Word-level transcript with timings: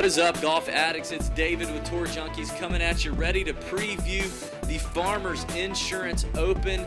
What 0.00 0.06
is 0.06 0.16
up, 0.16 0.40
golf 0.40 0.70
addicts? 0.70 1.12
It's 1.12 1.28
David 1.28 1.70
with 1.74 1.84
Tour 1.84 2.06
Junkies 2.06 2.56
coming 2.58 2.80
at 2.80 3.04
you, 3.04 3.12
ready 3.12 3.44
to 3.44 3.52
preview 3.52 4.22
the 4.66 4.78
Farmers 4.78 5.44
Insurance 5.54 6.24
Open 6.36 6.86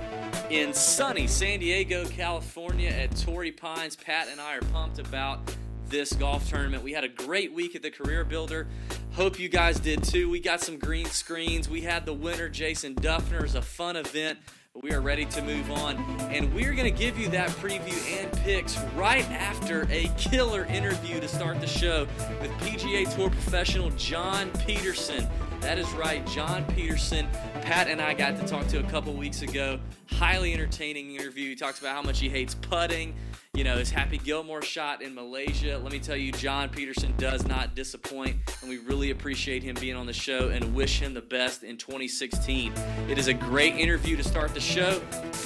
in 0.49 0.73
sunny 0.73 1.27
San 1.27 1.59
Diego, 1.59 2.05
California 2.05 2.89
at 2.89 3.15
Torrey 3.15 3.51
Pines. 3.51 3.95
Pat 3.95 4.29
and 4.29 4.41
I 4.41 4.55
are 4.55 4.61
pumped 4.61 4.97
about 4.97 5.55
this 5.85 6.11
golf 6.13 6.49
tournament. 6.49 6.81
We 6.81 6.91
had 6.91 7.03
a 7.03 7.07
great 7.07 7.53
week 7.53 7.75
at 7.75 7.83
the 7.83 7.91
Career 7.91 8.25
Builder. 8.25 8.65
Hope 9.11 9.37
you 9.37 9.47
guys 9.47 9.79
did 9.79 10.03
too. 10.03 10.27
We 10.27 10.39
got 10.39 10.61
some 10.61 10.79
green 10.79 11.05
screens. 11.05 11.69
We 11.69 11.81
had 11.81 12.07
the 12.07 12.15
winner, 12.15 12.49
Jason 12.49 12.95
Dufner. 12.95 13.41
It 13.41 13.43
was 13.43 13.53
a 13.53 13.61
fun 13.61 13.95
event. 13.95 14.39
We 14.81 14.91
are 14.91 15.01
ready 15.01 15.25
to 15.25 15.41
move 15.43 15.69
on, 15.69 15.97
and 16.31 16.51
we're 16.51 16.73
going 16.73 16.91
to 16.91 16.99
give 16.99 17.15
you 17.19 17.29
that 17.29 17.51
preview 17.51 18.19
and 18.19 18.31
picks 18.39 18.75
right 18.95 19.23
after 19.29 19.87
a 19.91 20.11
killer 20.17 20.65
interview 20.65 21.19
to 21.19 21.27
start 21.27 21.61
the 21.61 21.67
show 21.67 22.07
with 22.41 22.49
PGA 22.53 23.13
Tour 23.15 23.29
professional 23.29 23.91
John 23.91 24.49
Peterson. 24.65 25.27
That 25.61 25.77
is 25.77 25.87
right, 25.93 26.25
John 26.25 26.65
Peterson. 26.65 27.27
Pat 27.61 27.87
and 27.87 28.01
I 28.01 28.15
got 28.15 28.35
to 28.37 28.47
talk 28.47 28.65
to 28.69 28.79
a 28.79 28.89
couple 28.89 29.13
weeks 29.13 29.43
ago. 29.43 29.79
Highly 30.07 30.53
entertaining 30.53 31.13
interview. 31.13 31.49
He 31.49 31.55
talks 31.55 31.79
about 31.79 31.93
how 31.93 32.01
much 32.01 32.19
he 32.19 32.27
hates 32.27 32.55
putting 32.55 33.13
you 33.55 33.63
know, 33.63 33.77
his 33.77 33.91
Happy 33.91 34.17
Gilmore 34.17 34.63
shot 34.63 35.03
in 35.03 35.13
Malaysia. 35.13 35.77
Let 35.77 35.91
me 35.91 35.99
tell 35.99 36.15
you, 36.15 36.31
John 36.31 36.69
Peterson 36.69 37.13
does 37.17 37.45
not 37.45 37.75
disappoint, 37.75 38.37
and 38.61 38.69
we 38.69 38.79
really 38.79 39.11
appreciate 39.11 39.61
him 39.61 39.75
being 39.79 39.95
on 39.95 40.07
the 40.07 40.13
show 40.13 40.47
and 40.47 40.73
wish 40.73 40.99
him 40.99 41.13
the 41.13 41.21
best 41.21 41.61
in 41.61 41.77
2016. 41.77 42.73
It 43.07 43.19
is 43.19 43.27
a 43.27 43.33
great 43.33 43.75
interview 43.75 44.17
to 44.17 44.23
start 44.23 44.55
the 44.55 44.59
show. 44.59 44.99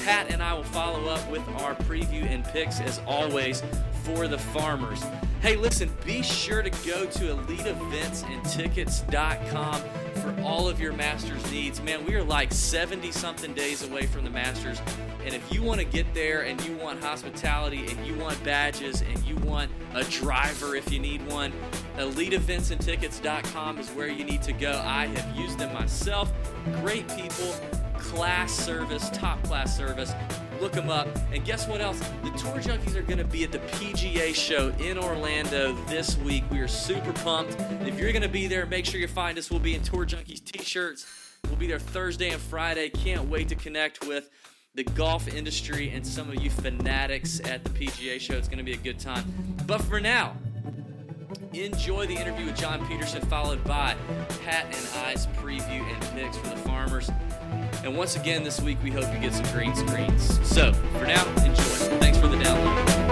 Pat 0.05 0.31
and 0.31 0.41
I 0.41 0.53
will 0.53 0.63
follow 0.63 1.09
up 1.09 1.29
with 1.29 1.45
our 1.61 1.75
preview 1.75 2.23
and 2.23 2.45
picks 2.45 2.79
as 2.79 3.01
always 3.05 3.61
for 4.03 4.29
the 4.29 4.37
farmers. 4.37 5.03
Hey, 5.41 5.57
listen, 5.57 5.91
be 6.05 6.23
sure 6.23 6.61
to 6.61 6.69
go 6.69 7.07
to 7.07 7.35
eliteeventsandtickets.com 7.35 9.81
for 10.17 10.35
all 10.41 10.67
of 10.67 10.79
your 10.79 10.93
Masters 10.93 11.51
needs. 11.51 11.81
Man, 11.81 12.05
we 12.05 12.15
are 12.15 12.23
like 12.23 12.51
70 12.51 13.11
something 13.11 13.53
days 13.53 13.83
away 13.83 14.05
from 14.05 14.23
the 14.23 14.29
Masters. 14.29 14.81
And 15.25 15.33
if 15.33 15.51
you 15.51 15.61
want 15.61 15.79
to 15.79 15.85
get 15.85 16.13
there 16.13 16.43
and 16.43 16.59
you 16.65 16.75
want 16.77 17.03
hospitality 17.03 17.85
and 17.87 18.05
you 18.05 18.15
want 18.15 18.41
badges 18.43 19.01
and 19.01 19.17
you 19.23 19.35
want 19.37 19.71
a 19.93 20.03
driver 20.05 20.75
if 20.75 20.91
you 20.91 20.99
need 20.99 21.25
one, 21.27 21.51
eliteeventsandtickets.com 21.97 23.77
is 23.77 23.89
where 23.89 24.07
you 24.07 24.23
need 24.23 24.41
to 24.43 24.53
go. 24.53 24.81
I 24.85 25.07
have 25.07 25.37
used 25.37 25.57
them 25.59 25.73
myself. 25.73 26.31
Great 26.81 27.07
people, 27.09 27.53
class 27.97 28.51
service, 28.51 29.09
top 29.11 29.41
class 29.43 29.75
service. 29.75 30.13
Look 30.59 30.71
them 30.71 30.89
up. 30.89 31.07
And 31.31 31.45
guess 31.45 31.67
what 31.67 31.81
else? 31.81 31.99
The 32.23 32.31
Tour 32.31 32.59
Junkies 32.59 32.95
are 32.95 33.03
going 33.03 33.19
to 33.19 33.23
be 33.23 33.43
at 33.43 33.51
the 33.51 33.59
PGA 33.59 34.33
show 34.33 34.69
in 34.79 34.97
Orlando 34.97 35.73
this 35.85 36.17
week. 36.17 36.43
We 36.51 36.59
are 36.59 36.67
super 36.67 37.13
pumped. 37.13 37.55
If 37.87 37.99
you're 37.99 38.11
going 38.11 38.23
to 38.23 38.29
be 38.29 38.47
there, 38.47 38.65
make 38.65 38.85
sure 38.85 38.99
you 38.99 39.07
find 39.07 39.37
us. 39.37 39.51
We'll 39.51 39.59
be 39.59 39.75
in 39.75 39.83
Tour 39.83 40.05
Junkies 40.05 40.43
t 40.43 40.63
shirts. 40.63 41.05
We'll 41.45 41.57
be 41.57 41.67
there 41.67 41.79
Thursday 41.79 42.29
and 42.29 42.41
Friday. 42.41 42.89
Can't 42.89 43.29
wait 43.29 43.49
to 43.49 43.55
connect 43.55 44.05
with 44.07 44.29
the 44.73 44.83
golf 44.83 45.27
industry 45.27 45.89
and 45.89 46.05
some 46.05 46.29
of 46.29 46.41
you 46.41 46.49
fanatics 46.49 47.39
at 47.45 47.63
the 47.63 47.69
PGA 47.69 48.19
show. 48.19 48.35
It's 48.35 48.47
going 48.47 48.59
to 48.59 48.63
be 48.63 48.73
a 48.73 48.77
good 48.77 48.99
time. 48.99 49.25
But 49.65 49.81
for 49.81 49.99
now, 49.99 50.35
enjoy 51.53 52.07
the 52.07 52.15
interview 52.15 52.45
with 52.45 52.57
John 52.57 52.85
Peterson, 52.87 53.21
followed 53.23 53.63
by 53.63 53.95
Pat 54.43 54.65
and 54.65 55.07
I's 55.07 55.27
preview 55.37 55.81
and 55.81 56.01
picks 56.15 56.37
for 56.37 56.49
the 56.49 56.57
farmers. 56.57 57.09
And 57.83 57.95
once 57.95 58.15
again, 58.15 58.43
this 58.43 58.59
week, 58.59 58.77
we 58.83 58.89
hope 58.89 59.05
you 59.13 59.19
get 59.19 59.33
some 59.33 59.45
green 59.53 59.75
screens. 59.75 60.39
So 60.47 60.73
for 60.73 61.05
now, 61.05 61.25
enjoy. 61.35 61.63
Thanks 61.99 62.17
for 62.17 62.27
the 62.27 62.37
download. 62.37 63.07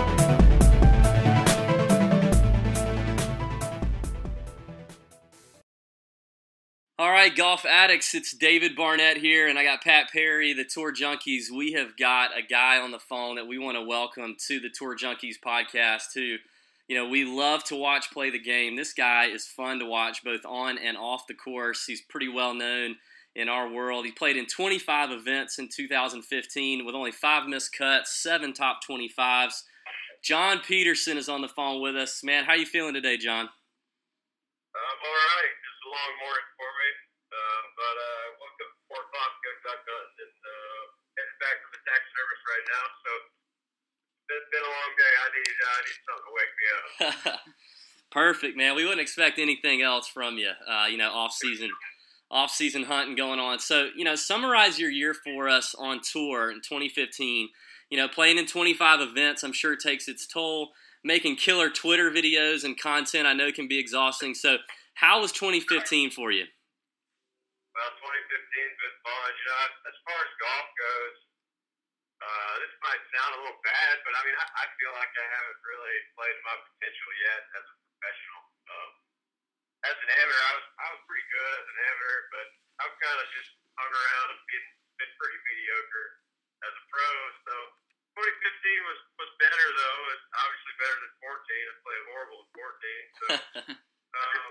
All 6.97 7.11
right, 7.11 7.35
golf 7.35 7.65
addicts, 7.65 8.15
it's 8.15 8.33
David 8.33 8.75
Barnett 8.75 9.17
here, 9.17 9.47
and 9.47 9.59
I 9.59 9.63
got 9.63 9.83
Pat 9.83 10.09
Perry, 10.11 10.53
the 10.53 10.63
Tour 10.63 10.93
Junkies. 10.93 11.51
We 11.55 11.73
have 11.73 11.95
got 11.97 12.37
a 12.37 12.41
guy 12.41 12.79
on 12.79 12.91
the 12.91 12.99
phone 12.99 13.35
that 13.35 13.47
we 13.47 13.59
want 13.59 13.75
to 13.77 13.83
welcome 13.83 14.35
to 14.47 14.59
the 14.59 14.69
Tour 14.69 14.97
Junkies 14.97 15.35
podcast, 15.45 16.13
who, 16.15 16.37
you 16.87 16.95
know, 16.95 17.07
we 17.07 17.23
love 17.23 17.63
to 17.65 17.75
watch 17.75 18.11
play 18.11 18.29
the 18.29 18.39
game. 18.39 18.75
This 18.75 18.93
guy 18.93 19.25
is 19.25 19.45
fun 19.45 19.79
to 19.79 19.85
watch 19.85 20.23
both 20.23 20.45
on 20.45 20.77
and 20.77 20.97
off 20.97 21.27
the 21.27 21.33
course. 21.33 21.85
He's 21.85 22.01
pretty 22.01 22.27
well 22.27 22.53
known 22.53 22.95
in 23.35 23.49
our 23.49 23.69
world. 23.69 24.05
He 24.05 24.11
played 24.11 24.37
in 24.37 24.45
25 24.47 25.11
events 25.11 25.59
in 25.59 25.67
2015 25.67 26.85
with 26.85 26.95
only 26.95 27.11
five 27.11 27.47
missed 27.47 27.75
cuts, 27.75 28.21
seven 28.21 28.53
top 28.53 28.79
25s. 28.87 29.63
John 30.23 30.59
Peterson 30.65 31.17
is 31.17 31.29
on 31.29 31.41
the 31.41 31.51
phone 31.51 31.81
with 31.81 31.95
us. 31.95 32.23
Man, 32.23 32.45
how 32.45 32.53
are 32.53 32.57
you 32.57 32.65
feeling 32.65 32.95
today, 32.95 33.17
John? 33.17 33.45
I'm 33.45 34.99
all 35.05 35.19
right. 35.19 35.53
Just 35.53 35.81
a 35.85 35.89
long 35.91 36.13
morning 36.23 36.49
for 36.57 36.69
me. 36.71 36.89
Uh, 37.29 37.63
but 37.75 37.95
uh, 37.99 38.25
woke 38.39 38.59
up 38.63 38.71
at 38.71 38.89
4 38.89 39.05
o'clock, 39.05 39.31
go 39.43 39.51
duck 39.67 39.81
hunting, 39.85 40.25
and 40.25 40.39
uh, 40.39 40.81
heading 41.19 41.39
back 41.43 41.55
to 41.59 41.67
the 41.75 41.81
tax 41.85 42.01
service 42.09 42.43
right 42.47 42.65
now. 42.71 42.85
So 43.05 43.11
it's 44.33 44.49
been 44.49 44.65
a 44.65 44.73
long 44.73 44.91
day. 44.95 45.13
I 45.13 45.27
need, 45.35 45.55
uh, 45.59 45.67
I 45.67 45.79
need 45.83 45.99
something 46.07 46.25
to 46.25 46.33
wake 46.33 46.53
me 46.55 46.65
up. 46.71 46.83
Perfect, 48.15 48.55
man. 48.55 48.73
We 48.79 48.87
wouldn't 48.87 49.03
expect 49.03 49.37
anything 49.37 49.83
else 49.83 50.07
from 50.07 50.39
you. 50.39 50.51
Uh, 50.63 50.87
you 50.87 50.97
know, 50.97 51.11
off 51.11 51.33
season, 51.35 51.69
off 52.31 52.51
season 52.51 52.83
hunting 52.83 53.15
going 53.15 53.39
on. 53.39 53.59
So, 53.59 53.89
you 53.95 54.03
know, 54.03 54.15
summarize 54.15 54.79
your 54.79 54.89
year 54.89 55.13
for 55.13 55.47
us 55.47 55.75
on 55.77 56.01
tour 56.01 56.49
in 56.49 56.57
2015. 56.57 57.49
You 57.89 57.97
know, 57.97 58.07
playing 58.07 58.37
in 58.37 58.47
25 58.47 59.01
events, 59.01 59.43
I'm 59.43 59.53
sure 59.53 59.75
takes 59.75 60.07
its 60.07 60.25
toll. 60.25 60.69
Making 61.03 61.35
killer 61.35 61.69
Twitter 61.69 62.09
videos 62.09 62.63
and 62.63 62.73
content, 62.79 63.27
I 63.27 63.33
know 63.33 63.51
can 63.51 63.67
be 63.67 63.77
exhausting. 63.77 64.33
So, 64.33 64.57
how 64.95 65.21
was 65.21 65.31
2015 65.31 66.09
for 66.09 66.31
you? 66.31 66.49
Well, 67.75 67.91
2015's 67.99 68.77
been 68.79 68.97
fun. 69.05 69.29
You 69.37 69.45
know, 69.45 69.57
as 69.85 69.97
far 70.01 70.17
as 70.17 70.31
golf 70.41 70.67
goes, 70.81 71.17
uh, 72.25 72.53
this 72.57 72.73
might 72.81 73.03
sound 73.13 73.37
a 73.37 73.39
little 73.43 73.61
bad, 73.61 74.01
but 74.01 74.17
I 74.17 74.21
mean, 74.25 74.33
I, 74.33 74.45
I 74.49 74.65
feel 74.81 74.93
like 74.97 75.13
I 75.13 75.27
haven't 75.29 75.61
really 75.61 75.97
played 76.17 76.37
my 76.41 76.57
potential 76.57 77.11
yet 77.21 77.41
as 77.53 77.65
a 77.69 77.75
professional. 77.85 78.41
Um, 78.65 79.04
as 79.85 79.97
an 80.01 80.09
amateur, 80.17 80.41
I 80.41 80.53
was 80.57 80.67
I 80.81 80.87
was 80.97 81.01
pretty 81.05 81.27
good 81.29 81.51
as 81.61 81.67
an 81.69 81.79
amateur, 81.85 82.19
but 82.33 82.47
I've 82.81 82.95
kind 82.97 83.19
of 83.21 83.27
just 83.33 83.51
hung 83.77 83.91
around 83.91 84.27
and 84.33 84.41
been 84.49 84.67
been 84.97 85.13
pretty 85.19 85.39
mediocre 85.45 86.09
as 86.65 86.73
a 86.73 86.83
pro. 86.89 87.09
So 87.45 87.53
2015 88.17 88.89
was 88.89 88.99
was 89.21 89.31
better 89.37 89.67
though. 89.75 89.99
It's 90.15 90.27
obviously 90.33 90.73
better 90.81 90.97
than 91.03 91.13
14. 91.21 91.71
I 91.71 91.75
played 91.85 92.03
horrible 92.09 92.39
in 92.41 92.49
14. 92.55 93.19
So 93.19 93.25
um, 94.19 94.47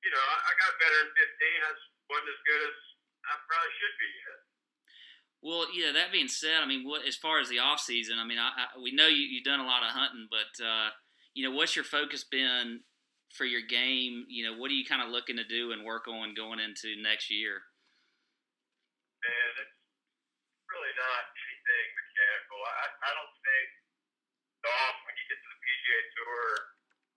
you 0.00 0.10
know, 0.14 0.24
I, 0.24 0.36
I 0.48 0.52
got 0.56 0.80
better 0.80 0.98
in 1.04 1.10
15. 1.12 1.20
I 1.20 1.70
just 1.76 1.90
wasn't 2.08 2.32
as 2.32 2.40
good 2.48 2.62
as 2.64 2.76
I 3.28 3.32
probably 3.44 3.72
should 3.76 3.96
be 4.00 4.10
yet. 4.24 4.40
Well, 5.40 5.64
yeah. 5.72 5.90
That 5.92 6.12
being 6.12 6.28
said, 6.28 6.60
I 6.60 6.68
mean, 6.68 6.88
what 6.88 7.04
as 7.04 7.16
far 7.16 7.40
as 7.40 7.48
the 7.48 7.60
off 7.60 7.80
season, 7.80 8.16
I 8.16 8.24
mean, 8.24 8.40
I, 8.40 8.48
I, 8.48 8.64
we 8.80 8.92
know 8.92 9.08
you, 9.08 9.24
you've 9.28 9.44
done 9.44 9.60
a 9.60 9.68
lot 9.68 9.84
of 9.84 9.92
hunting, 9.92 10.28
but 10.32 10.52
uh, 10.60 10.92
you 11.34 11.44
know, 11.44 11.52
what's 11.54 11.76
your 11.76 11.84
focus 11.84 12.24
been 12.24 12.80
for 13.34 13.46
your 13.46 13.62
game? 13.62 14.26
You 14.26 14.46
know, 14.46 14.54
what 14.58 14.70
are 14.70 14.78
you 14.78 14.84
kind 14.84 15.02
of 15.02 15.14
looking 15.14 15.38
to 15.38 15.46
do 15.46 15.72
and 15.72 15.86
work 15.86 16.10
on 16.10 16.34
going 16.34 16.58
into 16.58 16.98
next 17.02 17.30
year? 17.30 17.62
And 19.20 19.54
it's 19.62 19.78
really 20.66 20.94
not 20.96 21.22
anything 21.30 21.86
mechanical. 21.94 22.58
I, 22.64 22.86
I 22.90 23.10
don't 23.14 23.36
think 23.44 23.66
golf 24.64 24.96
when 25.06 25.14
you 25.14 25.24
get 25.28 25.38
to 25.38 25.48
the 25.50 25.60
PGA 25.60 26.00
Tour, 26.16 26.46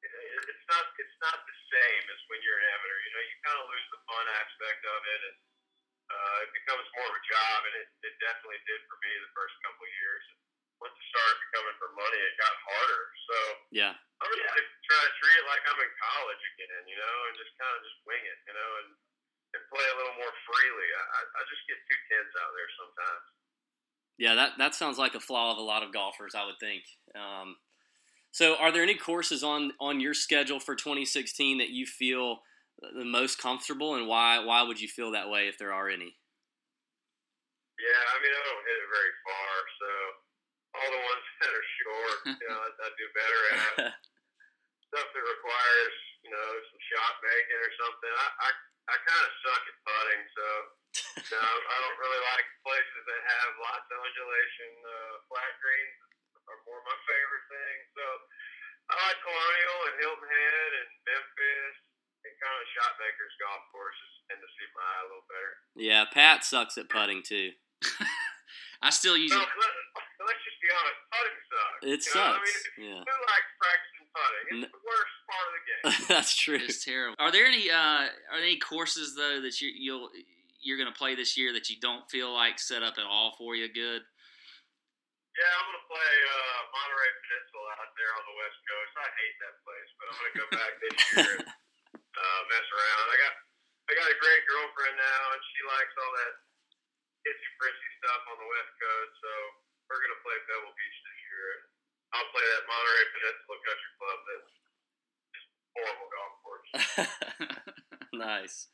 it, 0.04 0.42
it's 0.52 0.66
not 0.68 0.84
it's 1.00 1.18
not 1.24 1.38
the 1.48 1.58
same 1.72 2.04
as 2.12 2.20
when 2.28 2.40
you're 2.44 2.60
an 2.60 2.68
amateur. 2.76 3.00
You 3.08 3.12
know, 3.16 3.24
you 3.24 3.36
kind 3.44 3.60
of 3.64 3.66
lose 3.72 3.88
the 3.90 4.02
fun 4.04 4.26
aspect 4.36 4.82
of 4.84 5.00
it, 5.00 5.22
and 5.32 5.38
uh, 6.12 6.38
it 6.44 6.52
becomes 6.52 6.86
more 7.00 7.08
of 7.08 7.16
a 7.16 7.24
job. 7.26 7.58
And 7.72 7.76
it, 7.80 7.88
it 8.04 8.16
definitely 8.20 8.62
did 8.68 8.84
for 8.92 9.00
me 9.00 9.12
the 9.24 9.32
first 9.32 9.56
couple 9.64 9.84
of 9.88 9.94
years. 9.96 10.24
And 10.28 10.38
once 10.84 10.96
it 11.00 11.08
started 11.08 11.40
becoming 11.48 11.76
for 11.80 11.90
money, 11.96 12.20
it 12.20 12.36
got 12.36 12.54
harder. 12.68 13.04
So 13.32 13.38
Yeah. 13.72 13.94
I'm 13.96 14.28
just 14.28 14.73
trying 14.88 15.08
to 15.08 15.14
treat 15.20 15.38
it 15.40 15.48
like 15.48 15.64
I'm 15.68 15.80
in 15.80 15.94
college 16.00 16.44
again, 16.56 16.84
you 16.88 16.98
know, 17.00 17.16
and 17.30 17.34
just 17.40 17.54
kind 17.60 17.74
of 17.74 17.82
just 17.84 17.98
wing 18.04 18.24
it, 18.24 18.40
you 18.48 18.56
know, 18.56 18.72
and 18.84 18.90
and 19.54 19.62
play 19.70 19.86
a 19.86 19.98
little 20.02 20.18
more 20.18 20.34
freely. 20.50 20.90
I, 20.98 21.04
I 21.04 21.22
I 21.24 21.42
just 21.48 21.64
get 21.70 21.78
too 21.86 22.00
tense 22.10 22.34
out 22.42 22.52
there 22.58 22.72
sometimes. 22.78 23.26
Yeah, 24.18 24.36
that, 24.36 24.52
that 24.60 24.76
sounds 24.76 24.98
like 24.98 25.16
a 25.16 25.20
flaw 25.20 25.52
of 25.52 25.58
a 25.58 25.66
lot 25.66 25.82
of 25.82 25.92
golfers, 25.92 26.36
I 26.38 26.46
would 26.46 26.60
think. 26.60 26.84
Um, 27.18 27.58
so, 28.30 28.56
are 28.58 28.72
there 28.72 28.84
any 28.84 28.96
courses 28.96 29.44
on, 29.44 29.74
on 29.80 30.00
your 30.00 30.14
schedule 30.14 30.60
for 30.60 30.76
2016 30.76 31.58
that 31.58 31.70
you 31.70 31.86
feel 31.86 32.42
the 32.82 33.06
most 33.06 33.38
comfortable, 33.38 33.96
and 33.96 34.08
why 34.08 34.44
why 34.44 34.62
would 34.64 34.82
you 34.82 34.88
feel 34.88 35.12
that 35.12 35.30
way 35.30 35.48
if 35.48 35.58
there 35.58 35.74
are 35.74 35.90
any? 35.90 36.18
Yeah, 37.78 38.02
I 38.10 38.16
mean, 38.22 38.34
I 38.34 38.42
don't 38.42 38.66
hit 38.66 38.78
it 38.80 38.90
very 38.90 39.14
far, 39.26 39.54
so 39.80 39.90
all 40.78 40.90
the 40.94 41.04
ones 41.04 41.26
that 41.42 41.52
are 41.54 41.68
short, 41.78 42.18
you 42.42 42.48
know, 42.50 42.58
I, 42.58 42.70
I 42.70 42.90
do 42.98 43.06
better 43.14 43.42
at. 43.54 43.94
Stuff 44.94 45.10
that 45.10 45.26
requires, 45.26 45.96
you 46.22 46.30
know, 46.30 46.50
some 46.70 46.82
shot 46.94 47.14
making 47.26 47.58
or 47.66 47.72
something. 47.82 48.14
I 48.14 48.28
I, 48.46 48.50
I 48.94 48.96
kind 49.10 49.24
of 49.26 49.32
suck 49.42 49.64
at 49.66 49.78
putting, 49.90 50.22
so 50.38 50.46
no, 51.34 51.42
I 51.42 51.76
don't 51.82 51.98
really 51.98 52.22
like 52.30 52.46
places 52.62 53.02
that 53.10 53.22
have 53.26 53.50
lots 53.58 53.90
of 53.90 53.98
undulation. 53.98 54.70
Uh, 54.86 55.14
flat 55.34 55.54
greens 55.66 55.98
are 56.46 56.60
more 56.70 56.78
my 56.86 56.94
favorite 57.10 57.46
thing. 57.50 57.76
So 57.98 58.06
I 58.86 58.94
like 59.10 59.18
Colonial 59.26 59.80
and 59.90 59.96
Hilton 59.98 60.30
Head 60.30 60.70
and 60.78 60.90
Memphis 61.10 61.76
and 62.30 62.34
kind 62.38 62.58
of 62.62 62.66
shot 62.78 62.94
makers 63.02 63.34
golf 63.42 63.64
courses 63.74 64.12
tend 64.30 64.40
to 64.46 64.50
suit 64.54 64.72
my 64.78 64.86
eye 64.86 65.02
a 65.02 65.08
little 65.10 65.26
better. 65.26 65.54
Yeah, 65.74 66.06
Pat 66.06 66.46
sucks 66.46 66.78
at 66.78 66.86
putting 66.94 67.26
too. 67.26 67.50
I 68.86 68.92
still 68.94 69.18
use 69.18 69.32
So 69.34 69.40
it. 69.42 69.48
let, 69.50 69.74
let's 70.28 70.44
just 70.46 70.60
be 70.62 70.70
honest, 70.70 71.00
putting 71.10 71.38
sucks. 71.50 71.82
It 71.82 72.00
You 72.06 72.14
know, 72.14 72.30
I 72.30 72.38
sucks. 72.38 72.46
mean, 72.46 72.94
Yeah, 72.94 73.02
who 73.02 73.16
likes 73.26 73.50
practicing 73.58 73.93
putting? 74.14 74.64
It's 74.64 74.72
the 74.72 74.86
worst 74.86 75.16
part 75.28 75.46
of 75.50 75.54
the 75.54 75.64
game. 75.66 75.82
that's 76.14 76.34
true. 76.38 76.62
It's 76.62 76.86
terrible. 76.86 77.18
Are 77.20 77.32
there 77.34 77.46
any 77.46 77.70
uh, 77.70 78.08
are 78.32 78.38
there 78.38 78.48
any 78.48 78.62
courses 78.62 79.18
though 79.18 79.42
that 79.42 79.60
you, 79.60 79.74
you'll 79.74 80.10
you're 80.62 80.80
going 80.80 80.92
to 80.92 80.96
play 80.96 81.14
this 81.14 81.36
year 81.36 81.52
that 81.52 81.68
you 81.68 81.76
don't 81.82 82.08
feel 82.08 82.32
like 82.32 82.56
set 82.58 82.82
up 82.82 82.96
at 82.96 83.04
all 83.04 83.36
for 83.36 83.56
you 83.56 83.68
good? 83.68 84.02
Yeah, 85.34 85.50
I'm 85.50 85.66
gonna 85.66 85.90
play 85.90 86.14
uh, 86.30 86.60
Monterey 86.78 87.10
Peninsula 87.26 87.70
out 87.82 87.92
there 87.98 88.14
on 88.14 88.22
the 88.22 88.36
west 88.38 88.60
coast. 88.70 88.94
I 89.02 89.10
hate 89.18 89.38
that 89.42 89.56
place, 89.66 89.90
but 89.98 90.06
I'm 90.06 90.18
gonna 90.22 90.38
go 90.38 90.48
back 90.54 90.74
this 90.78 90.98
year 91.10 91.32
and 91.42 91.50
uh, 92.22 92.42
mess 92.54 92.68
around. 92.70 93.06
I 93.10 93.18
got 93.18 93.34
I 93.90 93.92
got 93.98 94.14
a 94.14 94.18
great 94.22 94.46
girlfriend 94.46 94.94
now, 94.94 95.22
and 95.34 95.42
she 95.42 95.66
likes 95.66 95.94
all 95.98 96.14
that 96.22 96.34
itsy 97.26 97.50
prissy 97.58 97.90
stuff 97.98 98.22
on 98.30 98.38
the 98.46 98.46
west 98.46 98.74
coast. 98.78 99.14
So 99.26 99.32
we're 99.90 100.06
gonna 100.06 100.22
play 100.22 100.38
Pebble 100.38 100.70
Beach 100.78 100.98
this 101.02 101.20
year. 101.26 101.73
I'll 102.14 102.30
play 102.30 102.46
that 102.46 102.64
Monterey 102.70 103.06
Peninsula 103.14 103.58
Country 103.66 103.92
Club. 103.98 104.20
That's 104.30 104.52
horrible 105.74 106.10
golf 106.14 106.34
course. 106.46 106.70
nice. 108.14 108.68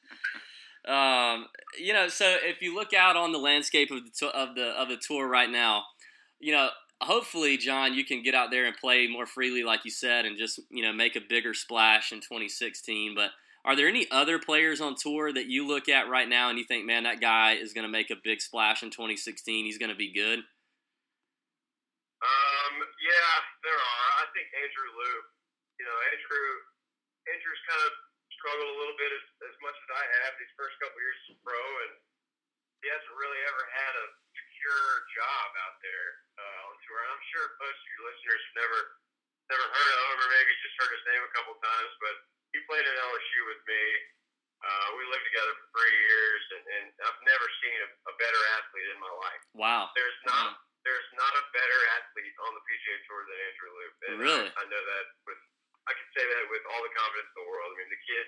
Um, 0.88 1.47
you 1.77 1.94
know, 1.94 2.07
so 2.07 2.36
if 2.44 2.62
you 2.62 2.75
look 2.75 2.94
out 2.94 3.15
on 3.15 3.31
the 3.31 3.38
landscape 3.38 3.91
of 3.91 4.00
the 4.03 4.27
of 4.27 4.56
the 4.56 4.68
of 4.80 4.89
the 4.89 4.97
tour 4.97 5.27
right 5.27 5.50
now, 5.50 5.83
you 6.39 6.53
know, 6.53 6.69
hopefully, 7.01 7.57
John, 7.57 7.94
you 7.94 8.06
can 8.06 8.24
get 8.24 8.36
out 8.36 8.51
there 8.51 8.65
and 8.65 8.75
play 8.75 9.07
more 9.07 9.25
freely, 9.25 9.63
like 9.63 9.86
you 9.86 9.91
said, 9.91 10.25
and 10.25 10.38
just 10.38 10.59
you 10.69 10.83
know 10.83 10.94
make 10.94 11.15
a 11.15 11.21
bigger 11.21 11.53
splash 11.53 12.12
in 12.12 12.19
2016. 12.19 13.13
But 13.15 13.31
are 13.65 13.75
there 13.75 13.88
any 13.88 14.07
other 14.12 14.39
players 14.39 14.81
on 14.81 14.95
tour 14.95 15.33
that 15.33 15.47
you 15.47 15.68
look 15.68 15.89
at 15.89 16.09
right 16.09 16.27
now 16.27 16.50
and 16.50 16.57
you 16.57 16.63
think, 16.63 16.86
man, 16.86 17.03
that 17.03 17.21
guy 17.21 17.53
is 17.53 17.74
going 17.74 17.86
to 17.86 17.91
make 17.91 18.09
a 18.09 18.15
big 18.24 18.41
splash 18.41 18.83
in 18.83 18.89
2016? 18.89 19.65
He's 19.65 19.77
going 19.77 19.91
to 19.91 19.95
be 19.95 20.13
good. 20.13 20.39
Um, 22.19 22.74
yeah, 23.00 23.33
there 23.63 23.80
are. 23.80 24.10
I 24.24 24.25
think 24.36 24.48
Andrew 24.51 24.89
Loupe. 24.95 25.30
You 25.80 25.86
know, 25.88 25.98
Andrew. 26.12 26.48
Andrew's 27.30 27.63
kind 27.69 27.83
of 27.86 27.94
struggled 28.39 28.71
a 28.74 28.77
little 28.80 28.98
bit 28.98 29.12
as, 29.12 29.25
as 29.51 29.56
much 29.62 29.75
as 29.75 29.89
I 29.92 30.04
have 30.24 30.33
these 30.39 30.50
first 30.56 30.74
couple 30.81 30.98
years 30.98 31.19
as 31.30 31.38
pro, 31.45 31.60
and 31.60 31.94
he 32.81 32.88
hasn't 32.89 33.16
really 33.19 33.42
ever 33.45 33.63
had 33.75 33.94
a 34.00 34.06
secure 34.33 34.88
job 35.13 35.48
out 35.68 35.77
there 35.83 36.10
uh, 36.39 36.68
on 36.71 36.74
tour. 36.88 37.00
I'm 37.06 37.25
sure 37.36 37.45
most 37.60 37.80
of 37.80 37.89
your 37.92 38.04
listeners 38.10 38.42
have 38.50 38.57
never 38.57 38.80
never 39.51 39.65
heard 39.65 39.89
of 39.94 40.00
him, 40.10 40.18
or 40.24 40.30
maybe 40.30 40.51
just 40.63 40.77
heard 40.80 40.94
his 40.94 41.06
name 41.10 41.24
a 41.25 41.31
couple 41.36 41.54
times. 41.60 41.92
But 42.00 42.15
he 42.56 42.57
played 42.69 42.86
at 42.86 42.95
LSU 42.95 43.39
with 43.50 43.62
me. 43.68 43.83
Uh, 44.60 44.88
we 45.00 45.07
lived 45.07 45.24
together 45.24 45.56
for 45.56 45.68
three 45.80 45.95
years, 46.04 46.44
and, 46.56 46.63
and 46.80 46.86
I've 47.07 47.22
never 47.24 47.48
seen 47.63 47.80
a, 47.80 47.89
a 48.12 48.13
better 48.19 48.42
athlete 48.60 48.89
in 48.92 49.00
my 49.00 49.13
life. 49.24 49.44
Wow. 49.56 49.88
There's 49.95 50.19
not 50.27 50.60
there's 50.87 51.09
not 51.15 51.33
a 51.35 51.43
better 51.51 51.79
athlete 51.99 52.35
on 52.47 52.51
the 52.55 52.63
PGA 52.63 52.95
Tour 53.05 53.21
than 53.27 53.37
Andrew 53.39 53.71
Loupe. 53.75 53.99
And 54.07 54.15
Really? 54.19 54.47
I, 54.49 54.63
know 54.67 54.83
that 54.83 55.05
with 55.27 55.41
I 55.87 55.91
can 55.91 56.07
say 56.15 56.23
that 56.23 56.45
with 56.47 56.63
all 56.69 56.81
the 56.85 56.93
confidence 56.95 57.29
in 57.33 57.37
the 57.43 57.47
world. 57.49 57.69
I 57.73 57.75
mean, 57.81 57.91
the 57.91 58.03
kid, 58.05 58.25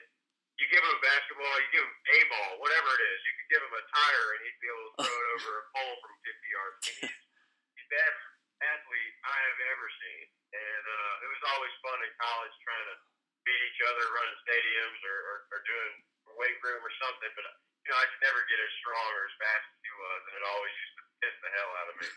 you 0.59 0.65
give 0.69 0.83
him 0.83 0.93
a 0.93 1.01
basketball, 1.01 1.55
you 1.61 1.69
give 1.71 1.85
him 1.85 1.95
a 1.95 2.17
ball, 2.29 2.51
whatever 2.61 2.89
it 2.97 3.03
is, 3.05 3.19
you 3.23 3.33
could 3.37 3.49
give 3.53 3.63
him 3.63 3.73
a 3.75 3.83
tire 3.87 4.27
and 4.35 4.39
he'd 4.45 4.61
be 4.61 4.69
able 4.69 4.85
to 4.85 4.93
throw 5.05 5.15
it 5.15 5.29
over 5.39 5.51
a 5.61 5.65
pole 5.73 5.95
from 6.01 6.13
50 6.21 6.55
yards. 6.55 6.75
I 6.81 6.91
mean, 7.01 7.13
he's 7.13 7.87
the 7.87 7.87
best 7.91 8.21
athlete 8.61 9.15
I 9.25 9.37
have 9.49 9.59
ever 9.73 9.87
seen, 9.89 10.25
and 10.53 10.83
uh, 10.85 11.13
it 11.25 11.29
was 11.33 11.43
always 11.55 11.73
fun 11.81 11.97
in 12.05 12.11
college 12.21 12.55
trying 12.61 12.87
to 12.93 12.97
beat 13.41 13.61
each 13.73 13.81
other, 13.89 14.05
running 14.13 14.37
stadiums 14.45 15.01
or, 15.01 15.17
or, 15.17 15.37
or 15.49 15.59
doing 15.65 15.93
weight 16.37 16.57
room 16.61 16.81
or 16.85 16.93
something. 17.01 17.31
But 17.33 17.45
you 17.85 17.89
know, 17.89 17.97
I 17.97 18.05
could 18.07 18.21
never 18.21 18.41
get 18.45 18.59
as 18.61 18.73
strong 18.77 19.09
or 19.09 19.23
as 19.25 19.35
fast 19.41 19.65
as 19.65 19.79
he 19.81 19.91
was, 19.97 20.21
and 20.21 20.33
it 20.37 20.43
always 20.45 20.75
used 20.77 20.95
to 20.95 21.03
piss 21.21 21.35
the 21.41 21.51
hell 21.51 21.71
out 21.77 21.87
of 21.89 21.95
me. 21.97 22.07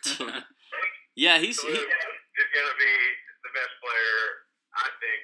yeah, 1.24 1.36
he's 1.40 1.56
So 1.56 1.68
he, 1.68 1.76
Loupe 1.76 1.88
is 2.36 2.50
going 2.52 2.68
to 2.68 2.78
be 2.78 2.94
the 3.44 3.52
best 3.56 3.74
player, 3.80 4.16
I 4.76 4.88
think, 5.00 5.20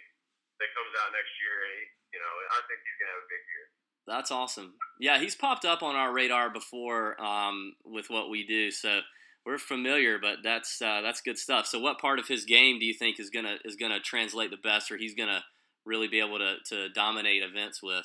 that 0.60 0.68
comes 0.72 0.92
out 1.04 1.12
next 1.12 1.32
year. 1.40 1.56
And 1.60 1.72
he, 1.76 1.82
you 2.16 2.20
know, 2.20 2.32
I 2.56 2.58
think 2.68 2.78
he's 2.80 2.96
going 3.00 3.08
to 3.08 3.14
have 3.20 3.24
a 3.24 3.30
big 3.30 3.44
year. 3.44 3.66
That's 4.08 4.32
awesome. 4.32 4.74
Yeah, 4.98 5.20
he's 5.20 5.36
popped 5.36 5.64
up 5.64 5.82
on 5.82 5.94
our 5.94 6.12
radar 6.12 6.50
before 6.50 7.20
um, 7.20 7.76
with 7.84 8.08
what 8.08 8.30
we 8.30 8.46
do, 8.46 8.70
so 8.70 9.00
we're 9.44 9.58
familiar. 9.58 10.18
But 10.18 10.38
that's 10.42 10.82
uh, 10.82 11.00
that's 11.00 11.20
good 11.20 11.38
stuff. 11.38 11.66
So, 11.66 11.78
what 11.78 12.00
part 12.00 12.18
of 12.18 12.26
his 12.26 12.44
game 12.44 12.80
do 12.80 12.86
you 12.86 12.94
think 12.94 13.20
is 13.20 13.30
gonna 13.30 13.58
is 13.64 13.76
gonna 13.76 14.00
translate 14.00 14.50
the 14.50 14.56
best, 14.56 14.90
or 14.90 14.96
he's 14.96 15.14
gonna 15.14 15.44
really 15.84 16.08
be 16.08 16.18
able 16.18 16.38
to, 16.38 16.56
to 16.70 16.88
dominate 16.88 17.42
events 17.42 17.82
with? 17.82 18.04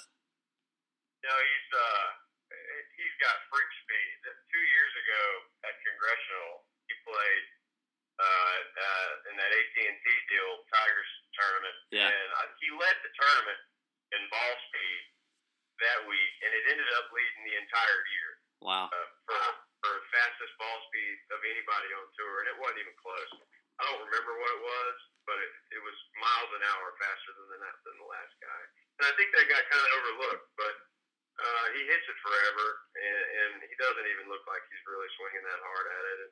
You 1.23 1.29
know, 1.29 1.39
he's 1.41 1.69
uh, 1.73 2.07
he's 3.15 3.23
got 3.23 3.35
freak 3.47 3.71
speed. 3.87 4.11
Two 4.51 4.59
years 4.75 4.93
ago 4.99 5.23
at 5.63 5.73
Congressional, 5.87 6.67
he 6.91 6.93
played 7.07 7.45
uh, 8.19 8.59
uh, 8.75 9.29
in 9.31 9.33
that 9.39 9.51
AT&T 9.55 10.05
deal, 10.27 10.51
Tigers 10.67 11.11
tournament, 11.39 11.77
Yeah. 11.95 12.11
and 12.11 12.27
uh, 12.35 12.47
he 12.59 12.67
led 12.75 12.95
the 13.07 13.11
tournament 13.15 13.59
in 14.15 14.19
ball 14.27 14.53
speed 14.67 15.01
that 15.83 15.99
week, 16.07 16.33
and 16.43 16.51
it 16.55 16.63
ended 16.75 16.87
up 16.99 17.07
leading 17.15 17.43
the 17.47 17.55
entire 17.59 18.01
year. 18.19 18.31
Wow. 18.63 18.87
uh, 18.91 19.07
for 19.27 19.39
for 19.83 19.93
fastest 20.09 20.55
ball 20.57 20.79
speed 20.89 21.15
of 21.29 21.39
anybody 21.43 21.91
on 21.95 22.07
tour, 22.17 22.35
and 22.41 22.47
it 22.51 22.57
wasn't 22.57 22.81
even 22.87 22.95
close. 22.99 23.31
I 23.77 23.83
don't 23.83 24.01
remember 24.07 24.31
what 24.39 24.49
it 24.57 24.61
was, 24.63 24.95
but 25.27 25.37
it, 25.37 25.51
it 25.77 25.81
was 25.83 25.93
miles 26.17 26.49
an 26.55 26.63
hour 26.63 26.95
faster 26.97 27.31
than 27.35 27.47
the 27.51 27.59
than 27.83 27.95
the 27.99 28.07
last 28.09 28.33
guy. 28.41 28.61
And 28.97 29.03
I 29.05 29.13
think 29.19 29.29
that 29.35 29.45
got 29.51 29.61
kind 29.69 29.83
of 29.83 29.91
overlooked, 29.99 30.47
but 30.57 30.73
uh, 31.35 31.65
he 31.75 31.81
hits 31.83 32.05
it 32.07 32.17
forever, 32.23 32.67
and, 32.95 33.23
and 33.43 33.51
he 33.67 33.75
doesn't 33.75 34.07
even 34.07 34.31
look 34.31 34.43
like 34.47 34.63
he's 34.71 34.83
really 34.87 35.09
swinging 35.19 35.43
that 35.43 35.59
hard 35.61 35.85
at 35.91 36.03
it. 36.15 36.17
And 36.25 36.31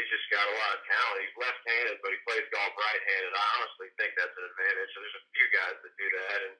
he's 0.00 0.08
just 0.08 0.24
got 0.32 0.44
a 0.48 0.56
lot 0.56 0.72
of 0.76 0.80
talent. 0.88 1.20
He's 1.20 1.36
left-handed, 1.36 1.96
but 2.00 2.10
he 2.16 2.18
plays 2.24 2.46
golf 2.48 2.72
right-handed. 2.72 3.32
I 3.36 3.44
honestly 3.60 3.88
think 4.00 4.16
that's 4.16 4.32
an 4.32 4.44
advantage. 4.48 4.88
So 4.92 4.98
there's 5.04 5.20
a 5.20 5.24
few 5.36 5.48
guys 5.52 5.76
that 5.84 5.92
do 6.00 6.08
that, 6.16 6.38
and 6.48 6.54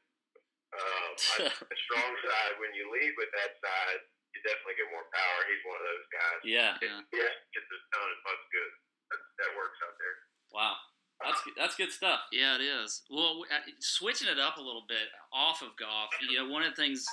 um, 0.73 1.11
I, 1.17 1.37
the 1.73 1.79
strong 1.89 2.13
side 2.29 2.53
when 2.61 2.73
you 2.77 2.93
lead 2.93 3.13
with 3.17 3.33
that 3.41 3.57
side, 3.61 4.01
you 4.37 4.41
definitely 4.45 4.77
get 4.81 4.89
more 4.93 5.09
power. 5.13 5.39
He's 5.49 5.65
one 5.69 5.77
of 5.81 5.85
those 5.89 6.07
guys. 6.13 6.39
Yeah. 6.45 6.73
Yeah. 6.81 7.01
Yeah, 7.13 7.33
gets 7.53 7.69
his 7.69 7.85
tone 7.93 8.09
and 8.09 8.21
puts 8.25 8.45
good. 8.53 8.73
That, 9.13 9.21
that 9.45 9.51
works 9.61 9.77
out 9.85 9.97
there. 10.01 10.17
Wow. 10.53 10.77
That's 11.21 11.41
good- 11.45 11.55
that's 11.57 11.77
good 11.77 11.93
stuff. 11.93 12.21
Yeah, 12.33 12.57
it 12.57 12.65
is. 12.65 13.05
Well, 13.13 13.45
uh, 13.53 13.61
switching 13.79 14.27
it 14.27 14.41
up 14.41 14.57
a 14.57 14.65
little 14.65 14.85
bit 14.89 15.07
off 15.33 15.63
of 15.63 15.77
golf, 15.77 16.11
you 16.25 16.35
know, 16.41 16.49
one 16.49 16.65
of 16.65 16.75
the 16.75 16.81
things 16.81 17.05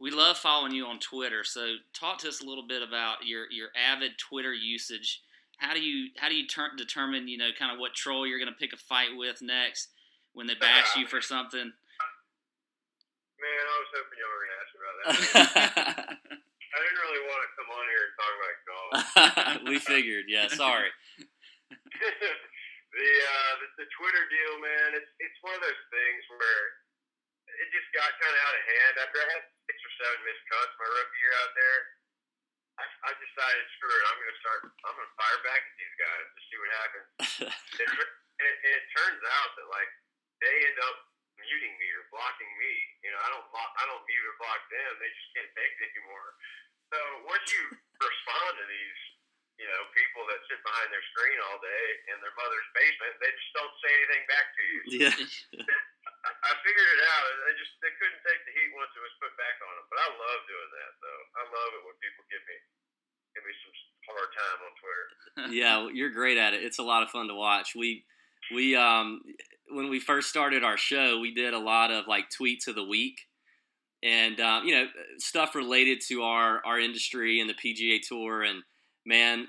we 0.00 0.10
love 0.10 0.38
following 0.38 0.72
you 0.72 0.86
on 0.86 0.98
Twitter. 0.98 1.44
So, 1.44 1.76
talk 1.92 2.18
to 2.20 2.28
us 2.28 2.40
a 2.40 2.46
little 2.46 2.66
bit 2.66 2.82
about 2.82 3.26
your 3.26 3.44
your 3.50 3.68
avid 3.76 4.12
Twitter 4.18 4.54
usage. 4.54 5.20
How 5.58 5.74
do 5.74 5.80
you 5.80 6.08
how 6.16 6.28
do 6.28 6.34
you 6.34 6.46
ter- 6.46 6.74
determine 6.76 7.28
you 7.28 7.36
know 7.36 7.50
kind 7.56 7.70
of 7.72 7.78
what 7.78 7.94
troll 7.94 8.26
you're 8.26 8.38
going 8.38 8.52
to 8.52 8.58
pick 8.58 8.72
a 8.72 8.78
fight 8.78 9.10
with 9.14 9.42
next 9.42 9.88
when 10.32 10.46
they 10.46 10.54
bash 10.54 10.96
you 10.96 11.06
for 11.06 11.20
something? 11.20 11.72
Man, 13.40 13.64
I 13.68 13.76
was 13.76 13.88
hoping 13.92 14.18
y'all 14.20 14.32
were 14.32 14.44
gonna 14.44 14.60
ask 14.60 14.72
me 14.72 14.80
about 14.80 14.96
that. 15.04 16.16
I 16.70 16.78
didn't 16.86 17.02
really 17.02 17.24
want 17.26 17.40
to 17.44 17.50
come 17.58 17.68
on 17.74 17.84
here 17.90 18.04
and 18.06 18.14
talk 18.16 18.32
about 18.38 18.54
golf. 18.70 19.64
we 19.68 19.76
figured. 19.80 20.26
Yeah. 20.28 20.46
Sorry. 20.48 20.92
the, 21.18 23.10
uh, 23.20 23.52
the 23.60 23.84
the 23.84 23.88
Twitter 23.96 24.24
deal, 24.28 24.54
man, 24.60 24.88
it's 24.96 25.12
it's 25.20 25.38
one 25.40 25.56
of 25.56 25.62
those 25.64 25.82
things 25.92 26.22
where 26.36 26.79
it 27.58 27.68
just 27.74 27.88
got 27.90 28.08
kind 28.20 28.34
of 28.34 28.40
out 28.46 28.54
of 28.54 28.64
hand. 28.64 28.92
After 29.02 29.18
I 29.20 29.26
had 29.34 29.42
six 29.66 29.76
or 29.82 29.92
seven 29.98 30.18
missed 30.26 30.44
cuts 30.46 30.72
my 30.78 30.88
rookie 30.88 31.20
year 31.20 31.34
out 31.42 31.52
there, 31.56 31.78
I, 32.80 32.84
I 33.06 33.12
decided, 33.18 33.62
screw 33.76 33.92
it, 33.92 34.04
I'm 34.08 34.16
going 34.16 34.32
to 34.32 34.40
start. 34.40 34.60
I'm 34.88 34.94
going 34.96 35.08
to 35.10 35.16
fire 35.20 35.40
back 35.44 35.60
at 35.60 35.74
these 35.76 35.96
guys 36.00 36.26
to 36.32 36.40
see 36.48 36.56
what 36.56 36.70
happens. 36.72 37.08
and, 37.44 37.88
it, 37.92 38.10
and, 38.40 38.44
it, 38.46 38.56
and 38.64 38.72
it 38.78 38.84
turns 38.96 39.20
out 39.20 39.50
that 39.60 39.68
like 39.68 39.90
they 40.40 40.54
end 40.64 40.78
up 40.88 40.96
muting 41.40 41.74
me 41.76 41.88
or 41.96 42.04
blocking 42.12 42.52
me. 42.60 42.72
You 43.04 43.10
know, 43.12 43.20
I 43.20 43.28
don't 43.32 43.46
block, 43.52 43.70
I 43.76 43.84
don't 43.88 44.04
mute 44.04 44.26
or 44.28 44.36
block 44.40 44.60
them. 44.72 44.90
They 45.00 45.10
just 45.12 45.30
can't 45.36 45.52
take 45.56 45.72
it 45.76 45.92
anymore. 45.92 46.30
So 46.92 46.98
once 47.28 47.46
you 47.52 47.62
respond 48.00 48.52
to 48.60 48.64
these, 48.64 49.00
you 49.60 49.68
know, 49.68 49.80
people 49.92 50.24
that 50.32 50.40
sit 50.48 50.60
behind 50.64 50.88
their 50.88 51.04
screen 51.12 51.36
all 51.48 51.60
day 51.60 51.84
in 52.08 52.16
their 52.24 52.32
mother's 52.32 52.68
basement, 52.72 53.12
they 53.20 53.28
just 53.28 53.52
don't 53.52 53.74
say 53.84 53.90
anything 53.92 54.24
back 54.24 54.46
to 54.56 54.62
you. 54.64 54.80
yeah. 55.04 55.16
I, 56.20 56.52
figured 56.60 56.90
it 56.96 57.02
out. 57.08 57.24
They 57.48 57.54
just 57.56 57.72
they 57.80 57.92
couldn't 57.96 58.20
take 58.20 58.40
the 58.44 58.52
heat 58.52 58.70
once 58.76 58.92
it 58.92 59.00
was 59.00 59.14
put 59.20 59.32
back 59.40 59.56
on 59.64 59.72
them. 59.72 59.86
But 59.88 59.98
I 60.04 60.08
love 60.12 60.40
doing 60.44 60.70
that 60.76 60.92
though. 61.00 61.22
I 61.40 61.42
love 61.48 61.70
it 61.80 61.82
when 61.88 61.96
people 62.04 62.22
give 62.28 62.44
me 62.44 62.56
give 63.32 63.44
me 63.46 63.54
some 63.64 63.74
hard 64.10 64.30
time 64.36 64.58
on 64.60 64.72
Twitter. 64.76 65.06
yeah, 65.56 65.88
you're 65.88 66.12
great 66.12 66.36
at 66.36 66.52
it. 66.52 66.60
It's 66.60 66.78
a 66.78 66.86
lot 66.86 67.02
of 67.02 67.08
fun 67.08 67.28
to 67.28 67.36
watch. 67.36 67.72
We 67.72 68.04
we 68.52 68.76
um 68.76 69.22
when 69.70 69.88
we 69.88 70.00
first 70.00 70.28
started 70.28 70.64
our 70.64 70.76
show, 70.76 71.20
we 71.20 71.32
did 71.32 71.54
a 71.54 71.58
lot 71.58 71.90
of 71.90 72.06
like 72.06 72.26
tweets 72.28 72.66
of 72.66 72.74
the 72.74 72.84
week, 72.84 73.20
and 74.02 74.40
um, 74.40 74.64
you 74.66 74.74
know 74.74 74.86
stuff 75.18 75.54
related 75.54 76.00
to 76.08 76.22
our 76.22 76.60
our 76.64 76.78
industry 76.78 77.40
and 77.40 77.48
the 77.48 77.54
PGA 77.54 78.00
Tour. 78.06 78.42
And 78.42 78.62
man, 79.06 79.48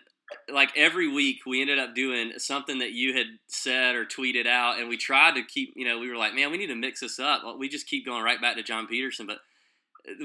like 0.52 0.72
every 0.76 1.08
week 1.08 1.40
we 1.46 1.62
ended 1.62 1.80
up 1.80 1.96
doing 1.96 2.34
something 2.38 2.80
that 2.80 2.92
you 2.92 3.14
had 3.14 3.28
said 3.48 3.96
or 3.96 4.06
tweeted 4.06 4.48
out, 4.48 4.80
and 4.80 4.90
we 4.90 4.98
tried 4.98 5.36
to 5.36 5.44
keep. 5.44 5.74
You 5.76 5.86
know, 5.86 6.00
we 6.00 6.10
were 6.10 6.18
like, 6.18 6.34
man, 6.34 6.52
we 6.52 6.58
need 6.58 6.68
to 6.68 6.76
mix 6.76 7.00
this 7.00 7.20
up. 7.20 7.42
We 7.58 7.70
just 7.70 7.88
keep 7.88 8.06
going 8.06 8.24
right 8.24 8.42
back 8.42 8.56
to 8.56 8.64
John 8.64 8.88
Peterson, 8.88 9.28
but 9.28 9.38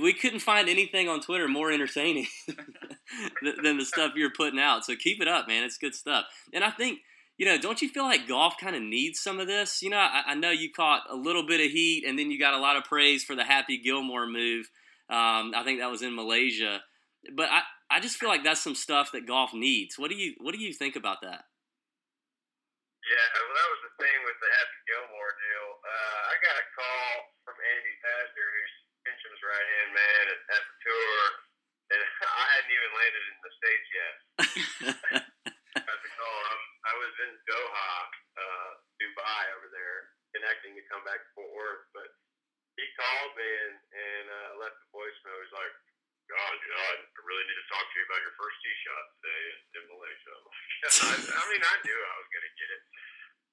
we 0.01 0.13
couldn't 0.13 0.41
find 0.41 0.69
anything 0.69 1.09
on 1.09 1.21
Twitter 1.21 1.49
more 1.49 1.71
entertaining 1.71 2.27
than 3.63 3.79
the 3.79 3.85
stuff 3.85 4.13
you're 4.17 4.31
putting 4.31 4.59
out. 4.59 4.85
So 4.85 4.97
keep 4.97 5.21
it 5.21 5.29
up, 5.29 5.49
man. 5.49 5.65
It's 5.65 5.79
good 5.79 5.95
stuff. 5.95 6.25
And 6.53 6.65
I 6.65 6.71
think, 6.71 7.01
you 7.37 7.47
know, 7.47 7.59
don't 7.59 7.83
you 7.83 7.89
feel 7.89 8.05
like 8.05 8.27
golf 8.27 8.55
kind 8.61 8.75
of 8.75 8.83
needs 8.83 9.21
some 9.21 9.39
of 9.39 9.47
this? 9.47 9.83
You 9.83 9.91
know, 9.91 9.99
I, 9.99 10.23
I, 10.29 10.35
know 10.35 10.51
you 10.51 10.71
caught 10.73 11.03
a 11.11 11.15
little 11.15 11.47
bit 11.47 11.61
of 11.61 11.71
heat, 11.71 12.05
and 12.07 12.19
then 12.19 12.31
you 12.31 12.39
got 12.39 12.55
a 12.55 12.61
lot 12.61 12.77
of 12.77 12.85
praise 12.85 13.23
for 13.23 13.37
the 13.37 13.45
Happy 13.45 13.79
Gilmore 13.79 14.27
move. 14.27 14.71
Um, 15.11 15.53
I 15.55 15.63
think 15.65 15.81
that 15.81 15.91
was 15.91 16.03
in 16.03 16.17
Malaysia, 16.17 16.81
but 17.35 17.49
I, 17.51 17.61
I 17.91 18.01
just 18.03 18.19
feel 18.19 18.29
like 18.29 18.43
that's 18.43 18.63
some 18.63 18.75
stuff 18.75 19.13
that 19.13 19.27
golf 19.27 19.55
needs. 19.55 19.99
What 19.99 20.11
do 20.11 20.17
you 20.17 20.35
What 20.43 20.55
do 20.55 20.61
you 20.61 20.75
think 20.75 20.97
about 20.97 21.23
that? 21.23 21.47
Yeah, 23.07 23.27
well, 23.39 23.55
that 23.55 23.69
was 23.71 23.83
the 23.87 23.95
thing 24.03 24.19
with 24.27 24.39
the 24.43 24.51
Happy 24.51 24.79
Gilmore 24.91 25.35
deal. 25.39 25.69
Uh, 25.79 26.21
I 26.27 26.35
got 26.43 26.59
a 26.59 26.67
call 26.75 27.11
from 27.47 27.55
Andy 27.55 27.95
Pazder, 28.03 28.49
who's 28.51 28.75
Finchem's 29.07 29.43
right 29.47 29.69
hand 29.79 29.91
man 29.95 30.25
at, 30.35 30.41
at 30.59 30.63
the 30.67 30.77
tour, 30.83 31.19
and 31.95 32.01
I 32.43 32.45
hadn't 32.59 32.75
even 32.75 32.91
landed 32.99 33.25
in 33.31 33.39
the 33.47 33.53
states 33.55 33.89
yet. 33.95 34.15
got 35.87 36.01
the 36.03 36.13
call. 36.19 36.39
I, 36.51 36.55
I 36.91 36.93
was 36.99 37.15
in 37.31 37.33
Doha, 37.47 37.91
uh, 38.43 38.71
Dubai, 38.99 39.43
over 39.55 39.71
there, 39.71 40.11
connecting 40.35 40.75
to 40.75 40.83
come 40.91 41.07
back 41.07 41.23
to 41.23 41.31
Fort 41.39 41.55
Worth, 41.55 41.87
but 41.95 42.11
he 42.75 42.85
called 42.99 43.33
me 43.39 43.51
and, 43.71 43.77
and 43.79 44.27
uh, 44.27 44.51
left 44.67 44.83
a 44.83 44.87
voicemail. 44.91 45.39
He's 45.47 45.55
like, 45.55 45.75
God, 46.27 46.53
know, 46.59 46.83
I 46.91 46.95
really 47.23 47.47
need 47.47 47.61
to 47.63 47.69
talk 47.71 47.87
to 47.87 47.95
you 47.95 48.05
about 48.11 48.23
your 48.27 48.35
first 48.35 48.59
tee 48.59 48.77
shot 48.83 49.05
today 49.23 49.43
in, 49.47 49.59
in 49.79 49.83
Malaysia. 49.95 50.35
I, 51.07 51.15
I 51.23 51.45
mean, 51.55 51.63
I 51.63 51.77
knew 51.87 51.99
I 52.03 52.17
was 52.19 52.31
going 52.35 52.47
to 52.47 52.55
get 52.59 52.71
it. 52.75 52.83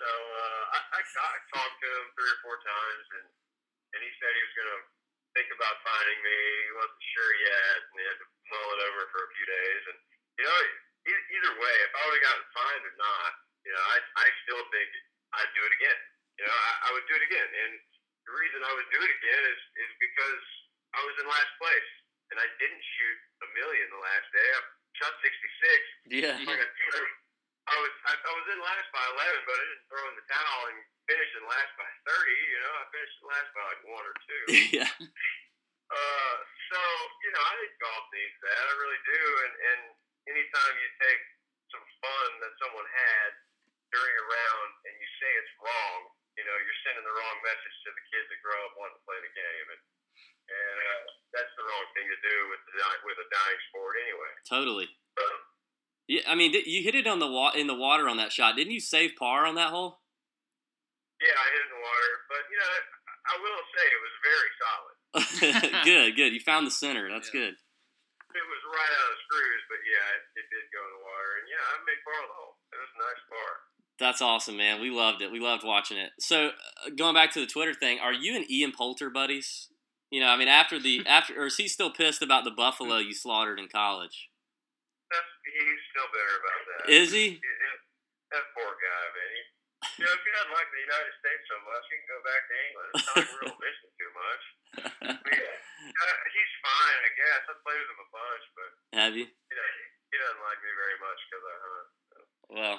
So 0.01 0.10
uh, 0.10 0.63
I, 0.74 0.80
I, 0.98 1.01
I 1.06 1.38
talked 1.53 1.77
to 1.86 1.89
him 1.89 2.06
three 2.18 2.32
or 2.34 2.39
four 2.42 2.58
times, 2.65 3.06
and, 3.22 3.27
and 3.94 4.00
he 4.01 4.10
said 4.18 4.30
he 4.34 4.42
was 4.42 4.56
going 4.58 4.72
to 4.74 4.82
think 5.38 5.50
about 5.53 5.86
finding 5.86 6.20
me. 6.25 6.38
He 6.65 6.74
wasn't 6.74 7.06
sure 7.13 7.34
yet, 7.46 7.77
and 7.77 7.94
he 7.94 8.03
had 8.10 8.20
to 8.25 8.27
mull 8.50 8.70
it 8.74 8.82
over 8.89 9.03
for 9.13 9.22
a 9.22 9.30
few 9.38 9.46
days. 9.46 9.84
And, 9.94 10.00
you 10.42 10.46
know, 10.50 10.58
either 11.13 11.53
way, 11.62 11.75
if 11.86 11.94
I 11.94 12.01
would 12.10 12.18
have 12.18 12.25
gotten 12.25 12.46
fined 12.58 12.86
or 12.89 12.96
not, 12.98 13.32
you 13.70 13.72
know, 13.72 13.84
I, 13.86 13.98
I 14.18 14.27
still 14.50 14.63
think 14.74 14.89
I'd 15.38 15.53
do 15.53 15.62
it 15.62 15.74
again. 15.77 16.00
You 16.42 16.44
know, 16.50 16.58
I, 16.58 16.72
I 16.86 16.98
would 16.98 17.06
do 17.06 17.15
it 17.22 17.25
again. 17.30 17.50
And 17.53 17.74
the 18.25 18.34
reason 18.34 18.65
I 18.65 18.74
would 18.74 18.89
do 18.89 18.98
it 18.98 19.13
again 19.13 19.44
is, 19.46 19.62
is 19.77 19.92
because 20.01 20.44
I 20.98 21.01
was 21.06 21.15
in 21.22 21.25
last 21.30 21.53
place 21.62 21.89
and 22.33 22.41
I 22.41 22.49
didn't 22.57 22.81
shoot 22.81 23.19
a 23.45 23.47
million 23.53 23.85
the 23.93 24.01
last 24.01 24.27
day. 24.33 24.47
I 24.57 24.59
shot 24.97 25.13
66. 25.21 26.17
Yeah. 26.17 26.33
I, 26.33 26.57
I 27.63 27.75
was 27.77 27.93
I, 28.09 28.13
I 28.17 28.31
was 28.33 28.45
in 28.49 28.59
last 28.59 28.89
by 28.89 29.05
11, 29.21 29.45
but 29.45 29.55
I 29.55 29.63
didn't 29.69 29.85
throw 29.85 30.03
in 30.09 30.15
the 30.17 30.27
towel 30.33 30.61
and 30.73 30.79
finish 31.05 31.29
in 31.37 31.45
last 31.45 31.71
by 31.77 31.87
30. 32.09 32.33
You 32.33 32.59
know, 32.59 32.73
I 32.73 32.83
finished 32.89 33.15
in 33.21 33.25
last 33.29 33.49
by 33.53 33.63
like 33.69 33.81
one 33.85 34.05
or 34.09 34.15
two. 34.25 34.43
yeah. 34.81 34.91
Uh, 35.93 36.35
so 36.73 36.79
you 37.21 37.31
know, 37.37 37.43
I 37.45 37.53
think 37.61 37.73
golf 37.77 38.05
needs 38.09 38.37
that. 38.41 38.57
I 38.65 38.73
really 38.81 39.01
do. 39.05 39.23
And 39.45 39.53
and 39.53 39.81
anytime 40.33 40.73
you 40.81 40.89
take 41.05 41.23
some 41.69 41.85
fun 42.01 42.29
that 42.41 42.53
someone 42.57 42.89
had 42.89 43.29
during 43.93 44.15
a 44.17 44.25
round 44.25 44.69
and 44.89 44.93
you 44.97 45.07
say 45.21 45.29
it's 45.37 45.53
wrong, 45.61 45.99
you 46.33 46.43
know, 46.49 46.55
you're 46.57 46.81
sending 46.81 47.05
the 47.05 47.13
wrong 47.13 47.37
message 47.45 47.77
to 47.85 47.89
the 47.93 48.03
kids 48.09 48.25
that 48.33 48.41
grow 48.41 48.57
up 48.65 48.73
wanting 48.73 48.97
to 48.97 49.05
play 49.05 49.21
the 49.21 49.33
game. 49.37 49.67
And 49.69 49.81
and 50.50 50.77
uh, 50.77 51.03
that's 51.33 51.53
the 51.57 51.65
wrong 51.65 51.88
thing 51.97 52.07
to 52.07 52.19
do 52.21 52.35
with 52.53 52.62
the 52.67 52.73
with 53.03 53.17
a 53.19 53.27
dying 53.31 53.62
sport 53.69 53.93
anyway. 54.00 54.31
Totally. 54.47 54.88
yeah, 56.07 56.23
I 56.27 56.35
mean, 56.35 56.53
you 56.53 56.83
hit 56.83 56.95
it 56.95 57.07
on 57.07 57.19
the 57.19 57.29
wa- 57.29 57.55
in 57.55 57.67
the 57.67 57.77
water 57.77 58.07
on 58.07 58.17
that 58.17 58.31
shot. 58.31 58.55
Didn't 58.55 58.73
you 58.73 58.83
save 58.83 59.17
par 59.17 59.45
on 59.45 59.55
that 59.55 59.71
hole? 59.73 60.03
Yeah, 61.21 61.33
I 61.33 61.45
hit 61.53 61.62
it 61.63 61.67
in 61.67 61.73
the 61.73 61.83
water, 61.83 62.12
but 62.27 62.43
you 62.51 62.57
know, 62.59 62.71
I 63.23 63.35
will 63.39 63.63
say 63.71 63.83
it 63.88 64.01
was 64.03 64.15
very 64.23 64.51
solid. 64.59 64.95
good, 65.88 66.09
good. 66.17 66.31
You 66.33 66.41
found 66.41 66.67
the 66.67 66.75
center. 66.75 67.07
That's 67.07 67.31
yeah. 67.33 67.53
good. 67.53 67.55
It 68.33 68.45
was 68.50 68.62
right 68.65 68.93
out 68.97 69.09
of 69.13 69.17
screws, 69.29 69.63
but 69.69 69.81
yeah, 69.85 70.05
it, 70.17 70.23
it 70.41 70.47
did 70.50 70.65
go 70.73 70.81
in 70.81 70.91
the 70.97 71.03
water, 71.05 71.31
and 71.38 71.45
yeah, 71.53 71.62
I 71.62 71.73
made 71.85 72.01
par 72.01 72.17
on 72.17 72.27
the 72.33 72.38
hole. 72.38 72.55
It 72.73 72.79
was 72.81 72.91
a 72.97 73.00
nice 73.00 73.23
par. 73.29 73.51
That's 74.00 74.21
awesome, 74.21 74.57
man. 74.57 74.81
We 74.81 74.89
loved 74.89 75.21
it. 75.21 75.31
We 75.31 75.39
loved 75.39 75.63
watching 75.63 75.97
it. 75.97 76.09
So, 76.19 76.50
uh, 76.50 76.89
going 76.97 77.13
back 77.13 77.31
to 77.33 77.39
the 77.39 77.45
Twitter 77.45 77.75
thing, 77.75 78.00
are 78.01 78.12
you 78.12 78.35
and 78.35 78.50
Ian 78.50 78.71
Poulter 78.71 79.12
buddies? 79.12 79.69
You 80.13 80.22
know, 80.22 80.29
I 80.29 80.38
mean, 80.38 80.46
after 80.46 80.77
the 80.77 81.01
after, 81.10 81.34
or 81.34 81.50
is 81.50 81.58
he 81.58 81.65
still 81.65 81.89
pissed 81.89 82.22
about 82.22 82.46
the 82.46 82.53
buffalo 82.53 83.01
you 83.01 83.17
slaughtered 83.17 83.58
in 83.58 83.65
college? 83.65 84.29
That's, 85.10 85.25
he's 85.41 85.82
still 85.89 86.05
bitter 86.13 86.38
about 86.38 86.62
that. 86.70 86.82
Is 86.86 87.10
he? 87.10 87.41
he 87.41 87.41
that 87.41 88.46
poor 88.53 88.77
guy, 88.77 89.03
man. 89.10 89.29
He, 89.34 89.41
you 89.98 90.05
know, 90.05 90.13
if 90.13 90.22
he 90.22 90.29
doesn't 90.38 90.53
like 90.53 90.70
the 90.70 90.84
United 90.86 91.13
States 91.17 91.43
so 91.50 91.58
much, 91.65 91.84
you 91.89 91.98
can 91.98 92.10
go 92.13 92.20
back 92.29 92.41
to 92.46 92.53
England. 92.53 92.89
It's 92.93 93.05
not 93.10 93.15
like 93.17 93.32
we're 93.34 93.46
all 93.50 93.58
missing 93.58 93.93
too 93.98 94.12
much. 94.13 94.43
I 95.01 95.13
mean, 95.17 95.50
uh, 95.98 96.17
he's 96.29 96.53
fine, 96.62 97.00
I 97.01 97.12
guess. 97.17 97.41
I 97.50 97.53
played 97.65 97.82
with 97.82 97.93
him 97.98 98.01
a 98.05 98.10
bunch, 98.13 98.46
but 98.53 98.70
have 98.93 99.13
you? 99.17 99.25
You 99.25 99.55
know, 99.58 99.70
he 100.13 100.15
doesn't 100.22 100.43
like 100.46 100.60
me 100.62 100.72
very 100.77 100.98
much 101.01 101.20
because 101.25 101.41
I 101.41 101.55
hunt. 101.58 101.89
So. 101.89 102.17
Well. 102.53 102.77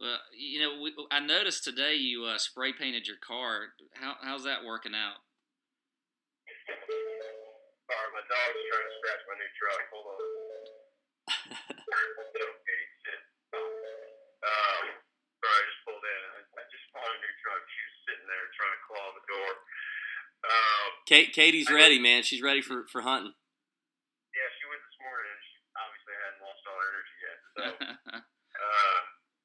Well, 0.00 0.20
you 0.32 0.58
know, 0.64 0.80
we, 0.80 0.96
I 1.12 1.20
noticed 1.20 1.62
today 1.62 1.94
you 2.00 2.24
uh, 2.24 2.40
spray 2.40 2.72
painted 2.72 3.04
your 3.04 3.20
car. 3.20 3.76
How, 4.00 4.16
how's 4.24 4.48
that 4.48 4.64
working 4.64 4.96
out? 4.96 5.23
Sorry, 6.64 8.08
my 8.16 8.24
dog's 8.24 8.60
trying 8.72 8.88
to 8.88 8.94
scratch 8.96 9.22
my 9.28 9.36
new 9.36 9.52
truck. 9.60 9.84
Hold 9.92 10.06
on. 10.08 10.16
um, 14.48 14.84
sorry, 15.44 15.60
I 15.60 15.64
just 15.68 15.82
pulled 15.84 16.00
in. 16.00 16.20
I, 16.24 16.40
I 16.40 16.62
just 16.72 16.86
bought 16.96 17.04
a 17.04 17.18
new 17.20 17.34
truck. 17.44 17.60
She 17.68 17.80
was 17.84 17.96
sitting 18.08 18.24
there 18.24 18.48
trying 18.56 18.72
to 18.72 18.82
claw 18.88 19.12
the 19.12 19.24
door. 19.28 19.50
Um, 20.44 20.88
Kate, 21.04 21.36
Katie's 21.36 21.68
I 21.68 21.76
ready, 21.76 22.00
man. 22.00 22.24
She's 22.24 22.40
ready 22.40 22.64
for, 22.64 22.88
for 22.88 23.04
hunting. 23.04 23.36
Yeah, 24.32 24.48
she 24.56 24.64
went 24.64 24.80
this 24.80 24.96
morning. 25.04 25.28
And 25.28 25.44
she 25.44 25.60
obviously 25.76 26.14
hadn't 26.16 26.40
lost 26.40 26.64
all 26.64 26.80
her 26.80 26.88
energy 26.88 27.16
yet. 27.20 27.38
So, 27.44 27.62
uh, 28.64 29.00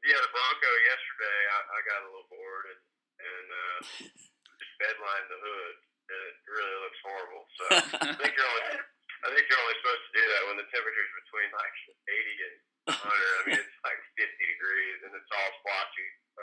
yeah, 0.08 0.20
the 0.24 0.32
Bronco 0.32 0.72
yesterday, 0.88 1.40
I, 1.52 1.60
I 1.68 1.80
got 1.84 2.00
a 2.00 2.08
little 2.08 2.32
bored 2.32 2.68
and 2.72 2.82
and 3.20 3.48
uh, 3.52 3.80
just 4.64 4.74
bedlined 4.80 5.28
the 5.28 5.40
hood 5.44 5.76
it 6.10 6.36
really 6.50 6.78
looks 6.82 7.00
horrible. 7.06 7.44
So 7.56 7.64
I 8.10 8.14
think 8.18 8.32
you're 8.34 8.50
only 8.50 8.82
I 9.20 9.28
think 9.36 9.44
you're 9.52 9.60
only 9.60 9.78
supposed 9.84 10.04
to 10.08 10.14
do 10.16 10.24
that 10.24 10.42
when 10.48 10.58
the 10.58 10.68
temperature's 10.72 11.14
between 11.28 11.50
like 11.52 11.76
80 12.08 12.48
and 12.48 12.56
100. 12.96 13.04
I 13.04 13.42
mean, 13.52 13.60
it's 13.60 13.80
like 13.84 14.00
50 14.16 14.26
degrees 14.26 14.98
and 15.04 15.12
it's 15.12 15.32
all 15.36 15.52
splotchy. 15.60 16.10
So 16.40 16.42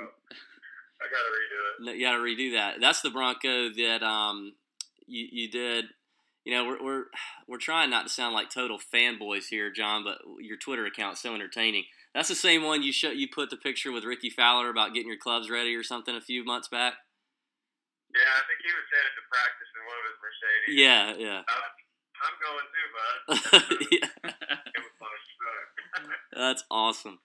I 1.01 1.05
got 1.09 1.23
to 1.25 1.33
redo 1.33 1.59
it. 1.65 1.75
You 1.97 2.05
got 2.05 2.17
to 2.21 2.25
redo 2.25 2.49
that. 2.57 2.81
That's 2.81 3.01
the 3.01 3.11
Bronco 3.11 3.73
that 3.73 4.03
um 4.05 4.55
you 5.07 5.27
you 5.31 5.49
did. 5.51 5.87
You 6.45 6.55
know, 6.55 6.65
we're 6.65 6.83
we're 6.83 7.05
we're 7.49 7.59
trying 7.59 7.91
not 7.91 8.07
to 8.07 8.13
sound 8.13 8.35
like 8.35 8.51
total 8.51 8.79
fanboys 8.79 9.49
here, 9.49 9.73
John, 9.73 10.05
but 10.05 10.19
your 10.41 10.57
Twitter 10.57 10.87
account's 10.87 11.23
so 11.23 11.35
entertaining. 11.35 11.85
That's 12.15 12.29
the 12.29 12.35
same 12.35 12.63
one 12.63 12.83
you 12.83 12.93
show, 12.93 13.11
you 13.11 13.29
put 13.29 13.51
the 13.51 13.59
picture 13.59 13.93
with 13.93 14.05
Rickie 14.05 14.31
Fowler 14.31 14.71
about 14.71 14.95
getting 14.95 15.09
your 15.09 15.19
clubs 15.19 15.51
ready 15.51 15.75
or 15.75 15.83
something 15.83 16.15
a 16.15 16.21
few 16.21 16.45
months 16.45 16.67
back. 16.67 16.95
Yeah, 18.17 18.33
I 18.33 18.43
think 18.49 18.59
he 18.65 18.73
was 18.73 18.89
headed 18.89 19.13
to 19.13 19.25
practice 19.29 19.69
in 19.77 19.83
one 19.85 19.99
of 20.01 20.05
his 20.09 20.17
Mercedes. 20.25 20.73
Yeah, 20.73 21.05
yeah. 21.21 21.41
I'm 22.17 22.37
going 22.41 22.67
too, 22.73 22.89
bud. 22.97 23.13
That's 26.33 26.65
awesome. 26.71 27.19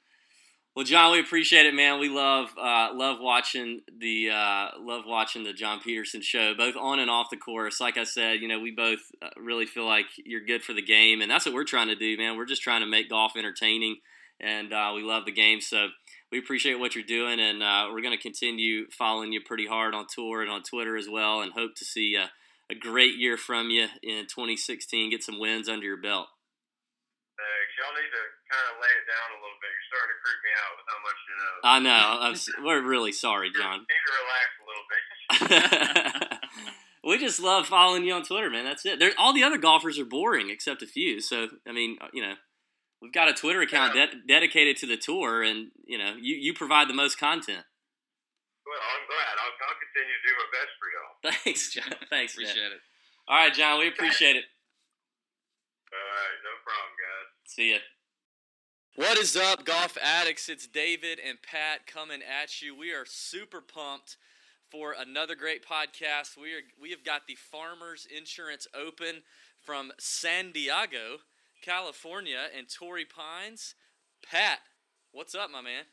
Well, 0.75 0.86
John, 0.86 1.12
we 1.12 1.19
appreciate 1.19 1.65
it, 1.65 1.74
man. 1.74 2.00
We 2.00 2.07
love 2.07 2.50
uh, 2.57 2.89
love 2.93 3.17
watching 3.19 3.81
the 4.00 4.29
uh, 4.29 4.67
love 4.79 5.03
watching 5.05 5.43
the 5.43 5.51
John 5.51 5.81
Peterson 5.81 6.21
show, 6.21 6.53
both 6.55 6.75
on 6.77 7.00
and 7.00 7.10
off 7.10 7.29
the 7.29 7.36
course. 7.36 7.81
Like 7.81 7.98
I 7.98 8.05
said, 8.05 8.39
you 8.41 8.48
know, 8.48 8.60
we 8.60 8.71
both 8.71 9.00
uh, 9.21 9.29
really 9.36 9.65
feel 9.65 9.86
like 9.86 10.05
you're 10.17 10.45
good 10.45 10.63
for 10.63 10.71
the 10.74 10.81
game, 10.81 11.21
and 11.21 11.29
that's 11.29 11.45
what 11.45 11.53
we're 11.53 11.65
trying 11.65 11.89
to 11.89 11.95
do, 11.95 12.15
man. 12.17 12.38
We're 12.38 12.45
just 12.45 12.62
trying 12.62 12.81
to 12.81 12.88
make 12.88 13.10
golf 13.10 13.33
entertaining, 13.38 13.98
and 14.39 14.71
uh, 14.71 14.93
we 14.95 15.03
love 15.03 15.25
the 15.25 15.33
game. 15.33 15.60
So 15.60 15.88
we 16.31 16.39
appreciate 16.39 16.79
what 16.79 16.95
you're 16.95 17.03
doing, 17.03 17.39
and 17.39 17.61
uh, 17.61 17.88
we're 17.91 18.01
going 18.01 18.15
to 18.15 18.21
continue 18.21 18.89
following 18.89 19.33
you 19.33 19.41
pretty 19.41 19.67
hard 19.67 19.93
on 19.93 20.05
tour 20.13 20.41
and 20.41 20.50
on 20.50 20.63
Twitter 20.63 20.95
as 20.95 21.07
well, 21.09 21.41
and 21.41 21.51
hope 21.51 21.75
to 21.75 21.85
see 21.85 22.15
a, 22.15 22.31
a 22.71 22.75
great 22.75 23.15
year 23.17 23.35
from 23.35 23.69
you 23.69 23.88
in 24.01 24.23
2016. 24.27 25.11
Get 25.11 25.23
some 25.23 25.39
wins 25.39 25.67
under 25.67 25.85
your 25.85 25.97
belt. 25.97 26.27
Thanks. 27.35 27.73
Y'all 27.77 27.95
need 28.00 28.09
to 28.09 28.23
kind 28.47 28.67
of 28.71 28.79
lay 28.79 28.93
it 28.95 29.05
down 29.11 29.27
a 29.35 29.39
little 29.43 29.59
bit. 29.59 29.71
You're 29.75 29.89
starting 29.91 30.13
to 30.13 30.19
creep 30.23 30.39
me 30.45 30.51
out 30.55 30.73
with 30.77 30.88
how 30.88 31.00
much 31.03 31.19
you 31.27 31.35
know. 31.35 31.53
I 31.67 31.77
know. 31.83 32.03
I'm, 32.23 32.35
we're 32.63 32.88
really 32.88 33.11
sorry, 33.11 33.51
John. 33.51 33.83
You 33.83 33.91
need 33.91 34.05
to 34.07 34.15
relax 34.23 34.50
a 34.55 34.65
little 34.69 34.88
bit. 34.88 36.39
we 37.03 37.17
just 37.17 37.39
love 37.41 37.67
following 37.67 38.05
you 38.05 38.13
on 38.13 38.23
Twitter, 38.23 38.50
man. 38.50 38.63
That's 38.63 38.85
it. 38.85 39.00
There, 39.00 39.11
all 39.17 39.33
the 39.33 39.43
other 39.43 39.57
golfers 39.57 40.00
are 40.00 40.05
boring 40.05 40.50
except 40.50 40.81
a 40.81 40.88
few. 40.88 41.19
So, 41.19 41.47
I 41.67 41.71
mean, 41.71 41.97
uh, 42.00 42.07
you 42.13 42.21
know, 42.21 42.35
We've 43.01 43.12
got 43.12 43.29
a 43.29 43.34
Twitter 43.34 43.62
account 43.62 43.93
de- 43.93 44.22
dedicated 44.27 44.77
to 44.77 44.86
the 44.86 44.98
tour, 44.98 45.41
and 45.41 45.72
you 45.86 45.98
know, 45.98 46.15
you, 46.20 46.36
you 46.36 46.53
provide 46.53 46.88
the 46.88 46.93
most 46.93 47.17
content. 47.17 47.65
Well, 48.65 48.77
I'm 48.77 49.03
glad. 49.10 49.34
I'll, 49.41 49.55
I'll 49.67 49.79
continue 49.81 50.13
to 50.13 50.24
do 50.27 50.34
my 50.38 50.50
best 50.53 50.72
for 50.77 50.88
y'all. 50.93 51.34
Thanks, 51.43 51.74
John. 51.74 52.08
Thanks, 52.10 52.34
appreciate 52.34 52.62
man. 52.62 52.72
it. 52.74 52.81
All 53.27 53.38
right, 53.38 53.53
John. 53.53 53.79
We 53.79 53.88
appreciate 53.88 54.36
it. 54.36 54.46
All 55.91 56.00
right, 56.00 56.38
no 56.46 56.53
problem, 56.63 56.93
guys. 56.96 57.27
See 57.46 57.72
ya. 57.74 57.79
What 58.96 59.17
is 59.17 59.36
up, 59.36 59.65
golf 59.65 59.98
addicts? 60.01 60.48
It's 60.48 60.67
David 60.67 61.20
and 61.25 61.41
Pat 61.41 61.88
coming 61.88 62.20
at 62.22 62.62
you. 62.62 62.77
We 62.77 62.93
are 62.93 63.05
super 63.05 63.62
pumped 63.62 64.17
for 64.70 64.93
another 64.98 65.34
great 65.36 65.65
podcast. 65.65 66.38
We 66.38 66.53
are 66.53 66.62
we 66.79 66.91
have 66.91 67.03
got 67.03 67.27
the 67.27 67.36
Farmers 67.36 68.05
Insurance 68.15 68.67
Open 68.74 69.24
from 69.60 69.91
San 70.00 70.51
Diego, 70.51 71.20
California, 71.62 72.50
and 72.58 72.65
Torrey 72.68 73.06
Pines. 73.06 73.75
Pat, 74.25 74.60
what's 75.13 75.38
up, 75.38 75.53
my 75.53 75.62
man? 75.62 75.86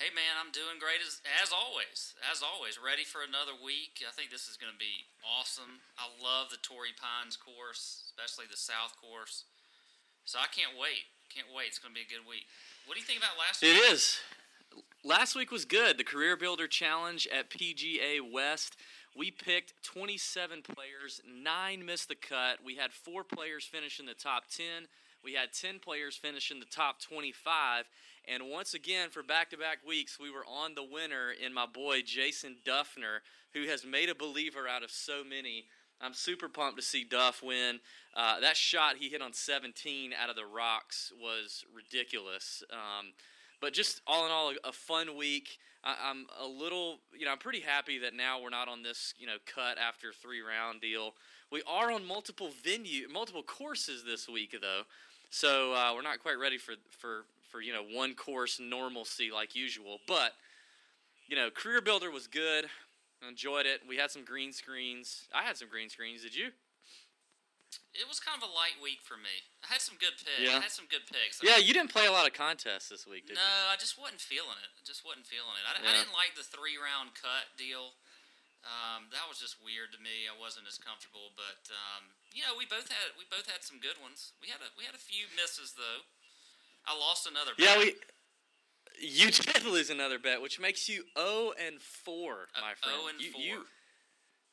Hey 0.00 0.08
man, 0.08 0.40
I'm 0.40 0.48
doing 0.48 0.80
great 0.80 1.04
as 1.04 1.20
as 1.44 1.52
always. 1.52 2.16
As 2.24 2.40
always, 2.40 2.80
ready 2.80 3.04
for 3.04 3.20
another 3.20 3.52
week. 3.52 4.00
I 4.00 4.12
think 4.16 4.32
this 4.32 4.48
is 4.48 4.56
going 4.56 4.72
to 4.72 4.80
be 4.80 5.04
awesome. 5.20 5.84
I 6.00 6.08
love 6.16 6.48
the 6.48 6.56
Torrey 6.64 6.96
Pines 6.96 7.36
course, 7.36 8.08
especially 8.08 8.48
the 8.48 8.56
South 8.56 8.96
course. 8.96 9.44
So 10.24 10.40
I 10.40 10.48
can't 10.48 10.80
wait. 10.80 11.12
Can't 11.28 11.52
wait. 11.52 11.68
It's 11.68 11.78
going 11.78 11.92
to 11.92 12.00
be 12.00 12.08
a 12.08 12.12
good 12.12 12.24
week. 12.24 12.48
What 12.88 12.96
do 12.96 13.00
you 13.00 13.06
think 13.06 13.20
about 13.20 13.36
last 13.36 13.60
week? 13.60 13.76
It 13.76 13.92
is. 13.92 14.24
Last 15.04 15.36
week 15.36 15.52
was 15.52 15.68
good. 15.68 15.98
The 15.98 16.08
Career 16.08 16.36
Builder 16.40 16.66
Challenge 16.66 17.28
at 17.28 17.52
PGA 17.52 18.24
West. 18.24 18.76
We 19.16 19.30
picked 19.30 19.74
27 19.82 20.62
players, 20.62 21.20
nine 21.26 21.84
missed 21.84 22.08
the 22.08 22.14
cut. 22.14 22.58
We 22.64 22.76
had 22.76 22.92
four 22.92 23.24
players 23.24 23.64
finish 23.64 24.00
in 24.00 24.06
the 24.06 24.14
top 24.14 24.44
10. 24.48 24.88
We 25.22 25.34
had 25.34 25.52
10 25.52 25.78
players 25.78 26.16
finish 26.16 26.50
in 26.50 26.60
the 26.60 26.66
top 26.66 27.00
25. 27.00 27.84
And 28.26 28.50
once 28.50 28.74
again, 28.74 29.10
for 29.10 29.22
back 29.22 29.50
to 29.50 29.56
back 29.56 29.78
weeks, 29.86 30.18
we 30.18 30.30
were 30.30 30.44
on 30.46 30.74
the 30.74 30.84
winner 30.84 31.30
in 31.30 31.52
my 31.52 31.66
boy 31.66 32.02
Jason 32.02 32.56
Dufner, 32.64 33.18
who 33.52 33.68
has 33.68 33.84
made 33.84 34.08
a 34.08 34.14
believer 34.14 34.66
out 34.66 34.82
of 34.82 34.90
so 34.90 35.22
many. 35.22 35.66
I'm 36.00 36.14
super 36.14 36.48
pumped 36.48 36.78
to 36.78 36.84
see 36.84 37.04
Duff 37.04 37.42
win. 37.42 37.80
Uh, 38.14 38.40
that 38.40 38.56
shot 38.56 38.96
he 38.98 39.08
hit 39.08 39.22
on 39.22 39.32
17 39.32 40.12
out 40.20 40.30
of 40.30 40.36
the 40.36 40.46
rocks 40.46 41.12
was 41.20 41.64
ridiculous. 41.74 42.64
Um, 42.72 43.12
but 43.60 43.72
just 43.72 44.00
all 44.06 44.26
in 44.26 44.32
all, 44.32 44.52
a 44.64 44.72
fun 44.72 45.16
week. 45.16 45.58
I, 45.84 46.10
am 46.10 46.26
a 46.40 46.46
little, 46.46 46.98
you 47.16 47.24
know, 47.24 47.32
I'm 47.32 47.38
pretty 47.38 47.60
happy 47.60 47.98
that 47.98 48.14
now 48.14 48.40
we're 48.40 48.50
not 48.50 48.68
on 48.68 48.82
this, 48.82 49.14
you 49.18 49.26
know, 49.26 49.36
cut 49.46 49.78
after 49.78 50.12
three 50.12 50.40
round 50.40 50.80
deal. 50.80 51.14
We 51.50 51.62
are 51.66 51.90
on 51.90 52.06
multiple 52.06 52.50
venue, 52.64 53.08
multiple 53.08 53.42
courses 53.42 54.04
this 54.04 54.28
week 54.28 54.56
though, 54.60 54.82
so 55.30 55.74
uh, 55.74 55.92
we're 55.94 56.02
not 56.02 56.22
quite 56.22 56.38
ready 56.38 56.58
for 56.58 56.74
for 56.98 57.24
for 57.50 57.60
you 57.60 57.72
know 57.72 57.82
one 57.82 58.14
course 58.14 58.58
normalcy 58.60 59.30
like 59.30 59.54
usual. 59.54 59.98
But 60.06 60.32
you 61.28 61.36
know, 61.36 61.50
Career 61.50 61.80
Builder 61.80 62.10
was 62.10 62.26
good. 62.26 62.66
Enjoyed 63.28 63.66
it. 63.66 63.82
We 63.88 63.96
had 63.96 64.10
some 64.10 64.24
green 64.24 64.52
screens. 64.52 65.28
I 65.34 65.42
had 65.42 65.56
some 65.56 65.68
green 65.68 65.88
screens. 65.88 66.22
Did 66.22 66.34
you? 66.34 66.50
It 67.92 68.08
was 68.08 68.16
kind 68.24 68.40
of 68.40 68.44
a 68.48 68.52
light 68.52 68.80
week 68.80 69.04
for 69.04 69.20
me. 69.20 69.44
I 69.60 69.68
had 69.68 69.84
some 69.84 70.00
good 70.00 70.16
picks. 70.16 70.40
Yeah. 70.40 70.56
I 70.56 70.64
had 70.64 70.72
some 70.72 70.88
good 70.88 71.04
picks. 71.04 71.44
Yeah, 71.44 71.60
you 71.60 71.76
didn't 71.76 71.92
play 71.92 72.08
a 72.08 72.14
lot 72.14 72.24
of 72.24 72.32
contests 72.32 72.88
this 72.88 73.04
week, 73.04 73.28
did 73.28 73.36
no, 73.36 73.44
you? 73.44 73.68
No, 73.68 73.72
I 73.72 73.76
just 73.76 74.00
wasn't 74.00 74.24
feeling 74.24 74.56
it. 74.64 74.72
I 74.72 74.82
just 74.82 75.04
wasn't 75.04 75.28
feeling 75.28 75.52
it. 75.60 75.64
I, 75.68 75.76
I 75.76 75.92
didn't 75.92 76.16
like 76.16 76.32
the 76.32 76.44
three 76.46 76.80
round 76.80 77.12
cut 77.12 77.52
deal. 77.60 77.92
Um, 78.64 79.10
that 79.10 79.26
was 79.26 79.42
just 79.42 79.58
weird 79.60 79.90
to 79.92 80.00
me. 80.00 80.24
I 80.30 80.32
wasn't 80.38 80.70
as 80.70 80.78
comfortable, 80.78 81.34
but 81.34 81.66
um, 81.68 82.14
you 82.30 82.46
know, 82.46 82.54
we 82.54 82.64
both 82.64 82.86
had 82.88 83.12
we 83.18 83.26
both 83.26 83.50
had 83.50 83.66
some 83.66 83.82
good 83.82 83.98
ones. 83.98 84.32
We 84.40 84.48
had 84.48 84.62
a 84.62 84.70
we 84.78 84.86
had 84.86 84.94
a 84.94 85.02
few 85.02 85.26
misses 85.34 85.74
though. 85.74 86.06
I 86.86 86.94
lost 86.94 87.26
another. 87.26 87.52
Yeah, 87.58 87.76
bet. 87.76 87.92
we. 87.92 87.98
You 89.02 89.30
did 89.52 89.64
lose 89.66 89.90
another 89.90 90.18
bet, 90.18 90.40
which 90.40 90.60
makes 90.60 90.88
you 90.88 91.04
zero 91.18 91.52
and 91.58 91.80
four, 91.82 92.48
Uh, 92.54 92.62
my 92.62 92.74
friend. 92.78 93.02
0 93.02 93.08
and 93.10 93.18
you, 93.20 93.32
4. 93.32 93.40
you 93.42 93.56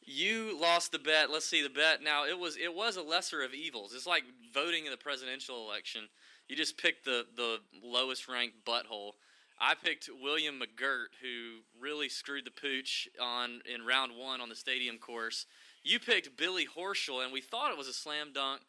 you 0.01 0.59
lost 0.59 0.91
the 0.91 0.99
bet. 0.99 1.29
Let's 1.29 1.45
see 1.45 1.61
the 1.61 1.69
bet. 1.69 2.01
Now 2.03 2.25
it 2.25 2.37
was 2.37 2.57
it 2.57 2.73
was 2.73 2.97
a 2.97 3.01
lesser 3.01 3.43
of 3.43 3.53
evils. 3.53 3.93
It's 3.93 4.07
like 4.07 4.23
voting 4.53 4.85
in 4.85 4.91
the 4.91 4.97
presidential 4.97 5.65
election. 5.65 6.09
You 6.47 6.55
just 6.55 6.77
picked 6.77 7.05
the 7.05 7.25
the 7.35 7.57
lowest 7.83 8.27
ranked 8.27 8.65
butthole. 8.65 9.13
I 9.61 9.75
picked 9.75 10.09
William 10.21 10.59
McGirt, 10.59 11.07
who 11.21 11.59
really 11.79 12.07
screwed 12.07 12.45
the 12.45 12.51
pooch 12.51 13.09
on 13.21 13.61
in 13.71 13.85
round 13.85 14.13
one 14.17 14.39
on 14.39 14.49
the 14.49 14.55
stadium 14.55 14.97
course. 14.97 15.45
You 15.83 15.99
picked 15.99 16.37
Billy 16.37 16.65
Horschel, 16.65 17.23
and 17.23 17.33
we 17.33 17.41
thought 17.41 17.71
it 17.71 17.77
was 17.77 17.87
a 17.87 17.93
slam 17.93 18.31
dunk 18.33 18.61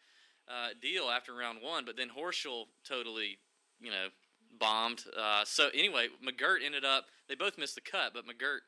uh, 0.48 0.70
deal 0.80 1.04
after 1.04 1.34
round 1.34 1.58
one, 1.62 1.84
but 1.84 1.96
then 1.96 2.08
Horschel 2.08 2.64
totally, 2.86 3.38
you 3.80 3.90
know, 3.90 4.08
bombed. 4.58 5.04
Uh, 5.16 5.44
so 5.44 5.68
anyway, 5.74 6.08
McGirt 6.24 6.64
ended 6.64 6.84
up. 6.84 7.06
They 7.28 7.36
both 7.36 7.56
missed 7.56 7.76
the 7.76 7.80
cut, 7.80 8.12
but 8.12 8.24
McGirt 8.26 8.60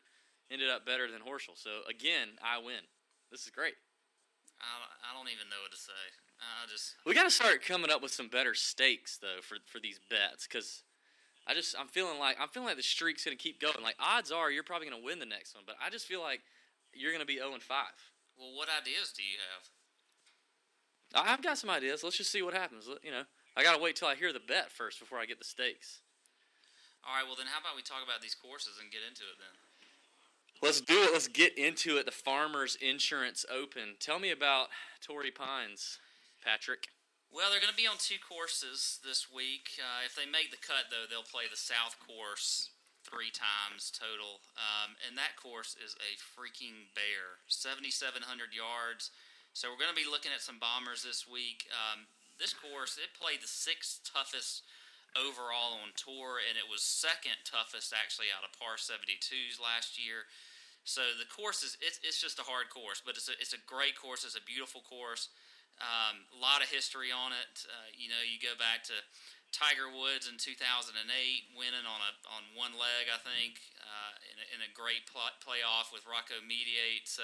ended 0.52 0.68
up 0.70 0.84
better 0.84 1.10
than 1.10 1.22
Horschel. 1.22 1.56
So 1.56 1.82
again, 1.88 2.36
I 2.44 2.58
win. 2.58 2.84
This 3.30 3.42
is 3.44 3.50
great. 3.50 3.74
I, 4.60 4.68
don't- 4.78 4.98
I 5.02 5.10
don't 5.16 5.32
even 5.32 5.48
know 5.48 5.58
what 5.64 5.72
to 5.72 5.80
say. 5.80 6.04
I 6.42 6.66
just 6.70 6.94
We 7.06 7.14
got 7.14 7.24
to 7.24 7.30
start 7.30 7.64
coming 7.64 7.90
up 7.90 8.02
with 8.02 8.10
some 8.12 8.26
better 8.28 8.52
stakes 8.54 9.16
though 9.16 9.38
for 9.42 9.58
for 9.66 9.78
these 9.78 10.00
bets 10.10 10.46
because 10.46 10.82
I 11.46 11.54
just 11.54 11.74
I'm 11.78 11.86
feeling 11.86 12.18
like 12.18 12.36
I'm 12.40 12.48
feeling 12.48 12.66
like 12.68 12.76
the 12.76 12.82
streak's 12.82 13.24
gonna 13.24 13.36
keep 13.38 13.60
going. 13.60 13.78
Like 13.82 13.94
odds 14.02 14.30
are 14.30 14.50
you're 14.50 14.66
probably 14.66 14.90
gonna 14.90 15.02
win 15.02 15.18
the 15.22 15.26
next 15.26 15.54
one, 15.54 15.62
but 15.66 15.76
I 15.78 15.88
just 15.90 16.06
feel 16.06 16.20
like 16.20 16.42
you're 16.92 17.12
gonna 17.14 17.24
be 17.30 17.38
0 17.38 17.54
and 17.54 17.62
5. 17.62 17.86
well, 18.38 18.52
what 18.58 18.68
ideas 18.68 19.14
do 19.16 19.22
you 19.22 19.38
have? 19.38 19.62
I- 21.14 21.32
I've 21.32 21.42
got 21.42 21.58
some 21.58 21.70
ideas. 21.70 22.02
Let's 22.02 22.16
just 22.18 22.32
see 22.32 22.42
what 22.42 22.54
happens. 22.54 22.88
You 23.02 23.10
know, 23.12 23.24
I 23.56 23.62
gotta 23.62 23.78
wait 23.80 23.94
till 23.96 24.08
I 24.08 24.14
hear 24.16 24.32
the 24.32 24.40
bet 24.42 24.72
first 24.72 24.98
before 24.98 25.18
I 25.18 25.26
get 25.26 25.38
the 25.38 25.44
stakes. 25.46 26.00
All 27.06 27.14
right, 27.14 27.26
well 27.26 27.34
then, 27.38 27.46
how 27.50 27.58
about 27.62 27.74
we 27.76 27.82
talk 27.82 28.02
about 28.02 28.22
these 28.22 28.34
courses 28.34 28.78
and 28.82 28.90
get 28.90 29.02
into 29.06 29.22
it 29.26 29.38
then? 29.38 29.56
Let's 30.62 30.78
do 30.78 30.94
it. 31.02 31.10
Let's 31.10 31.26
get 31.26 31.58
into 31.58 31.98
it. 31.98 32.06
The 32.06 32.14
Farmers 32.14 32.78
Insurance 32.78 33.42
Open. 33.50 33.98
Tell 33.98 34.22
me 34.22 34.30
about 34.30 34.70
Torrey 35.02 35.34
Pines, 35.34 35.98
Patrick. 36.38 36.86
Well, 37.34 37.50
they're 37.50 37.58
going 37.58 37.74
to 37.74 37.82
be 37.82 37.90
on 37.90 37.98
two 37.98 38.22
courses 38.22 39.02
this 39.02 39.26
week. 39.26 39.74
Uh, 39.82 40.06
if 40.06 40.14
they 40.14 40.22
make 40.22 40.54
the 40.54 40.62
cut, 40.62 40.86
though, 40.86 41.10
they'll 41.10 41.26
play 41.26 41.50
the 41.50 41.58
South 41.58 41.98
course 41.98 42.70
three 43.02 43.34
times 43.34 43.90
total. 43.90 44.38
Um, 44.54 44.94
and 45.02 45.18
that 45.18 45.34
course 45.34 45.74
is 45.74 45.98
a 45.98 46.14
freaking 46.14 46.94
bear 46.94 47.42
7,700 47.50 48.22
yards. 48.54 49.10
So 49.58 49.66
we're 49.66 49.82
going 49.82 49.90
to 49.90 49.98
be 49.98 50.06
looking 50.06 50.30
at 50.30 50.46
some 50.46 50.62
bombers 50.62 51.02
this 51.02 51.26
week. 51.26 51.66
Um, 51.74 52.06
this 52.38 52.54
course, 52.54 53.02
it 53.02 53.18
played 53.18 53.42
the 53.42 53.50
sixth 53.50 54.06
toughest 54.06 54.62
overall 55.18 55.74
on 55.82 55.90
tour, 55.98 56.38
and 56.38 56.54
it 56.54 56.70
was 56.70 56.86
second 56.86 57.42
toughest 57.42 57.90
actually 57.90 58.30
out 58.30 58.46
of 58.46 58.54
par 58.54 58.78
72s 58.78 59.58
last 59.58 59.98
year. 59.98 60.30
So 60.84 61.02
the 61.18 61.28
course 61.30 61.62
is 61.62 61.78
it's, 61.78 62.00
it's 62.02 62.20
just 62.20 62.38
a 62.38 62.46
hard 62.46 62.70
course, 62.70 63.02
but 63.04 63.14
it's 63.14 63.30
a, 63.30 63.34
it's 63.38 63.54
a 63.54 63.62
great 63.66 63.94
course. 63.94 64.26
It's 64.26 64.38
a 64.38 64.42
beautiful 64.42 64.82
course. 64.82 65.30
Um, 65.80 66.26
a 66.36 66.38
lot 66.38 66.60
of 66.60 66.68
history 66.68 67.14
on 67.14 67.32
it. 67.32 67.64
Uh, 67.64 67.88
you 67.94 68.10
know, 68.10 68.20
you 68.22 68.38
go 68.42 68.54
back 68.58 68.84
to 68.90 68.96
Tiger 69.52 69.92
Woods 69.92 70.32
in 70.32 70.40
2008, 70.40 70.96
winning 71.52 71.84
on 71.84 72.00
a 72.00 72.12
on 72.32 72.42
one 72.56 72.72
leg, 72.72 73.12
I 73.12 73.20
think, 73.20 73.60
uh, 73.84 74.12
in, 74.32 74.36
a, 74.40 74.46
in 74.56 74.60
a 74.64 74.70
great 74.72 75.04
pl- 75.04 75.36
playoff 75.44 75.92
with 75.92 76.08
Rocco 76.08 76.40
Mediate. 76.40 77.04
So, 77.04 77.20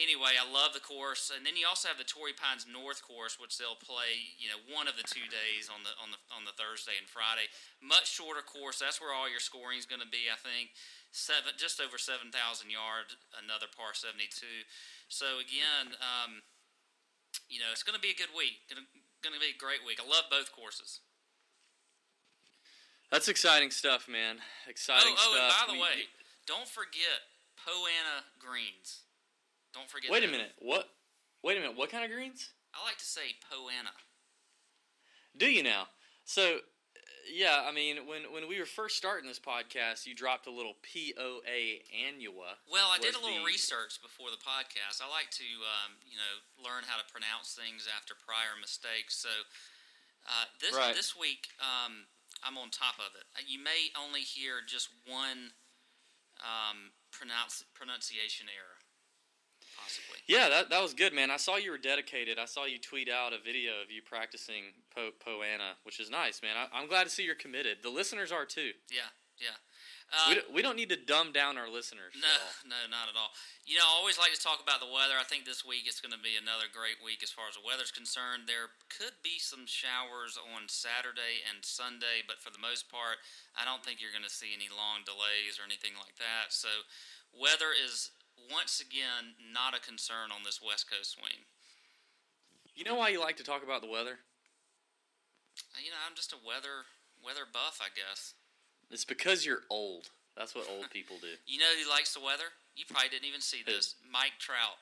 anyway, 0.00 0.40
I 0.40 0.48
love 0.48 0.72
the 0.72 0.80
course. 0.80 1.28
And 1.28 1.44
then 1.44 1.60
you 1.60 1.68
also 1.68 1.92
have 1.92 2.00
the 2.00 2.08
Torrey 2.08 2.32
Pines 2.32 2.64
North 2.64 3.04
course, 3.04 3.36
which 3.36 3.60
they'll 3.60 3.76
play, 3.76 4.32
you 4.40 4.48
know, 4.48 4.60
one 4.72 4.88
of 4.88 4.96
the 4.96 5.04
two 5.04 5.28
days 5.28 5.68
on 5.68 5.84
the 5.84 5.92
on 6.00 6.08
the 6.16 6.20
on 6.32 6.48
the 6.48 6.56
Thursday 6.56 6.96
and 6.96 7.04
Friday. 7.04 7.52
Much 7.84 8.08
shorter 8.08 8.40
course. 8.40 8.80
That's 8.80 8.96
where 8.96 9.12
all 9.12 9.28
your 9.28 9.44
scoring 9.44 9.76
is 9.76 9.84
going 9.84 10.02
to 10.02 10.08
be, 10.08 10.32
I 10.32 10.40
think. 10.40 10.72
Seven, 11.10 11.58
just 11.58 11.80
over 11.82 11.98
seven 11.98 12.30
thousand 12.30 12.70
yards. 12.70 13.18
Another 13.34 13.66
par 13.66 13.92
seventy-two. 13.94 14.66
So 15.08 15.38
again. 15.38 15.98
Um, 15.98 16.42
you 17.48 17.58
know, 17.58 17.70
it's 17.72 17.82
going 17.82 17.94
to 17.94 18.02
be 18.02 18.10
a 18.10 18.18
good 18.18 18.30
week. 18.34 18.62
Going 18.70 19.34
to, 19.34 19.40
be 19.42 19.54
a 19.54 19.58
great 19.58 19.86
week. 19.86 19.98
I 20.02 20.06
love 20.06 20.26
both 20.30 20.50
courses. 20.52 21.00
That's 23.10 23.28
exciting 23.28 23.70
stuff, 23.70 24.08
man. 24.08 24.38
Exciting 24.68 25.14
oh, 25.14 25.34
oh, 25.34 25.38
and 25.38 25.52
stuff. 25.52 25.66
by 25.66 25.72
the 25.72 25.78
We- 25.78 25.82
way, 25.82 25.96
don't 26.46 26.68
forget 26.68 27.26
Poana 27.58 28.22
greens. 28.38 29.02
Don't 29.74 29.90
forget. 29.90 30.10
wait 30.10 30.24
a 30.24 30.28
minute. 30.28 30.52
What? 30.58 30.88
Wait 31.42 31.56
a 31.56 31.60
minute. 31.60 31.76
What 31.76 31.90
kind 31.90 32.04
of 32.04 32.10
greens? 32.10 32.50
I 32.74 32.84
like 32.84 32.98
to 32.98 33.04
say 33.04 33.38
Poana. 33.50 33.94
Do 35.36 35.46
you 35.46 35.62
now? 35.62 35.86
So, 36.24 36.58
yeah. 37.28 37.66
I 37.68 37.72
mean, 37.72 38.08
when 38.08 38.32
when 38.32 38.48
we 38.48 38.58
were 38.58 38.66
first 38.66 38.96
starting 38.96 39.28
this 39.28 39.38
podcast, 39.38 40.06
you 40.06 40.14
dropped 40.14 40.46
a 40.46 40.50
little 40.50 40.74
P 40.82 41.12
O 41.18 41.40
A 41.44 41.82
annua. 41.92 42.56
Well, 42.70 42.88
I 42.88 42.98
did 42.98 43.14
a 43.14 43.20
little 43.20 43.44
the- 43.44 43.44
research 43.44 44.00
before 44.02 44.30
the 44.32 44.40
podcast. 44.40 45.02
I 45.04 45.08
like 45.12 45.30
to, 45.36 45.48
um, 45.64 46.00
you 46.08 46.16
know, 46.16 46.34
learn 46.64 46.88
how 46.88 46.96
to 46.96 47.06
pronounce 47.12 47.52
things 47.52 47.84
after 47.86 48.14
prior 48.16 48.56
mistakes. 48.60 49.20
So 49.20 49.30
uh, 50.26 50.48
this 50.60 50.74
Right. 50.74 50.96
this 50.96 51.12
week, 51.16 51.48
um, 51.60 52.08
I'm 52.42 52.56
on 52.56 52.70
top 52.72 52.96
of 52.96 53.12
it. 53.14 53.28
You 53.46 53.60
may 53.62 53.92
only 53.92 54.24
hear 54.24 54.64
just 54.64 54.88
one 55.04 55.52
um, 56.40 56.96
pronounce 57.12 57.60
pronunciation 57.76 58.48
error, 58.48 58.79
possibly. 59.90 60.18
Yeah, 60.26 60.48
that 60.48 60.70
that 60.70 60.82
was 60.82 60.94
good, 60.94 61.12
man. 61.12 61.30
I 61.30 61.36
saw 61.36 61.56
you 61.56 61.70
were 61.70 61.78
dedicated. 61.78 62.38
I 62.38 62.46
saw 62.46 62.64
you 62.64 62.78
tweet 62.78 63.08
out 63.08 63.32
a 63.32 63.38
video 63.42 63.72
of 63.82 63.90
you 63.90 64.02
practicing 64.02 64.74
po- 64.94 65.12
Poana, 65.18 65.74
which 65.82 66.00
is 66.00 66.10
nice, 66.10 66.42
man. 66.42 66.54
I, 66.56 66.66
I'm 66.76 66.88
glad 66.88 67.04
to 67.04 67.10
see 67.10 67.24
you're 67.24 67.34
committed. 67.34 67.78
The 67.82 67.90
listeners 67.90 68.32
are 68.32 68.44
too. 68.44 68.72
Yeah, 68.90 69.10
yeah. 69.38 69.58
Uh, 70.10 70.26
we, 70.26 70.34
don't, 70.34 70.48
we 70.58 70.62
don't 70.62 70.74
need 70.74 70.90
to 70.90 70.98
dumb 70.98 71.30
down 71.30 71.54
our 71.54 71.70
listeners. 71.70 72.18
No, 72.18 72.34
no, 72.66 72.74
not 72.90 73.06
at 73.06 73.14
all. 73.14 73.30
You 73.62 73.78
know, 73.78 73.86
I 73.86 73.94
always 73.94 74.18
like 74.18 74.34
to 74.34 74.42
talk 74.42 74.58
about 74.58 74.82
the 74.82 74.90
weather. 74.90 75.14
I 75.14 75.22
think 75.22 75.46
this 75.46 75.62
week 75.62 75.86
it's 75.86 76.02
going 76.02 76.10
to 76.10 76.18
be 76.18 76.34
another 76.34 76.66
great 76.66 76.98
week 76.98 77.22
as 77.22 77.30
far 77.30 77.46
as 77.46 77.54
the 77.54 77.62
weather's 77.62 77.94
concerned. 77.94 78.50
There 78.50 78.74
could 78.90 79.14
be 79.22 79.38
some 79.38 79.70
showers 79.70 80.34
on 80.34 80.66
Saturday 80.66 81.46
and 81.46 81.62
Sunday, 81.62 82.26
but 82.26 82.42
for 82.42 82.50
the 82.50 82.58
most 82.58 82.90
part, 82.90 83.22
I 83.54 83.62
don't 83.62 83.86
think 83.86 84.02
you're 84.02 84.10
going 84.10 84.26
to 84.26 84.34
see 84.34 84.50
any 84.50 84.66
long 84.66 85.06
delays 85.06 85.62
or 85.62 85.62
anything 85.62 85.94
like 85.94 86.18
that. 86.18 86.50
So, 86.50 86.90
weather 87.30 87.70
is 87.70 88.10
once 88.50 88.80
again 88.80 89.38
not 89.52 89.76
a 89.76 89.80
concern 89.80 90.34
on 90.34 90.42
this 90.44 90.60
West 90.60 90.90
Coast 90.90 91.12
swing. 91.12 91.46
You 92.74 92.84
know 92.84 92.94
why 92.94 93.08
you 93.08 93.20
like 93.20 93.36
to 93.36 93.44
talk 93.44 93.62
about 93.62 93.82
the 93.82 93.90
weather? 93.90 94.18
Uh, 95.74 95.80
you 95.84 95.90
know, 95.90 96.00
I'm 96.06 96.16
just 96.16 96.32
a 96.32 96.40
weather 96.40 96.88
weather 97.24 97.46
buff, 97.50 97.80
I 97.80 97.88
guess. 97.94 98.34
It's 98.90 99.04
because 99.04 99.44
you're 99.44 99.62
old. 99.70 100.10
That's 100.36 100.54
what 100.54 100.66
old 100.70 100.90
people 100.90 101.16
do. 101.20 101.36
You 101.46 101.58
know 101.58 101.70
who 101.82 101.90
likes 101.90 102.14
the 102.14 102.20
weather? 102.20 102.56
You 102.76 102.84
probably 102.88 103.10
didn't 103.10 103.28
even 103.28 103.40
see 103.40 103.62
this. 103.64 103.96
Mike 104.10 104.38
Trout. 104.38 104.80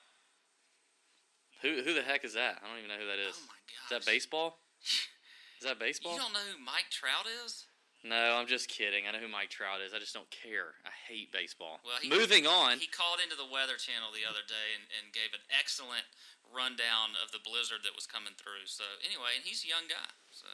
Who 1.63 1.83
who 1.83 1.95
the 1.95 2.03
heck 2.03 2.25
is 2.25 2.35
that? 2.35 2.63
I 2.63 2.69
don't 2.69 2.79
even 2.79 2.89
know 2.89 3.03
who 3.03 3.11
that 3.11 3.19
is. 3.19 3.35
Oh 3.37 3.49
my 3.49 3.61
gosh. 3.67 3.91
Is 3.91 3.91
that 3.91 4.11
baseball? 4.11 4.59
Is 5.59 5.67
that 5.67 5.81
baseball? 5.81 6.13
You 6.13 6.19
don't 6.21 6.33
know 6.33 6.47
who 6.55 6.65
Mike 6.65 6.87
Trout 6.89 7.27
is? 7.45 7.67
No, 8.05 8.39
I'm 8.39 8.47
just 8.47 8.69
kidding. 8.71 9.05
I 9.09 9.13
know 9.13 9.19
who 9.19 9.29
Mike 9.29 9.51
Trout 9.51 9.83
is. 9.83 9.91
I 9.93 9.99
just 9.99 10.15
don't 10.15 10.31
care. 10.31 10.79
I 10.87 10.95
hate 11.11 11.33
baseball. 11.33 11.81
Well, 11.83 11.99
he- 12.01 12.09
Moving 12.09 12.47
on. 12.47 12.79
He 12.79 12.87
called 12.87 13.19
into 13.19 13.35
the 13.35 13.47
Weather 13.47 13.75
Channel 13.75 14.15
the 14.15 14.23
other 14.23 14.47
day 14.47 14.79
and, 14.79 14.87
and 14.95 15.11
gave 15.13 15.35
an 15.35 15.43
excellent 15.51 16.07
rundown 16.47 17.19
of 17.19 17.33
the 17.35 17.43
blizzard 17.43 17.83
that 17.83 17.95
was 17.99 18.07
coming 18.07 18.33
through. 18.39 18.71
So 18.71 18.85
anyway, 19.03 19.35
and 19.37 19.45
he's 19.45 19.65
a 19.65 19.69
young 19.69 19.91
guy. 19.91 20.11
So 20.31 20.47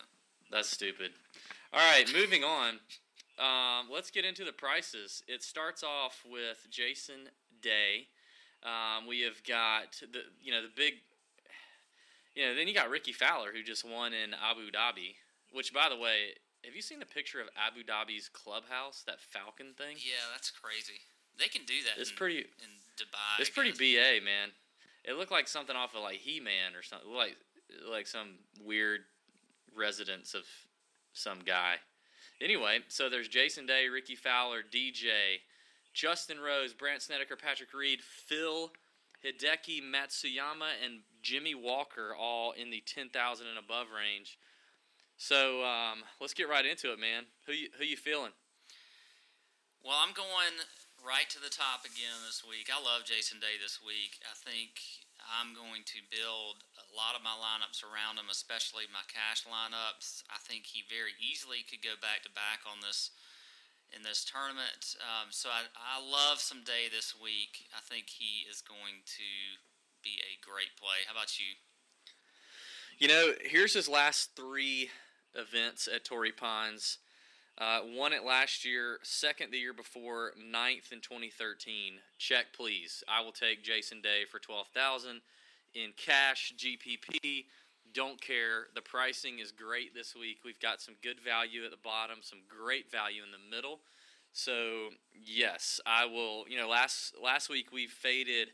That's 0.51 0.71
stupid. 0.73 1.13
All 1.73 1.85
right, 1.85 2.09
moving 2.13 2.45
on. 2.45 2.81
Um, 3.37 3.91
let's 3.93 4.11
get 4.11 4.25
into 4.25 4.45
the 4.45 4.53
prices. 4.53 5.23
It 5.29 5.43
starts 5.43 5.83
off 5.83 6.25
with 6.25 6.67
Jason 6.71 7.29
Day. 7.61 8.09
Um, 8.63 9.07
we 9.07 9.21
have 9.21 9.43
got 9.45 10.01
the 10.01 10.23
you 10.41 10.53
know 10.53 10.63
the 10.63 10.73
big. 10.75 10.95
You 12.35 12.47
know, 12.47 12.55
then 12.57 12.67
you 12.67 12.75
got 12.75 12.91
Rickie 12.91 13.13
Fowler 13.13 13.51
who 13.53 13.63
just 13.63 13.85
won 13.85 14.13
in 14.13 14.35
Abu 14.35 14.71
Dhabi. 14.71 15.15
Which, 15.53 15.73
by 15.73 15.89
the 15.89 15.97
way, 15.97 16.35
have 16.65 16.75
you 16.75 16.83
seen 16.83 16.99
the 16.99 17.07
picture 17.07 17.41
of 17.41 17.49
Abu 17.57 17.85
Dhabi's 17.85 18.29
clubhouse? 18.29 19.03
That 19.07 19.21
Falcon 19.21 19.75
thing. 19.77 19.97
yeah, 19.99 20.25
that's 20.33 20.51
crazy. 20.51 21.01
They 21.39 21.49
can 21.49 21.65
do 21.65 21.75
that. 21.85 22.01
It's 22.01 22.11
in, 22.11 22.17
pretty. 22.17 22.39
in 22.39 22.71
Dubai. 22.97 23.41
It's 23.41 23.51
pretty 23.51 23.73
ba 23.73 24.25
man. 24.25 24.51
It 25.05 25.17
looked 25.19 25.33
like 25.33 25.49
something 25.49 25.77
off 25.77 25.95
of 25.95 26.03
like 26.03 26.19
He 26.19 26.41
Man 26.41 26.75
or 26.77 26.83
something, 26.83 27.13
like 27.13 27.37
like 27.91 28.07
some 28.07 28.39
weird 28.65 29.01
residence 29.77 30.35
of 30.35 30.45
some 31.13 31.41
guy. 31.45 31.77
Anyway, 32.41 32.81
so 32.89 33.09
there's 33.09 33.29
Jason 33.29 33.67
Day, 33.67 33.89
Rickie 33.89 34.17
Fowler, 34.17 34.63
DJ, 34.63 35.41
Justin 35.93 36.41
Rose, 36.41 36.75
Brandt 36.75 37.03
Snedeker, 37.03 37.37
Patrick 37.37 37.73
Reed, 37.73 38.01
Phil 38.03 38.73
Hideki 39.25 39.81
Matsuyama, 39.83 40.73
and 40.85 41.01
Jimmy 41.23 41.55
Walker, 41.55 42.15
all 42.19 42.53
in 42.53 42.71
the 42.71 42.83
ten 42.87 43.09
thousand 43.09 43.47
and 43.49 43.59
above 43.59 43.87
range. 43.95 44.39
So 45.25 45.65
um, 45.65 46.05
let's 46.21 46.37
get 46.37 46.53
right 46.53 46.69
into 46.69 46.93
it, 46.93 47.01
man. 47.01 47.25
Who 47.49 47.57
you, 47.57 47.73
who 47.81 47.89
you 47.89 47.97
feeling? 47.97 48.37
Well, 49.81 49.97
I'm 49.97 50.13
going 50.13 50.61
right 51.01 51.25
to 51.33 51.41
the 51.41 51.49
top 51.49 51.89
again 51.89 52.21
this 52.29 52.45
week. 52.45 52.69
I 52.69 52.77
love 52.77 53.09
Jason 53.09 53.41
Day 53.41 53.57
this 53.57 53.81
week. 53.81 54.21
I 54.21 54.37
think 54.37 54.77
I'm 55.25 55.57
going 55.57 55.89
to 55.97 56.05
build 56.13 56.69
a 56.77 56.85
lot 56.93 57.17
of 57.17 57.25
my 57.25 57.33
lineups 57.33 57.81
around 57.81 58.21
him, 58.21 58.29
especially 58.29 58.85
my 58.93 59.01
cash 59.09 59.49
lineups. 59.49 60.29
I 60.29 60.37
think 60.45 60.69
he 60.69 60.85
very 60.85 61.17
easily 61.17 61.65
could 61.65 61.81
go 61.81 61.97
back 61.97 62.21
to 62.29 62.33
back 62.37 62.69
on 62.69 62.85
this 62.85 63.09
in 63.97 64.05
this 64.05 64.29
tournament. 64.29 64.93
Um, 65.01 65.33
so 65.33 65.49
I, 65.49 65.73
I 65.73 66.05
love 66.05 66.37
some 66.45 66.69
Day 66.69 66.93
this 66.93 67.17
week. 67.17 67.65
I 67.73 67.81
think 67.81 68.13
he 68.13 68.45
is 68.45 68.61
going 68.61 69.09
to 69.17 69.31
be 70.05 70.21
a 70.21 70.37
great 70.45 70.77
play. 70.77 71.09
How 71.09 71.17
about 71.17 71.41
you? 71.41 71.57
You 73.01 73.09
know, 73.09 73.33
here's 73.41 73.73
his 73.73 73.89
last 73.89 74.37
three 74.37 74.93
events 75.35 75.89
at 75.93 76.05
Torrey 76.05 76.33
Pines. 76.33 76.99
Uh, 77.57 77.81
won 77.97 78.13
it 78.13 78.25
last 78.25 78.65
year, 78.65 78.99
second 79.03 79.53
the 79.53 79.59
year 79.59 79.73
before, 79.73 80.33
ninth 80.37 80.91
in 80.91 81.01
2013. 81.01 81.95
Check, 82.19 82.47
please. 82.57 83.05
I 83.09 83.23
will 83.23 83.33
take 83.33 83.63
Jason 83.63 84.01
Day 84.01 84.25
for 84.29 84.41
12000 84.41 85.21
in 85.75 85.93
cash, 85.97 86.53
GPP. 86.59 87.45
Don't 87.93 88.21
care. 88.21 88.67
The 88.75 88.83
pricing 88.83 89.39
is 89.39 89.53
great 89.53 89.95
this 89.95 90.17
week. 90.17 90.39
We've 90.45 90.59
got 90.59 90.81
some 90.81 90.95
good 91.01 91.21
value 91.21 91.65
at 91.65 91.71
the 91.71 91.77
bottom, 91.77 92.19
some 92.23 92.41
great 92.49 92.91
value 92.91 93.23
in 93.23 93.31
the 93.31 93.57
middle. 93.57 93.81
So 94.33 94.89
yes, 95.15 95.81
I 95.87 96.07
will. 96.07 96.45
You 96.49 96.59
know, 96.59 96.69
last 96.69 97.15
last 97.23 97.49
week 97.49 97.71
we 97.73 97.87
faded 97.87 98.49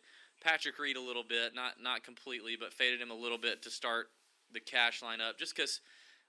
Patrick 0.45 0.79
Reed 0.79 0.97
a 0.97 1.01
little 1.01 1.23
bit, 1.23 1.55
not 1.55 1.83
not 1.83 2.05
completely, 2.05 2.55
but 2.61 2.75
faded 2.75 3.01
him 3.01 3.11
a 3.11 3.15
little 3.15 3.39
bit 3.39 3.63
to 3.63 3.71
start 3.71 4.09
the 4.53 4.61
cash 4.61 5.01
lineup, 5.01 5.39
just 5.39 5.57
because 5.57 5.81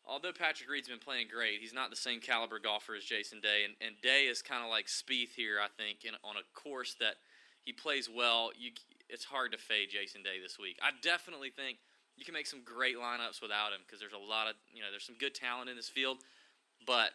although 0.05 0.31
Patrick 0.31 0.69
Reed's 0.69 0.87
been 0.89 0.99
playing 0.99 1.27
great, 1.31 1.59
he's 1.61 1.73
not 1.73 1.89
the 1.89 1.95
same 1.95 2.19
caliber 2.19 2.59
golfer 2.59 2.95
as 2.95 3.03
Jason 3.03 3.39
Day, 3.39 3.63
and, 3.65 3.73
and 3.85 3.99
Day 4.01 4.25
is 4.25 4.41
kind 4.41 4.63
of 4.63 4.69
like 4.69 4.87
Spieth 4.87 5.33
here, 5.35 5.59
I 5.61 5.67
think, 5.81 6.05
in, 6.05 6.13
on 6.23 6.35
a 6.37 6.45
course 6.53 6.95
that 6.99 7.15
he 7.61 7.71
plays 7.71 8.09
well. 8.09 8.51
You, 8.57 8.71
it's 9.09 9.25
hard 9.25 9.51
to 9.51 9.57
fade 9.57 9.89
Jason 9.91 10.23
Day 10.23 10.41
this 10.41 10.57
week. 10.59 10.77
I 10.81 10.89
definitely 11.01 11.49
think 11.49 11.77
you 12.17 12.25
can 12.25 12.33
make 12.33 12.47
some 12.47 12.61
great 12.63 12.97
lineups 12.97 13.41
without 13.41 13.71
him 13.71 13.81
because 13.85 13.99
there's 13.99 14.13
a 14.13 14.17
lot 14.17 14.47
of 14.47 14.55
you 14.73 14.81
know 14.81 14.89
there's 14.91 15.05
some 15.05 15.17
good 15.19 15.35
talent 15.35 15.69
in 15.69 15.75
this 15.75 15.89
field, 15.89 16.17
but 16.85 17.11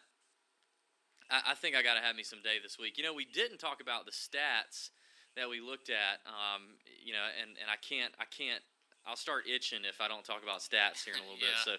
I, 1.29 1.51
I 1.51 1.55
think 1.55 1.75
I 1.75 1.83
got 1.83 1.95
to 1.95 2.01
have 2.01 2.15
me 2.15 2.23
some 2.23 2.39
Day 2.43 2.57
this 2.61 2.77
week. 2.79 2.97
You 2.97 3.03
know, 3.03 3.13
we 3.13 3.25
didn't 3.25 3.59
talk 3.59 3.81
about 3.81 4.05
the 4.05 4.11
stats 4.11 4.89
that 5.35 5.49
we 5.49 5.61
looked 5.61 5.89
at, 5.89 6.23
um, 6.25 6.81
you 7.03 7.13
know, 7.13 7.21
and, 7.37 7.51
and 7.61 7.69
I 7.69 7.77
can't 7.77 8.13
I 8.19 8.25
can't 8.25 8.63
I'll 9.05 9.15
start 9.19 9.47
itching 9.47 9.87
if 9.87 10.01
I 10.01 10.07
don't 10.07 10.23
talk 10.25 10.43
about 10.43 10.59
stats 10.59 11.05
here 11.05 11.15
in 11.15 11.21
a 11.21 11.23
little 11.23 11.39
Yeah. 11.41 11.55
bit. 11.55 11.63
So 11.63 11.73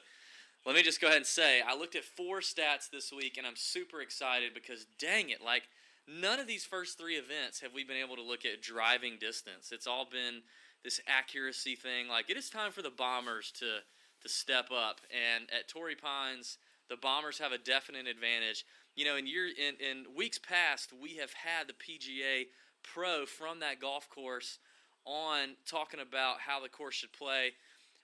let 0.67 0.75
me 0.75 0.83
just 0.83 1.01
go 1.01 1.07
ahead 1.07 1.19
and 1.19 1.27
say 1.27 1.61
I 1.67 1.77
looked 1.77 1.97
at 1.97 2.05
four 2.05 2.41
stats 2.41 2.91
this 2.91 3.13
week, 3.13 3.37
and 3.39 3.47
I'm 3.47 3.57
super 3.57 4.01
excited 4.01 4.55
because 4.55 4.87
dang 4.99 5.31
it, 5.31 5.43
like 5.45 5.65
none 6.07 6.41
of 6.41 6.47
these 6.47 6.65
first 6.65 6.99
three 6.99 7.17
events 7.17 7.61
have 7.61 7.75
we 7.75 7.85
been 7.85 7.97
able 7.97 8.17
to 8.17 8.23
look 8.23 8.45
at 8.45 8.63
driving 8.63 9.19
distance. 9.19 9.71
It's 9.73 9.87
all 9.87 10.07
been 10.11 10.43
this 10.85 11.01
accuracy 11.07 11.77
thing. 11.77 12.09
Like 12.09 12.31
it 12.31 12.37
is 12.37 12.51
time 12.51 12.73
for 12.73 12.83
the 12.83 12.91
bombers 12.91 13.53
to 13.59 13.79
to 14.23 14.29
step 14.29 14.71
up, 14.73 15.01
and 15.13 15.45
at 15.57 15.69
Torrey 15.69 15.95
Pines, 15.95 16.59
the 16.89 16.97
bombers 16.97 17.39
have 17.39 17.53
a 17.53 17.59
definite 17.59 18.07
advantage. 18.09 18.65
You 18.97 19.05
know, 19.05 19.17
in 19.17 19.27
year 19.27 19.47
in, 19.47 19.75
in 19.77 20.17
weeks 20.17 20.39
past, 20.39 20.93
we 21.01 21.17
have 21.17 21.33
had 21.33 21.69
the 21.69 21.75
PGA 21.75 22.47
Pro 22.83 23.27
from 23.27 23.61
that 23.61 23.81
golf 23.81 24.09
course 24.09 24.59
on 25.05 25.57
talking 25.67 26.01
about 26.01 26.41
how 26.41 26.61
the 26.61 26.69
course 26.69 26.97
should 26.97 27.13
play. 27.13 27.53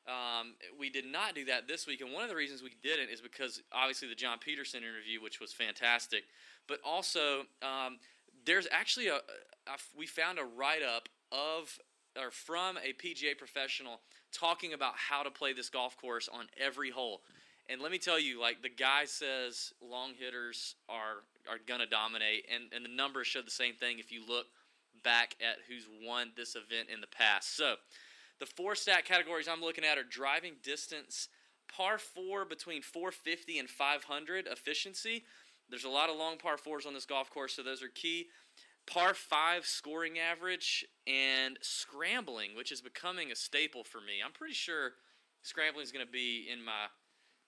Um, 0.06 0.54
we 0.78 0.90
did 0.90 1.06
not 1.06 1.34
do 1.34 1.46
that 1.46 1.66
this 1.66 1.86
week, 1.86 2.00
and 2.02 2.12
one 2.12 2.22
of 2.22 2.28
the 2.28 2.36
reasons 2.36 2.62
we 2.62 2.74
didn't 2.82 3.08
is 3.08 3.20
because 3.20 3.62
obviously 3.72 4.08
the 4.08 4.14
John 4.14 4.38
Peterson 4.38 4.82
interview, 4.82 5.22
which 5.22 5.40
was 5.40 5.52
fantastic, 5.52 6.24
but 6.68 6.78
also 6.84 7.40
um, 7.62 7.98
there's 8.44 8.68
actually 8.70 9.08
a, 9.08 9.16
a 9.16 9.78
we 9.96 10.06
found 10.06 10.38
a 10.38 10.44
write 10.44 10.82
up 10.82 11.08
of 11.32 11.78
or 12.22 12.30
from 12.30 12.76
a 12.76 12.92
PGA 12.92 13.36
professional 13.36 14.00
talking 14.32 14.72
about 14.72 14.94
how 14.96 15.22
to 15.22 15.30
play 15.30 15.52
this 15.52 15.68
golf 15.68 15.96
course 15.96 16.28
on 16.32 16.46
every 16.62 16.90
hole. 16.90 17.22
And 17.68 17.80
let 17.80 17.90
me 17.90 17.98
tell 17.98 18.20
you, 18.20 18.40
like 18.40 18.62
the 18.62 18.68
guy 18.68 19.06
says, 19.06 19.72
long 19.80 20.12
hitters 20.18 20.74
are 20.88 21.24
are 21.50 21.58
gonna 21.66 21.86
dominate, 21.86 22.46
and 22.52 22.64
and 22.74 22.84
the 22.84 22.94
numbers 22.94 23.26
show 23.26 23.40
the 23.40 23.50
same 23.50 23.74
thing 23.74 23.98
if 23.98 24.12
you 24.12 24.20
look 24.26 24.46
back 25.02 25.36
at 25.40 25.56
who's 25.68 25.86
won 26.06 26.32
this 26.36 26.56
event 26.56 26.88
in 26.92 27.00
the 27.00 27.06
past. 27.06 27.56
So, 27.56 27.76
the 28.40 28.46
four 28.46 28.74
stat 28.74 29.04
categories 29.04 29.48
I'm 29.48 29.60
looking 29.60 29.84
at 29.84 29.98
are 29.98 30.04
driving 30.04 30.54
distance, 30.62 31.28
par 31.74 31.98
four 31.98 32.44
between 32.44 32.82
450 32.82 33.58
and 33.58 33.68
500 33.68 34.46
efficiency. 34.46 35.24
There's 35.70 35.84
a 35.84 35.88
lot 35.88 36.10
of 36.10 36.16
long 36.16 36.36
par 36.38 36.56
fours 36.56 36.86
on 36.86 36.94
this 36.94 37.06
golf 37.06 37.30
course, 37.30 37.54
so 37.54 37.62
those 37.62 37.82
are 37.82 37.88
key. 37.88 38.26
Par 38.86 39.14
five 39.14 39.64
scoring 39.64 40.18
average 40.18 40.84
and 41.06 41.58
scrambling, 41.62 42.54
which 42.54 42.70
is 42.70 42.80
becoming 42.80 43.32
a 43.32 43.36
staple 43.36 43.82
for 43.82 43.98
me. 43.98 44.20
I'm 44.24 44.32
pretty 44.32 44.54
sure 44.54 44.92
scrambling 45.42 45.84
is 45.84 45.92
going 45.92 46.04
to 46.04 46.12
be 46.12 46.48
in 46.52 46.62
my 46.62 46.86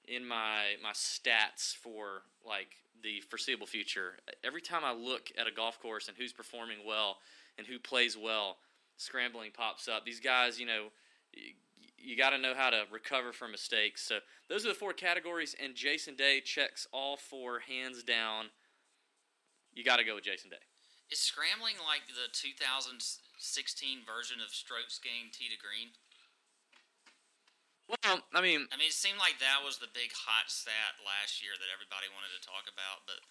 in 0.08 0.26
my 0.26 0.76
my 0.82 0.92
stats 0.92 1.74
for 1.74 2.22
like 2.46 2.68
the 3.02 3.20
foreseeable 3.28 3.66
future. 3.66 4.14
Every 4.42 4.62
time 4.62 4.82
I 4.84 4.92
look 4.92 5.30
at 5.38 5.46
a 5.46 5.52
golf 5.52 5.78
course 5.80 6.08
and 6.08 6.16
who's 6.16 6.32
performing 6.32 6.78
well 6.86 7.18
and 7.58 7.66
who 7.66 7.78
plays 7.78 8.16
well, 8.16 8.56
scrambling 8.96 9.50
pops 9.52 9.88
up. 9.88 10.04
These 10.04 10.20
guys, 10.20 10.58
you 10.58 10.66
know, 10.66 10.88
you, 11.32 11.52
you 11.98 12.16
got 12.16 12.30
to 12.30 12.38
know 12.38 12.54
how 12.54 12.70
to 12.70 12.84
recover 12.90 13.32
from 13.32 13.52
mistakes. 13.52 14.02
So 14.02 14.18
those 14.48 14.64
are 14.64 14.68
the 14.68 14.74
four 14.74 14.92
categories, 14.92 15.54
and 15.62 15.74
Jason 15.74 16.14
Day 16.14 16.40
checks 16.40 16.86
all 16.92 17.16
four 17.16 17.60
hands 17.60 18.02
down. 18.02 18.46
You 19.74 19.84
got 19.84 19.96
to 19.96 20.04
go 20.04 20.14
with 20.14 20.24
Jason 20.24 20.50
Day. 20.50 20.62
Is 21.10 21.20
scrambling 21.20 21.78
like 21.86 22.08
the 22.10 22.26
2016 22.34 24.02
version 24.02 24.42
of 24.42 24.50
strokes 24.50 24.98
gained 24.98 25.30
tee 25.32 25.46
to 25.46 25.58
green? 25.58 25.94
Well, 27.86 28.18
I 28.34 28.42
mean, 28.42 28.66
I 28.74 28.74
mean, 28.74 28.90
it 28.90 28.98
seemed 28.98 29.22
like 29.22 29.38
that 29.38 29.62
was 29.62 29.78
the 29.78 29.86
big 29.94 30.10
hot 30.10 30.50
stat 30.50 30.98
last 31.06 31.38
year 31.38 31.54
that 31.54 31.70
everybody 31.70 32.10
wanted 32.10 32.34
to 32.34 32.42
talk 32.42 32.66
about, 32.66 33.06
but 33.06 33.22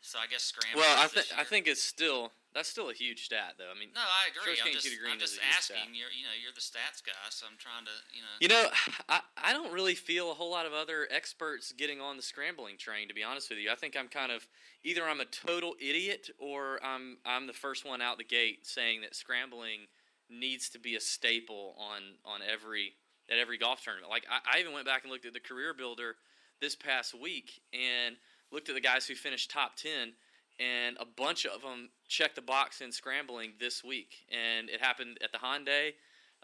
So 0.00 0.16
I 0.16 0.24
guess 0.26 0.42
scrambling. 0.48 0.80
Well, 0.80 0.96
I 0.96 1.08
think 1.08 1.26
I 1.36 1.44
think 1.44 1.68
it's 1.68 1.84
still 1.84 2.32
that's 2.54 2.68
still 2.68 2.90
a 2.90 2.92
huge 2.92 3.24
stat 3.24 3.54
though. 3.58 3.70
I 3.74 3.78
mean, 3.78 3.90
No, 3.94 4.00
I 4.00 4.30
agree. 4.30 4.58
I'm 4.64 4.72
just, 4.72 4.86
green 4.86 5.12
I'm 5.12 5.18
just 5.18 5.38
a 5.38 5.40
huge 5.40 5.54
stat. 5.62 5.76
asking. 5.78 5.94
You're, 5.94 6.10
you 6.10 6.24
know, 6.24 6.34
you're 6.34 6.54
the 6.54 6.60
stats 6.60 7.04
guy, 7.04 7.12
so 7.30 7.46
I'm 7.46 7.56
trying 7.58 7.84
to, 7.86 7.94
you 8.10 8.22
know. 8.22 8.34
You 8.40 8.48
know, 8.48 8.70
I, 9.08 9.20
I 9.36 9.52
don't 9.52 9.72
really 9.72 9.94
feel 9.94 10.30
a 10.30 10.34
whole 10.34 10.50
lot 10.50 10.66
of 10.66 10.72
other 10.72 11.06
experts 11.10 11.72
getting 11.72 12.00
on 12.00 12.16
the 12.16 12.22
scrambling 12.22 12.76
train. 12.76 13.08
To 13.08 13.14
be 13.14 13.22
honest 13.22 13.50
with 13.50 13.58
you, 13.58 13.70
I 13.70 13.74
think 13.76 13.96
I'm 13.96 14.08
kind 14.08 14.32
of 14.32 14.46
either 14.82 15.04
I'm 15.04 15.20
a 15.20 15.26
total 15.26 15.74
idiot 15.80 16.30
or 16.38 16.80
I'm 16.84 17.18
I'm 17.24 17.46
the 17.46 17.52
first 17.52 17.84
one 17.86 18.02
out 18.02 18.18
the 18.18 18.24
gate 18.24 18.66
saying 18.66 19.02
that 19.02 19.14
scrambling 19.14 19.86
needs 20.28 20.68
to 20.70 20.78
be 20.78 20.96
a 20.96 21.00
staple 21.00 21.74
on 21.78 22.02
on 22.24 22.40
every 22.42 22.94
at 23.30 23.38
every 23.38 23.58
golf 23.58 23.84
tournament. 23.84 24.10
Like 24.10 24.26
I, 24.30 24.56
I 24.56 24.60
even 24.60 24.72
went 24.72 24.86
back 24.86 25.02
and 25.04 25.12
looked 25.12 25.26
at 25.26 25.32
the 25.34 25.40
career 25.40 25.72
builder 25.74 26.16
this 26.60 26.74
past 26.74 27.14
week 27.18 27.62
and 27.72 28.16
looked 28.52 28.68
at 28.68 28.74
the 28.74 28.80
guys 28.80 29.06
who 29.06 29.14
finished 29.14 29.50
top 29.50 29.76
ten, 29.76 30.12
and 30.60 30.96
a 31.00 31.06
bunch 31.06 31.46
of 31.46 31.62
them 31.62 31.88
checked 32.06 32.36
the 32.36 32.42
box 32.42 32.80
in 32.82 32.92
scrambling 32.92 33.52
this 33.58 33.82
week, 33.82 34.26
and 34.30 34.68
it 34.68 34.80
happened 34.80 35.18
at 35.24 35.32
the 35.32 35.38
Hyundai. 35.38 35.94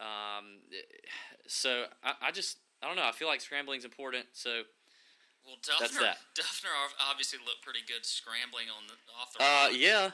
Um, 0.00 0.64
so 1.46 1.84
I, 2.02 2.28
I 2.28 2.30
just 2.32 2.58
I 2.82 2.86
don't 2.88 2.96
know. 2.96 3.06
I 3.06 3.12
feel 3.12 3.28
like 3.28 3.40
scrambling's 3.40 3.84
important. 3.84 4.26
So 4.32 4.62
Well, 5.44 5.56
That's 5.80 5.92
Dufner, 5.96 6.00
that. 6.00 6.18
Dufner 6.34 6.72
obviously 7.08 7.38
looked 7.44 7.62
pretty 7.62 7.80
good 7.86 8.04
scrambling 8.04 8.66
on 8.72 8.84
the 8.88 8.96
off 9.16 9.32
the. 9.32 9.40
uh, 9.44 9.68
road. 9.70 9.76
yeah, 9.78 10.10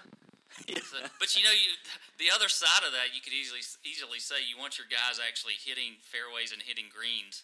So, 0.85 0.99
but 1.19 1.33
you 1.35 1.43
know, 1.43 1.51
you 1.55 1.73
the 2.19 2.29
other 2.35 2.49
side 2.53 2.85
of 2.87 2.93
that, 2.93 3.15
you 3.17 3.23
could 3.25 3.33
easily 3.33 3.65
easily 3.83 4.19
say 4.21 4.43
you 4.45 4.59
want 4.61 4.77
your 4.79 4.87
guys 4.91 5.17
actually 5.19 5.57
hitting 5.59 5.97
fairways 6.05 6.53
and 6.53 6.61
hitting 6.62 6.87
greens. 6.93 7.43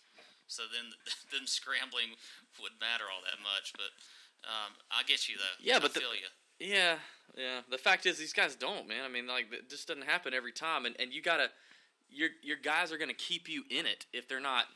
So 0.48 0.62
then, 0.70 0.92
then 1.32 1.44
scrambling 1.48 2.16
wouldn't 2.60 2.80
matter 2.80 3.04
all 3.10 3.20
that 3.26 3.40
much. 3.42 3.72
But 3.76 3.90
um, 4.46 4.76
I 4.94 5.02
get 5.08 5.26
you 5.28 5.36
though. 5.40 5.56
Yeah, 5.58 5.80
but 5.82 5.90
I 5.90 5.98
the- 5.98 6.00
feel 6.06 6.14
you. 6.14 6.28
Yeah, 6.58 6.96
yeah. 7.36 7.60
The 7.70 7.78
fact 7.78 8.06
is, 8.06 8.18
these 8.18 8.32
guys 8.32 8.56
don't, 8.56 8.88
man. 8.88 9.04
I 9.04 9.08
mean, 9.08 9.26
like 9.26 9.52
it 9.52 9.70
just 9.70 9.88
doesn't 9.88 10.04
happen 10.04 10.34
every 10.34 10.52
time, 10.52 10.86
and 10.86 10.94
and 10.98 11.12
you 11.12 11.22
gotta 11.22 11.48
your 12.10 12.30
your 12.42 12.56
guys 12.56 12.92
are 12.92 12.98
gonna 12.98 13.14
keep 13.14 13.48
you 13.48 13.64
in 13.70 13.86
it 13.86 14.06
if 14.12 14.28
they're 14.28 14.40
not 14.40 14.66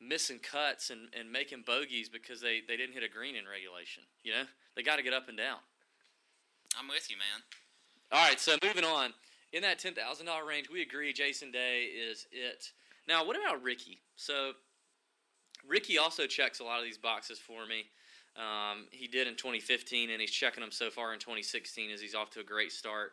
missing 0.00 0.38
cuts 0.38 0.90
and, 0.90 1.08
and 1.18 1.30
making 1.30 1.62
bogeys 1.66 2.08
because 2.08 2.40
they, 2.40 2.60
they 2.66 2.76
didn't 2.76 2.94
hit 2.94 3.02
a 3.02 3.08
green 3.08 3.36
in 3.36 3.44
regulation. 3.46 4.02
You 4.22 4.32
know, 4.32 4.42
they 4.76 4.82
got 4.82 4.96
to 4.96 5.02
get 5.02 5.12
up 5.12 5.28
and 5.28 5.36
down. 5.36 5.58
I'm 6.78 6.88
with 6.88 7.10
you, 7.10 7.16
man. 7.16 7.42
All 8.12 8.28
right, 8.28 8.38
so 8.38 8.56
moving 8.62 8.84
on. 8.84 9.12
In 9.52 9.62
that 9.62 9.78
ten 9.78 9.94
thousand 9.94 10.26
dollar 10.26 10.44
range, 10.44 10.68
we 10.68 10.82
agree 10.82 11.12
Jason 11.12 11.52
Day 11.52 11.84
is 11.84 12.26
it. 12.32 12.72
Now, 13.06 13.24
what 13.24 13.36
about 13.36 13.62
Rickie? 13.62 14.00
So, 14.16 14.52
Ricky 15.66 15.96
also 15.96 16.26
checks 16.26 16.58
a 16.58 16.64
lot 16.64 16.78
of 16.78 16.84
these 16.84 16.98
boxes 16.98 17.38
for 17.38 17.64
me. 17.66 17.84
Um, 18.36 18.86
he 18.90 19.06
did 19.06 19.28
in 19.28 19.36
2015, 19.36 20.10
and 20.10 20.20
he's 20.20 20.30
checking 20.30 20.60
them 20.60 20.72
so 20.72 20.90
far 20.90 21.12
in 21.12 21.20
2016 21.20 21.90
as 21.90 22.00
he's 22.00 22.14
off 22.14 22.30
to 22.30 22.40
a 22.40 22.44
great 22.44 22.72
start. 22.72 23.12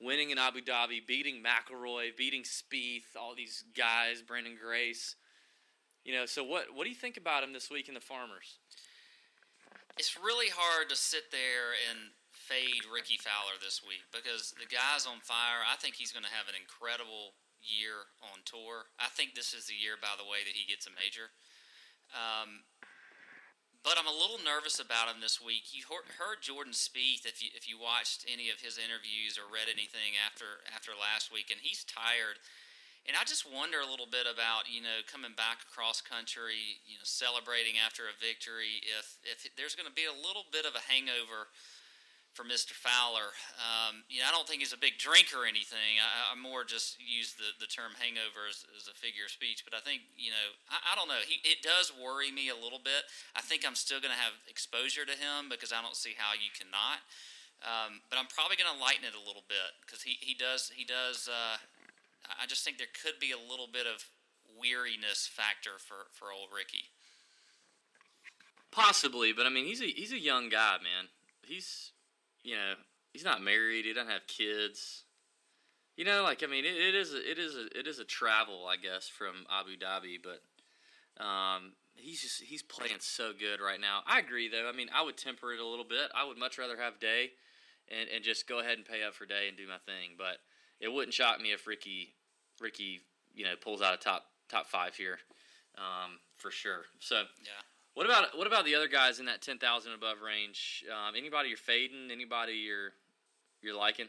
Winning 0.00 0.30
in 0.30 0.38
Abu 0.38 0.60
Dhabi, 0.60 1.06
beating 1.06 1.42
McIlroy, 1.42 2.16
beating 2.16 2.42
Spieth, 2.42 3.14
all 3.20 3.34
these 3.36 3.64
guys, 3.76 4.22
Branden 4.22 4.58
Grace. 4.58 5.16
You 6.04 6.14
know, 6.14 6.26
so 6.26 6.42
what 6.42 6.74
what 6.74 6.84
do 6.84 6.90
you 6.90 6.96
think 6.96 7.16
about 7.16 7.44
him 7.44 7.52
this 7.52 7.70
week 7.70 7.86
in 7.86 7.94
the 7.94 8.00
Farmers? 8.00 8.58
It's 9.98 10.16
really 10.18 10.48
hard 10.50 10.88
to 10.88 10.96
sit 10.96 11.30
there 11.30 11.76
and 11.92 12.10
fade 12.32 12.88
Rickie 12.88 13.20
Fowler 13.20 13.60
this 13.62 13.84
week 13.86 14.02
because 14.10 14.56
the 14.58 14.66
guy's 14.66 15.06
on 15.06 15.20
fire. 15.22 15.62
I 15.62 15.76
think 15.76 15.94
he's 15.94 16.10
going 16.10 16.26
to 16.26 16.34
have 16.34 16.48
an 16.48 16.58
incredible 16.58 17.38
year 17.62 18.10
on 18.24 18.42
tour. 18.42 18.90
I 18.98 19.06
think 19.12 19.38
this 19.38 19.54
is 19.54 19.70
the 19.70 19.78
year, 19.78 19.94
by 20.00 20.18
the 20.18 20.26
way, 20.26 20.42
that 20.42 20.56
he 20.56 20.66
gets 20.66 20.90
a 20.90 20.92
major. 20.96 21.30
Um, 22.10 22.66
but 23.82 23.98
I'm 23.98 24.06
a 24.06 24.14
little 24.14 24.38
nervous 24.38 24.78
about 24.78 25.10
him 25.10 25.18
this 25.20 25.42
week. 25.42 25.74
You 25.74 25.82
heard- 25.90 26.42
Jordan 26.42 26.72
Spieth 26.72 27.26
if 27.26 27.42
you 27.42 27.50
if 27.54 27.68
you 27.68 27.78
watched 27.78 28.24
any 28.26 28.50
of 28.50 28.62
his 28.62 28.78
interviews 28.78 29.38
or 29.38 29.46
read 29.46 29.70
anything 29.70 30.18
after 30.18 30.62
after 30.74 30.90
last 30.94 31.30
week, 31.30 31.50
and 31.50 31.60
he's 31.60 31.84
tired. 31.84 32.38
And 33.02 33.18
I 33.18 33.26
just 33.26 33.42
wonder 33.42 33.82
a 33.82 33.86
little 33.90 34.06
bit 34.06 34.30
about 34.30 34.70
you 34.70 34.82
know 34.82 35.02
coming 35.10 35.34
back 35.34 35.66
across 35.66 36.00
country, 36.00 36.82
you 36.86 36.98
know, 36.98 37.06
celebrating 37.06 37.78
after 37.78 38.06
a 38.06 38.14
victory. 38.18 38.82
If 38.86 39.18
if 39.26 39.46
there's 39.58 39.74
going 39.74 39.90
to 39.90 39.94
be 39.94 40.06
a 40.06 40.14
little 40.14 40.46
bit 40.50 40.66
of 40.66 40.74
a 40.74 40.82
hangover 40.86 41.50
for 42.32 42.48
Mr. 42.48 42.72
Fowler, 42.72 43.36
um, 43.60 44.08
you 44.08 44.24
know, 44.24 44.28
I 44.28 44.32
don't 44.32 44.48
think 44.48 44.64
he's 44.64 44.72
a 44.72 44.80
big 44.80 44.96
drinker 44.96 45.44
or 45.44 45.48
anything. 45.48 46.00
I, 46.00 46.32
I 46.32 46.34
more 46.34 46.64
just 46.64 46.96
use 46.96 47.36
the, 47.36 47.52
the 47.60 47.68
term 47.68 47.92
hangover 48.00 48.48
as, 48.48 48.64
as 48.72 48.88
a 48.88 48.96
figure 48.96 49.28
of 49.28 49.32
speech. 49.32 49.68
But 49.68 49.76
I 49.76 49.84
think 49.84 50.08
you 50.16 50.32
know, 50.32 50.46
I, 50.72 50.92
I 50.92 50.92
don't 50.96 51.12
know. 51.12 51.20
He 51.20 51.44
it 51.44 51.60
does 51.60 51.92
worry 51.92 52.32
me 52.32 52.48
a 52.48 52.56
little 52.56 52.80
bit. 52.80 53.04
I 53.36 53.44
think 53.44 53.68
I'm 53.68 53.76
still 53.76 54.00
going 54.00 54.16
to 54.16 54.20
have 54.20 54.32
exposure 54.48 55.04
to 55.04 55.16
him 55.16 55.52
because 55.52 55.70
I 55.70 55.84
don't 55.84 55.96
see 55.96 56.16
how 56.16 56.32
you 56.32 56.48
cannot. 56.56 57.04
Um, 57.62 58.02
but 58.10 58.18
I'm 58.18 58.26
probably 58.26 58.58
going 58.58 58.72
to 58.74 58.80
lighten 58.80 59.06
it 59.06 59.14
a 59.14 59.22
little 59.22 59.46
bit 59.46 59.76
because 59.86 60.02
he, 60.02 60.18
he 60.18 60.34
does 60.34 60.72
he 60.74 60.88
does. 60.88 61.28
Uh, 61.28 61.60
I 62.40 62.48
just 62.48 62.64
think 62.64 62.78
there 62.78 62.90
could 62.90 63.20
be 63.20 63.30
a 63.30 63.38
little 63.38 63.68
bit 63.70 63.86
of 63.86 64.02
weariness 64.58 65.26
factor 65.26 65.78
for, 65.78 66.10
for 66.12 66.32
old 66.32 66.48
Rickie. 66.54 66.90
Possibly, 68.70 69.32
but 69.32 69.44
I 69.44 69.50
mean, 69.50 69.66
he's 69.66 69.82
a 69.82 69.86
he's 69.86 70.12
a 70.12 70.18
young 70.18 70.48
guy, 70.48 70.78
man. 70.82 71.12
He's 71.44 71.91
you 72.42 72.54
know 72.54 72.74
he's 73.12 73.24
not 73.24 73.42
married. 73.42 73.84
He 73.84 73.92
doesn't 73.92 74.10
have 74.10 74.26
kids. 74.26 75.04
You 75.96 76.04
know, 76.04 76.22
like 76.22 76.42
I 76.42 76.46
mean, 76.46 76.64
it, 76.64 76.74
it 76.74 76.94
is 76.94 77.12
a, 77.12 77.30
it 77.30 77.38
is 77.38 77.54
a, 77.54 77.78
it 77.78 77.86
is 77.86 77.98
a 77.98 78.04
travel, 78.04 78.66
I 78.66 78.76
guess, 78.76 79.08
from 79.08 79.44
Abu 79.50 79.76
Dhabi, 79.76 80.16
but 80.22 80.42
um, 81.22 81.72
he's 81.94 82.22
just 82.22 82.42
he's 82.42 82.62
playing 82.62 82.96
so 83.00 83.32
good 83.38 83.60
right 83.60 83.80
now. 83.80 84.00
I 84.06 84.18
agree, 84.18 84.48
though. 84.48 84.68
I 84.68 84.72
mean, 84.72 84.88
I 84.94 85.02
would 85.02 85.16
temper 85.16 85.52
it 85.52 85.60
a 85.60 85.66
little 85.66 85.84
bit. 85.84 86.10
I 86.14 86.26
would 86.26 86.38
much 86.38 86.58
rather 86.58 86.76
have 86.78 86.98
Day, 86.98 87.32
and 87.88 88.08
and 88.08 88.24
just 88.24 88.48
go 88.48 88.60
ahead 88.60 88.78
and 88.78 88.86
pay 88.86 89.02
up 89.02 89.14
for 89.14 89.26
Day 89.26 89.48
and 89.48 89.56
do 89.56 89.68
my 89.68 89.78
thing. 89.84 90.16
But 90.16 90.38
it 90.80 90.92
wouldn't 90.92 91.14
shock 91.14 91.40
me 91.40 91.52
if 91.52 91.66
Rickie 91.66 92.14
Rickie 92.60 93.00
you 93.34 93.44
know 93.44 93.54
pulls 93.60 93.82
out 93.82 93.94
a 93.94 93.98
top 93.98 94.24
top 94.48 94.66
five 94.66 94.96
here, 94.96 95.18
um, 95.76 96.18
for 96.38 96.50
sure. 96.50 96.84
So 97.00 97.16
Yeah. 97.16 97.71
What 97.94 98.06
about 98.06 98.36
what 98.36 98.46
about 98.46 98.64
the 98.64 98.74
other 98.74 98.88
guys 98.88 99.20
in 99.20 99.26
that 99.26 99.42
ten 99.42 99.58
thousand 99.58 99.92
above 99.92 100.22
range? 100.24 100.84
Um, 100.88 101.14
anybody 101.14 101.48
you're 101.48 101.60
fading? 101.60 102.10
Anybody 102.10 102.54
you're 102.54 102.92
you're 103.60 103.76
liking? 103.76 104.08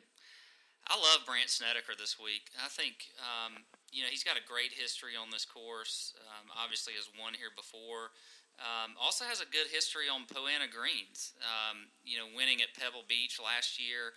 I 0.88 0.96
love 0.96 1.26
Brandt 1.26 1.50
Snedeker 1.50 1.94
this 1.98 2.20
week. 2.20 2.52
I 2.60 2.68
think 2.68 3.12
um, 3.20 3.64
you 3.92 4.04
know 4.04 4.10
he's 4.10 4.24
got 4.24 4.36
a 4.40 4.46
great 4.46 4.72
history 4.72 5.20
on 5.20 5.32
this 5.32 5.44
course. 5.44 6.14
Um, 6.24 6.48
obviously, 6.56 6.94
has 6.96 7.10
won 7.20 7.34
here 7.34 7.52
before. 7.56 8.16
Um, 8.62 8.94
also 9.02 9.26
has 9.26 9.42
a 9.42 9.50
good 9.50 9.68
history 9.74 10.06
on 10.08 10.30
Poana 10.30 10.70
greens. 10.70 11.34
Um, 11.42 11.90
you 12.06 12.18
know, 12.18 12.30
winning 12.38 12.62
at 12.62 12.72
Pebble 12.78 13.04
Beach 13.10 13.42
last 13.42 13.82
year. 13.82 14.14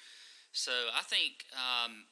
So 0.53 0.73
I 0.95 1.03
think 1.03 1.49
um, 1.57 2.07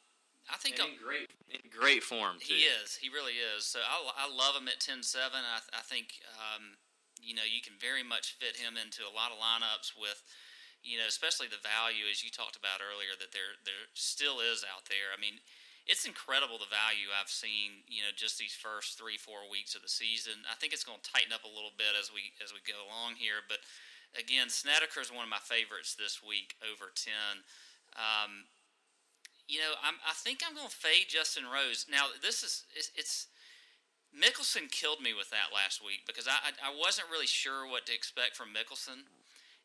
I 0.51 0.57
think 0.57 0.79
in 0.79 1.01
great 1.01 1.31
in 1.49 1.62
great 1.71 2.03
form 2.03 2.37
too. 2.40 2.53
He 2.53 2.69
is. 2.69 2.97
He 3.01 3.09
really 3.09 3.38
is. 3.40 3.64
So 3.64 3.81
I, 3.81 4.27
I 4.27 4.29
love 4.29 4.57
him 4.57 4.69
at 4.69 4.81
10 4.81 5.03
7. 5.03 5.31
I, 5.33 5.61
I 5.73 5.83
think, 5.83 6.21
um, 6.37 6.77
you 7.25 7.33
know, 7.33 7.49
you 7.49 7.65
can 7.65 7.81
very 7.81 8.05
much 8.05 8.37
fit 8.37 8.61
him 8.61 8.77
into 8.77 9.03
a 9.09 9.13
lot 9.13 9.33
of 9.33 9.41
lineups 9.41 9.97
with, 9.97 10.21
you 10.85 11.01
know, 11.01 11.09
especially 11.09 11.49
the 11.49 11.61
value, 11.65 12.05
as 12.07 12.21
you 12.21 12.29
talked 12.29 12.61
about 12.61 12.85
earlier, 12.85 13.17
that 13.17 13.33
there, 13.33 13.57
there 13.65 13.89
still 13.97 14.45
is 14.45 14.61
out 14.63 14.85
there. 14.93 15.11
I 15.11 15.19
mean, 15.19 15.41
it's 15.85 16.09
incredible 16.09 16.57
the 16.57 16.69
value 16.69 17.13
I've 17.13 17.33
seen, 17.33 17.85
you 17.89 18.01
know, 18.01 18.13
just 18.13 18.41
these 18.41 18.57
first 18.57 18.97
three, 18.97 19.21
four 19.21 19.45
weeks 19.49 19.77
of 19.77 19.85
the 19.85 19.93
season. 19.93 20.45
I 20.49 20.57
think 20.57 20.73
it's 20.73 20.85
going 20.85 21.01
to 21.01 21.11
tighten 21.13 21.33
up 21.33 21.45
a 21.45 21.53
little 21.53 21.77
bit 21.77 21.93
as 21.97 22.09
we 22.09 22.33
as 22.41 22.57
we 22.57 22.65
go 22.65 22.89
along 22.89 23.21
here. 23.21 23.45
But 23.45 23.61
again, 24.17 24.49
Snedeker 24.49 25.05
is 25.05 25.13
one 25.13 25.29
of 25.29 25.33
my 25.33 25.45
favorites 25.45 25.93
this 25.93 26.25
week 26.25 26.57
over 26.65 26.89
10. 26.89 27.13
Um, 28.01 28.49
you 29.45 29.61
know, 29.61 29.77
I'm, 29.85 30.01
I 30.09 30.17
think 30.17 30.41
I'm 30.41 30.57
going 30.57 30.73
to 30.73 30.73
fade 30.73 31.13
Justin 31.13 31.45
Rose. 31.45 31.85
Now, 31.85 32.09
this 32.25 32.41
is 32.41 32.65
it's, 32.73 32.89
it's 32.97 33.29
Mickelson 34.14 34.70
killed 34.70 35.03
me 35.03 35.11
with 35.11 35.31
that 35.35 35.50
last 35.50 35.83
week 35.83 36.07
because 36.07 36.31
I, 36.31 36.38
I 36.46 36.70
I 36.70 36.72
wasn't 36.72 37.11
really 37.11 37.27
sure 37.27 37.66
what 37.66 37.87
to 37.90 37.94
expect 37.94 38.38
from 38.38 38.55
Mickelson, 38.55 39.11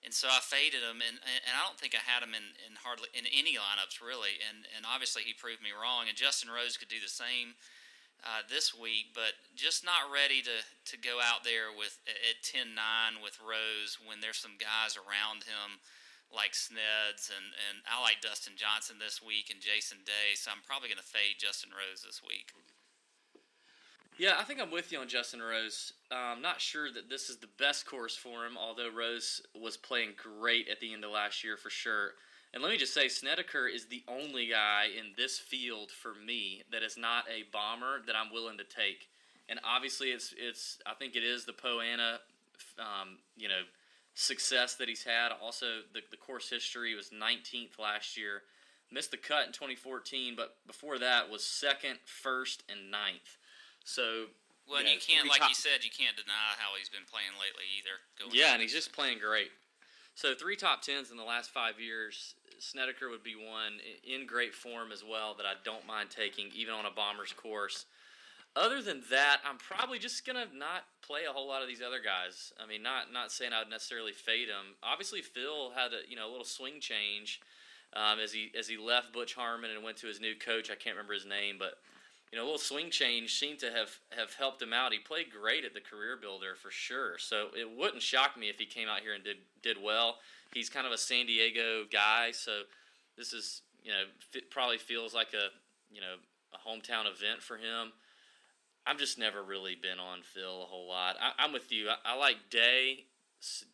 and 0.02 0.10
so 0.10 0.26
I 0.26 0.42
faded 0.42 0.82
him, 0.82 1.06
and, 1.06 1.22
and 1.22 1.54
I 1.54 1.62
don't 1.62 1.78
think 1.78 1.94
I 1.94 2.02
had 2.02 2.26
him 2.26 2.34
in, 2.34 2.58
in 2.66 2.82
hardly 2.82 3.14
in 3.14 3.30
any 3.30 3.62
lineups 3.62 4.02
really, 4.02 4.42
and 4.42 4.66
and 4.74 4.90
obviously 4.90 5.22
he 5.22 5.38
proved 5.38 5.62
me 5.62 5.70
wrong, 5.70 6.10
and 6.10 6.18
Justin 6.18 6.50
Rose 6.50 6.78
could 6.78 6.92
do 6.92 7.02
the 7.02 7.12
same. 7.12 7.56
Uh, 8.20 8.44
this 8.52 8.76
week, 8.76 9.16
but 9.16 9.32
just 9.56 9.88
not 9.88 10.12
ready 10.12 10.44
to, 10.44 10.60
to 10.84 11.00
go 11.00 11.24
out 11.24 11.48
there 11.48 11.72
with 11.72 12.04
at 12.04 12.44
10-9 12.44 12.76
with 13.24 13.40
Rose 13.40 13.96
when 13.96 14.20
there's 14.20 14.36
some 14.36 14.60
guys 14.60 15.00
around 15.00 15.48
him 15.48 15.80
like 16.28 16.54
Sneds, 16.54 17.32
and, 17.32 17.56
and 17.58 17.82
I 17.90 17.98
like 18.04 18.22
Dustin 18.22 18.54
Johnson 18.60 19.02
this 19.02 19.24
week 19.24 19.50
and 19.50 19.64
Jason 19.64 20.06
Day, 20.06 20.38
so 20.38 20.52
I'm 20.52 20.68
probably 20.68 20.92
going 20.92 21.00
to 21.02 21.08
fade 21.08 21.42
Justin 21.42 21.72
Rose 21.74 22.04
this 22.04 22.22
week. 22.22 22.54
Yeah, 24.20 24.36
I 24.38 24.44
think 24.44 24.60
I'm 24.60 24.70
with 24.70 24.92
you 24.92 25.00
on 25.00 25.08
Justin 25.08 25.42
Rose. 25.42 25.94
I'm 26.12 26.42
not 26.42 26.60
sure 26.60 26.92
that 26.92 27.10
this 27.10 27.30
is 27.30 27.38
the 27.38 27.48
best 27.58 27.86
course 27.86 28.18
for 28.18 28.46
him, 28.46 28.58
although 28.60 28.90
Rose 28.94 29.42
was 29.56 29.78
playing 29.78 30.10
great 30.18 30.68
at 30.68 30.82
the 30.82 30.92
end 30.94 31.06
of 31.06 31.12
last 31.12 31.42
year 31.42 31.56
for 31.56 31.70
sure. 31.70 32.12
And 32.54 32.62
let 32.62 32.70
me 32.70 32.78
just 32.78 32.94
say, 32.94 33.08
Snedeker 33.08 33.66
is 33.66 33.86
the 33.86 34.04
only 34.10 34.48
guy 34.48 34.88
in 34.88 35.14
this 35.16 35.40
field 35.40 35.90
for 35.90 36.14
me 36.14 36.64
that 36.70 36.84
is 36.84 36.98
not 36.98 37.24
a 37.30 37.50
bomber 37.54 38.02
that 38.08 38.16
I'm 38.18 38.34
willing 38.34 38.58
to 38.58 38.66
take. 38.66 39.08
And 39.48 39.58
obviously, 39.64 40.10
it's 40.10 40.36
it's 40.38 40.80
I 40.86 40.96
think 40.96 41.16
it 41.16 41.24
is 41.24 41.46
the 41.46 41.54
Poana, 41.54 42.18
um, 42.78 43.20
you 43.38 43.48
know, 43.48 43.62
success 44.16 44.76
that 44.76 44.90
he's 44.90 45.06
had. 45.06 45.30
Also, 45.42 45.66
the, 45.94 46.02
the 46.12 46.18
course 46.18 46.50
history 46.50 46.94
was 46.94 47.10
19th 47.10 47.80
last 47.80 48.18
year. 48.18 48.42
Missed 48.92 49.12
the 49.12 49.18
cut 49.18 49.48
in 49.48 49.54
2014, 49.54 50.34
but 50.36 50.58
before 50.68 51.00
that 51.00 51.30
was 51.30 51.46
second, 51.46 52.00
first, 52.04 52.64
and 52.70 52.92
ninth. 52.92 53.38
So 53.90 54.30
well, 54.70 54.84
you, 54.84 54.90
you 54.90 55.00
can't, 55.02 55.28
like 55.28 55.42
top- 55.42 55.50
you 55.50 55.56
said, 55.56 55.82
you 55.82 55.90
can't 55.90 56.16
deny 56.16 56.54
how 56.62 56.78
he's 56.78 56.90
been 56.90 57.10
playing 57.10 57.34
lately 57.42 57.66
either. 57.82 57.98
yeah, 58.32 58.54
and 58.54 58.62
he's 58.62 58.74
just 58.74 58.94
playing 58.94 59.18
great. 59.18 59.50
So 60.14 60.36
three 60.36 60.56
top 60.56 60.84
tens 60.84 61.10
in 61.10 61.18
the 61.18 61.24
last 61.24 61.50
five 61.50 61.80
years. 61.80 62.36
Snedeker 62.60 63.10
would 63.10 63.24
be 63.24 63.36
one 63.36 63.80
in 64.04 64.28
great 64.28 64.54
form 64.54 64.92
as 64.92 65.04
well 65.04 65.34
that 65.36 65.46
I 65.46 65.54
don't 65.64 65.88
mind 65.88 66.10
taking, 66.12 66.52
even 66.54 66.74
on 66.74 66.86
a 66.86 66.92
Bombers 66.92 67.34
course. 67.34 67.86
Other 68.56 68.82
than 68.82 69.02
that, 69.10 69.38
I'm 69.48 69.58
probably 69.58 69.98
just 69.98 70.26
gonna 70.26 70.46
not 70.54 70.84
play 71.02 71.22
a 71.28 71.34
whole 71.34 71.48
lot 71.48 71.62
of 71.64 71.68
these 71.68 71.82
other 71.82 72.02
guys. 72.04 72.54
I 72.62 72.68
mean, 72.68 72.84
not 72.84 73.12
not 73.12 73.32
saying 73.32 73.54
I 73.54 73.60
would 73.60 73.70
necessarily 73.70 74.12
fade 74.12 74.50
them. 74.50 74.76
Obviously, 74.84 75.22
Phil 75.22 75.72
had 75.72 75.94
a 75.94 76.08
you 76.08 76.16
know 76.16 76.30
a 76.30 76.32
little 76.32 76.46
swing 76.46 76.80
change 76.80 77.42
um, 77.94 78.20
as 78.20 78.34
he 78.34 78.52
as 78.58 78.68
he 78.68 78.78
left 78.78 79.14
Butch 79.14 79.34
Harmon 79.34 79.72
and 79.72 79.84
went 79.84 79.98
to 79.98 80.08
his 80.08 80.22
new 80.22 80.36
coach. 80.36 80.70
I 80.70 80.76
can't 80.76 80.96
remember 80.96 81.14
his 81.14 81.26
name, 81.26 81.56
but 81.58 81.76
you 82.32 82.38
know, 82.38 82.44
a 82.44 82.46
little 82.46 82.60
swing 82.60 82.92
change 82.92 83.40
seemed 83.40 83.60
to 83.60 83.72
have, 83.72 83.90
have 84.16 84.34
helped 84.36 84.62
him 84.62 84.72
out. 84.72 84.94
He 84.94 85.00
played 85.00 85.32
great 85.32 85.66
at 85.66 85.74
the 85.74 85.82
Career 85.82 86.16
Builder 86.20 86.54
for 86.56 86.70
sure. 86.70 87.18
So 87.18 87.48
it 87.58 87.70
wouldn't 87.70 88.04
shock 88.04 88.38
me 88.38 88.50
if 88.50 88.60
he 88.60 88.66
came 88.66 88.88
out 88.88 89.00
here 89.00 89.14
and 89.14 89.24
did 89.24 89.38
did 89.64 89.78
well. 89.82 90.18
He's 90.54 90.70
kind 90.70 90.86
of 90.86 90.94
a 90.94 90.98
San 90.98 91.26
Diego 91.26 91.86
guy, 91.92 92.32
so 92.32 92.62
this 93.18 93.34
is 93.34 93.62
you 93.84 93.92
know 93.92 94.04
probably 94.52 94.78
feels 94.78 95.14
like 95.14 95.34
a 95.34 95.50
you 95.94 96.02
know 96.02 96.16
a 96.54 96.70
hometown 96.70 97.12
event 97.12 97.42
for 97.42 97.58
him. 97.58 97.94
I've 98.86 98.98
just 98.98 99.18
never 99.18 99.44
really 99.44 99.76
been 99.76 100.00
on 100.00 100.22
Phil 100.22 100.64
a 100.64 100.66
whole 100.66 100.88
lot. 100.88 101.16
I, 101.20 101.44
am 101.44 101.52
with 101.52 101.72
you. 101.72 101.90
I, 101.90 102.14
I 102.14 102.18
like 102.18 102.38
Day, 102.50 103.06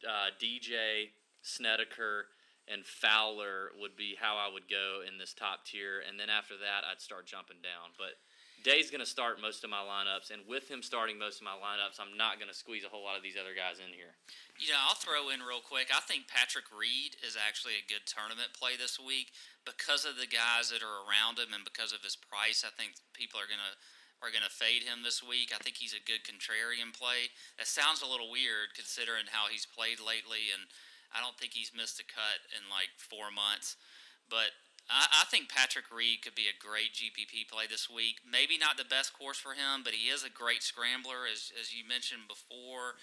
uh, 0.06 0.32
DJ, 0.42 1.12
Snedeker, 1.42 2.26
and 2.68 2.86
Fowler 2.86 3.72
would 3.80 3.96
be 3.96 4.16
how 4.20 4.36
I 4.36 4.52
would 4.52 4.68
go 4.70 5.02
in 5.08 5.18
this 5.18 5.34
top 5.34 5.66
tier, 5.66 6.02
and 6.08 6.20
then 6.20 6.30
after 6.30 6.56
that, 6.58 6.84
I'd 6.90 7.02
start 7.02 7.28
jumping 7.28 7.58
down. 7.62 7.94
But 7.98 8.18
Day's 8.66 8.90
going 8.90 9.06
to 9.06 9.06
start 9.06 9.38
most 9.38 9.62
of 9.62 9.70
my 9.70 9.86
lineups, 9.86 10.34
and 10.34 10.42
with 10.50 10.66
him 10.66 10.82
starting 10.82 11.22
most 11.22 11.38
of 11.38 11.46
my 11.46 11.54
lineups, 11.54 12.02
I'm 12.02 12.18
not 12.18 12.42
going 12.42 12.50
to 12.50 12.58
squeeze 12.58 12.82
a 12.82 12.90
whole 12.90 13.06
lot 13.06 13.14
of 13.14 13.22
these 13.22 13.38
other 13.38 13.54
guys 13.54 13.78
in 13.78 13.94
here. 13.94 14.18
You 14.58 14.74
know, 14.74 14.82
I'll 14.82 14.98
throw 14.98 15.30
in 15.30 15.46
real 15.46 15.62
quick. 15.62 15.94
I 15.94 16.02
think 16.02 16.26
Patrick 16.26 16.66
Reed 16.74 17.14
is 17.22 17.38
actually 17.38 17.78
a 17.78 17.86
good 17.86 18.10
tournament 18.10 18.58
play 18.58 18.74
this 18.74 18.98
week 18.98 19.38
because 19.70 20.02
of 20.02 20.18
the 20.18 20.26
guys 20.26 20.74
that 20.74 20.82
are 20.82 21.06
around 21.06 21.38
him 21.38 21.54
and 21.54 21.62
because 21.62 21.94
of 21.94 22.02
his 22.02 22.18
price. 22.18 22.66
I 22.66 22.74
think 22.74 22.98
people 23.14 23.38
are 23.38 23.46
going 23.46 23.62
to 23.62 23.78
are 24.24 24.34
going 24.34 24.48
to 24.48 24.50
fade 24.50 24.82
him 24.82 25.06
this 25.06 25.22
week. 25.22 25.54
I 25.54 25.62
think 25.62 25.78
he's 25.78 25.94
a 25.94 26.02
good 26.02 26.26
contrarian 26.26 26.90
play. 26.90 27.30
That 27.62 27.70
sounds 27.70 28.02
a 28.02 28.10
little 28.10 28.32
weird 28.32 28.74
considering 28.74 29.30
how 29.30 29.52
he's 29.52 29.70
played 29.70 30.02
lately, 30.02 30.50
and 30.50 30.66
I 31.14 31.22
don't 31.22 31.38
think 31.38 31.54
he's 31.54 31.76
missed 31.76 32.02
a 32.02 32.08
cut 32.08 32.42
in 32.50 32.66
like 32.72 32.96
four 32.98 33.30
months. 33.30 33.78
But 34.26 34.58
I, 34.90 35.22
I 35.22 35.26
think 35.26 35.50
Patrick 35.50 35.90
Reed 35.90 36.22
could 36.22 36.36
be 36.36 36.46
a 36.46 36.56
great 36.56 36.94
GPP 36.94 37.50
play 37.50 37.66
this 37.70 37.90
week. 37.90 38.22
Maybe 38.22 38.58
not 38.58 38.78
the 38.78 38.86
best 38.86 39.14
course 39.14 39.38
for 39.38 39.54
him, 39.58 39.82
but 39.84 39.94
he 39.94 40.10
is 40.10 40.24
a 40.24 40.30
great 40.30 40.62
scrambler, 40.62 41.26
as 41.26 41.52
as 41.60 41.74
you 41.74 41.88
mentioned 41.88 42.30
before, 42.30 43.02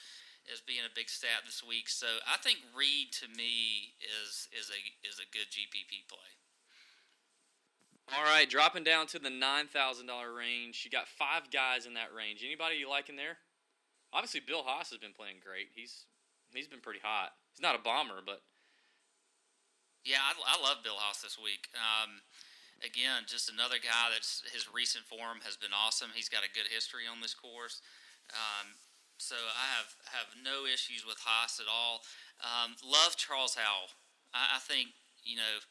as 0.51 0.63
being 0.63 0.87
a 0.87 0.95
big 0.95 1.11
stat 1.11 1.43
this 1.47 1.63
week. 1.63 1.89
So 1.89 2.23
I 2.23 2.39
think 2.39 2.63
Reed 2.75 3.11
to 3.23 3.27
me 3.27 3.99
is 4.03 4.47
is 4.55 4.71
a 4.71 4.81
is 5.03 5.19
a 5.19 5.27
good 5.31 5.51
GPP 5.51 6.07
play. 6.07 6.31
All 8.11 8.25
right, 8.25 8.51
dropping 8.51 8.85
down 8.85 9.07
to 9.09 9.19
the 9.19 9.31
nine 9.31 9.67
thousand 9.67 10.07
dollar 10.07 10.33
range. 10.33 10.83
You 10.85 10.91
got 10.91 11.09
five 11.09 11.51
guys 11.51 11.87
in 11.87 11.95
that 11.95 12.15
range. 12.15 12.43
Anybody 12.45 12.77
you 12.77 12.89
like 12.89 13.09
in 13.09 13.17
there? 13.17 13.39
Obviously, 14.13 14.41
Bill 14.41 14.63
Haas 14.63 14.91
has 14.91 14.99
been 14.99 15.15
playing 15.17 15.37
great. 15.43 15.69
He's 15.75 16.07
he's 16.55 16.69
been 16.69 16.81
pretty 16.81 17.01
hot. 17.03 17.33
He's 17.51 17.63
not 17.63 17.75
a 17.75 17.83
bomber, 17.83 18.21
but 18.25 18.43
yeah, 20.05 20.23
I, 20.23 20.35
I 20.35 20.57
love 20.63 20.83
Bill 20.83 20.99
Haas 20.99 21.23
this 21.23 21.39
week. 21.39 21.71
Um, 21.79 22.23
again, 22.83 23.27
just 23.27 23.51
another 23.51 23.79
guy 23.79 24.11
that's 24.11 24.43
his 24.51 24.67
recent 24.67 25.07
form 25.07 25.43
has 25.47 25.57
been 25.57 25.75
awesome. 25.75 26.11
He's 26.15 26.29
got 26.29 26.43
a 26.43 26.51
good 26.51 26.67
history 26.67 27.07
on 27.07 27.23
this 27.23 27.35
course. 27.35 27.81
Um, 28.35 28.75
so 29.23 29.39
I 29.39 29.67
have 29.79 29.95
have 30.11 30.29
no 30.43 30.67
issues 30.67 31.07
with 31.07 31.23
Haas 31.23 31.63
at 31.63 31.71
all. 31.71 32.03
Um, 32.43 32.75
love 32.83 33.15
Charles 33.15 33.55
Howell. 33.55 33.95
I, 34.35 34.59
I, 34.59 34.61
think 34.63 34.91
you 35.23 35.39
know 35.39 35.63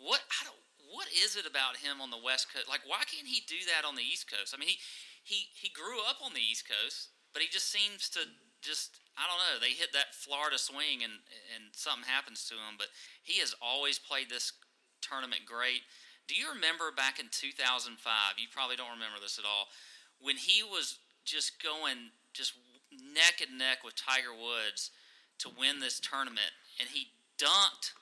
what 0.00 0.24
I 0.32 0.48
don't. 0.48 0.64
What 0.88 1.12
is 1.12 1.36
it 1.36 1.44
about 1.44 1.76
him 1.76 2.00
on 2.00 2.08
the 2.08 2.20
West 2.20 2.48
Coast? 2.48 2.70
Like, 2.70 2.88
why 2.88 3.04
can't 3.04 3.28
he 3.28 3.44
do 3.44 3.60
that 3.68 3.84
on 3.84 4.00
the 4.00 4.06
East 4.06 4.32
Coast? 4.32 4.56
I 4.56 4.58
mean, 4.58 4.72
he 4.72 4.80
he 5.20 5.52
he 5.52 5.68
grew 5.68 6.00
up 6.08 6.24
on 6.24 6.32
the 6.32 6.40
East 6.40 6.64
Coast, 6.64 7.12
but 7.36 7.44
he 7.44 7.52
just 7.52 7.68
seems 7.68 8.08
to 8.16 8.24
just 8.64 8.96
I 9.16 9.24
don't 9.24 9.40
know. 9.40 9.56
They 9.60 9.72
hit 9.72 9.92
that 9.96 10.14
Florida 10.14 10.60
swing 10.60 11.00
and 11.02 11.24
and 11.56 11.72
something 11.72 12.04
happens 12.04 12.44
to 12.48 12.54
him. 12.54 12.76
But 12.76 12.92
he 13.24 13.40
has 13.40 13.56
always 13.60 13.98
played 13.98 14.28
this 14.28 14.52
tournament 15.00 15.48
great. 15.48 15.82
Do 16.28 16.34
you 16.34 16.52
remember 16.52 16.90
back 16.92 17.18
in 17.18 17.26
2005? 17.30 17.96
You 18.36 18.48
probably 18.52 18.76
don't 18.76 18.92
remember 18.92 19.22
this 19.22 19.38
at 19.38 19.46
all. 19.46 19.72
When 20.20 20.36
he 20.36 20.62
was 20.62 20.98
just 21.24 21.62
going 21.62 22.12
just 22.32 22.52
neck 22.92 23.40
and 23.40 23.58
neck 23.58 23.84
with 23.84 23.96
Tiger 23.96 24.34
Woods 24.36 24.90
to 25.40 25.48
win 25.48 25.80
this 25.80 26.00
tournament, 26.00 26.52
and 26.80 26.88
he 26.88 27.12
dunked 27.38 27.96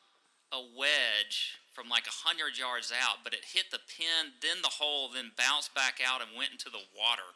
a 0.53 0.63
wedge 0.63 1.59
from 1.75 1.91
like 1.91 2.07
100 2.07 2.55
yards 2.55 2.95
out, 2.95 3.27
but 3.27 3.35
it 3.35 3.43
hit 3.43 3.71
the 3.75 3.83
pin, 3.91 4.39
then 4.39 4.63
the 4.63 4.79
hole, 4.79 5.11
then 5.11 5.35
bounced 5.35 5.75
back 5.75 5.99
out 5.99 6.23
and 6.23 6.31
went 6.39 6.55
into 6.55 6.71
the 6.71 6.87
water. 6.95 7.35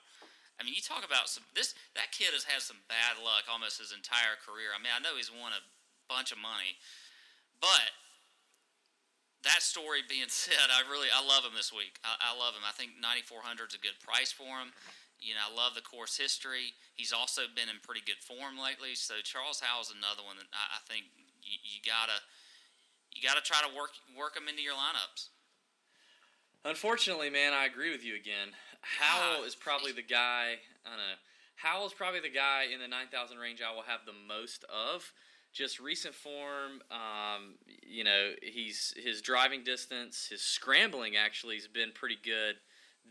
I 0.58 0.66
mean, 0.66 0.74
you 0.74 0.82
talk 0.82 1.06
about 1.06 1.30
some 1.30 1.46
this 1.54 1.78
that 1.94 2.10
kid 2.10 2.34
has 2.34 2.42
had 2.42 2.60
some 2.60 2.82
bad 2.90 3.22
luck 3.22 3.46
almost 3.46 3.78
his 3.78 3.94
entire 3.94 4.34
career. 4.42 4.74
I 4.74 4.82
mean, 4.82 4.90
I 4.90 4.98
know 4.98 5.14
he's 5.14 5.30
won 5.30 5.54
a 5.54 5.62
bunch 6.10 6.34
of 6.34 6.38
money, 6.42 6.74
but 7.62 7.94
that 9.46 9.62
story 9.62 10.02
being 10.02 10.26
said, 10.32 10.58
I 10.70 10.82
really 10.90 11.08
I 11.14 11.22
love 11.22 11.46
him 11.46 11.54
this 11.54 11.70
week. 11.70 12.02
I, 12.02 12.34
I 12.34 12.38
love 12.38 12.58
him. 12.58 12.66
I 12.66 12.74
think 12.74 12.98
9400 12.98 13.70
is 13.70 13.78
a 13.78 13.82
good 13.82 13.98
price 14.02 14.34
for 14.34 14.58
him. 14.58 14.74
You 15.18 15.34
know, 15.34 15.42
I 15.42 15.50
love 15.50 15.74
the 15.74 15.82
course 15.82 16.14
history. 16.14 16.74
He's 16.94 17.10
also 17.10 17.50
been 17.50 17.66
in 17.66 17.82
pretty 17.82 18.02
good 18.06 18.22
form 18.22 18.54
lately. 18.54 18.94
So 18.94 19.18
Charles 19.22 19.58
Howell's 19.58 19.90
another 19.90 20.22
one 20.22 20.38
that 20.38 20.50
I, 20.54 20.78
I 20.78 20.80
think 20.86 21.10
you, 21.42 21.58
you 21.62 21.78
gotta 21.86 22.18
you 23.14 23.22
gotta 23.22 23.42
try 23.42 23.62
to 23.62 23.70
work 23.74 23.94
work 24.14 24.34
him 24.34 24.50
into 24.50 24.62
your 24.62 24.78
lineups. 24.78 25.30
Unfortunately, 26.64 27.30
man, 27.30 27.52
I 27.54 27.66
agree 27.66 27.90
with 27.90 28.04
you 28.04 28.14
again. 28.14 28.54
Howell 28.80 29.44
is 29.44 29.54
probably 29.54 29.92
the 29.92 30.02
guy. 30.02 30.54
I 30.84 30.88
don't 30.88 30.98
know. 30.98 31.18
Howell 31.56 31.86
is 31.86 31.92
probably 31.92 32.20
the 32.20 32.30
guy 32.30 32.66
in 32.72 32.80
the 32.80 32.88
9,000 32.88 33.36
range 33.38 33.60
I 33.62 33.74
will 33.74 33.82
have 33.82 34.00
the 34.06 34.12
most 34.12 34.64
of. 34.64 35.12
Just 35.52 35.80
recent 35.80 36.14
form, 36.14 36.82
um, 36.90 37.54
you 37.82 38.04
know, 38.04 38.32
he's 38.42 38.94
his 39.02 39.22
driving 39.22 39.64
distance, 39.64 40.28
his 40.30 40.42
scrambling 40.42 41.16
actually 41.16 41.56
has 41.56 41.66
been 41.66 41.90
pretty 41.94 42.18
good 42.22 42.56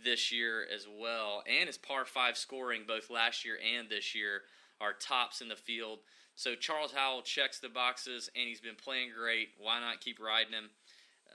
this 0.04 0.32
year 0.32 0.66
as 0.74 0.88
well, 0.88 1.44
and 1.48 1.68
his 1.68 1.78
par 1.78 2.06
five 2.06 2.38
scoring 2.38 2.84
both 2.88 3.10
last 3.10 3.44
year 3.44 3.58
and 3.76 3.90
this 3.90 4.14
year 4.14 4.44
are 4.80 4.94
tops 4.94 5.42
in 5.42 5.50
the 5.50 5.56
field. 5.56 6.00
So 6.36 6.54
Charles 6.54 6.94
Howell 6.94 7.24
checks 7.24 7.60
the 7.60 7.70
boxes, 7.70 8.30
and 8.36 8.48
he's 8.48 8.62
been 8.62 8.76
playing 8.76 9.10
great. 9.18 9.50
Why 9.58 9.80
not 9.80 10.02
keep 10.02 10.20
riding 10.20 10.54
him? 10.54 10.70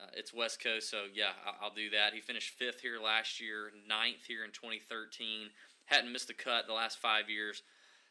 Uh, 0.03 0.07
it's 0.15 0.35
West 0.35 0.62
Coast, 0.62 0.91
so 0.91 1.05
yeah, 1.15 1.31
I'll, 1.47 1.67
I'll 1.69 1.75
do 1.75 1.91
that. 1.91 2.12
He 2.12 2.21
finished 2.21 2.55
fifth 2.59 2.81
here 2.81 2.99
last 2.99 3.41
year, 3.41 3.71
ninth 3.88 4.25
here 4.27 4.45
in 4.45 4.51
2013. 4.51 5.51
Hadn't 5.87 6.12
missed 6.12 6.31
a 6.31 6.35
cut 6.35 6.67
the 6.67 6.73
last 6.73 6.99
five 6.99 7.31
years, 7.31 7.62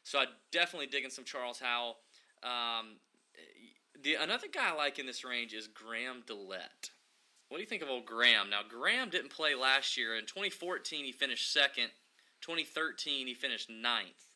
so 0.04 0.20
I 0.20 0.26
definitely 0.52 0.88
digging 0.88 1.10
some 1.10 1.26
Charles 1.26 1.60
Howell. 1.60 1.98
Um, 2.44 2.98
the 4.02 4.16
another 4.16 4.48
guy 4.52 4.72
I 4.72 4.76
like 4.76 5.00
in 5.00 5.06
this 5.06 5.26
range 5.26 5.54
is 5.54 5.68
Graham 5.68 6.24
DeLaet. 6.26 6.92
What 7.50 7.58
do 7.58 7.62
you 7.62 7.68
think 7.68 7.82
of 7.82 7.90
old 7.90 8.06
Graham? 8.06 8.50
Now 8.50 8.62
Graham 8.68 9.10
didn't 9.10 9.32
play 9.32 9.56
last 9.56 9.98
year. 9.98 10.16
In 10.16 10.26
2014, 10.26 11.04
he 11.04 11.12
finished 11.12 11.52
second. 11.52 11.90
2013, 12.42 13.28
he 13.28 13.34
finished 13.34 13.70
ninth. 13.70 14.30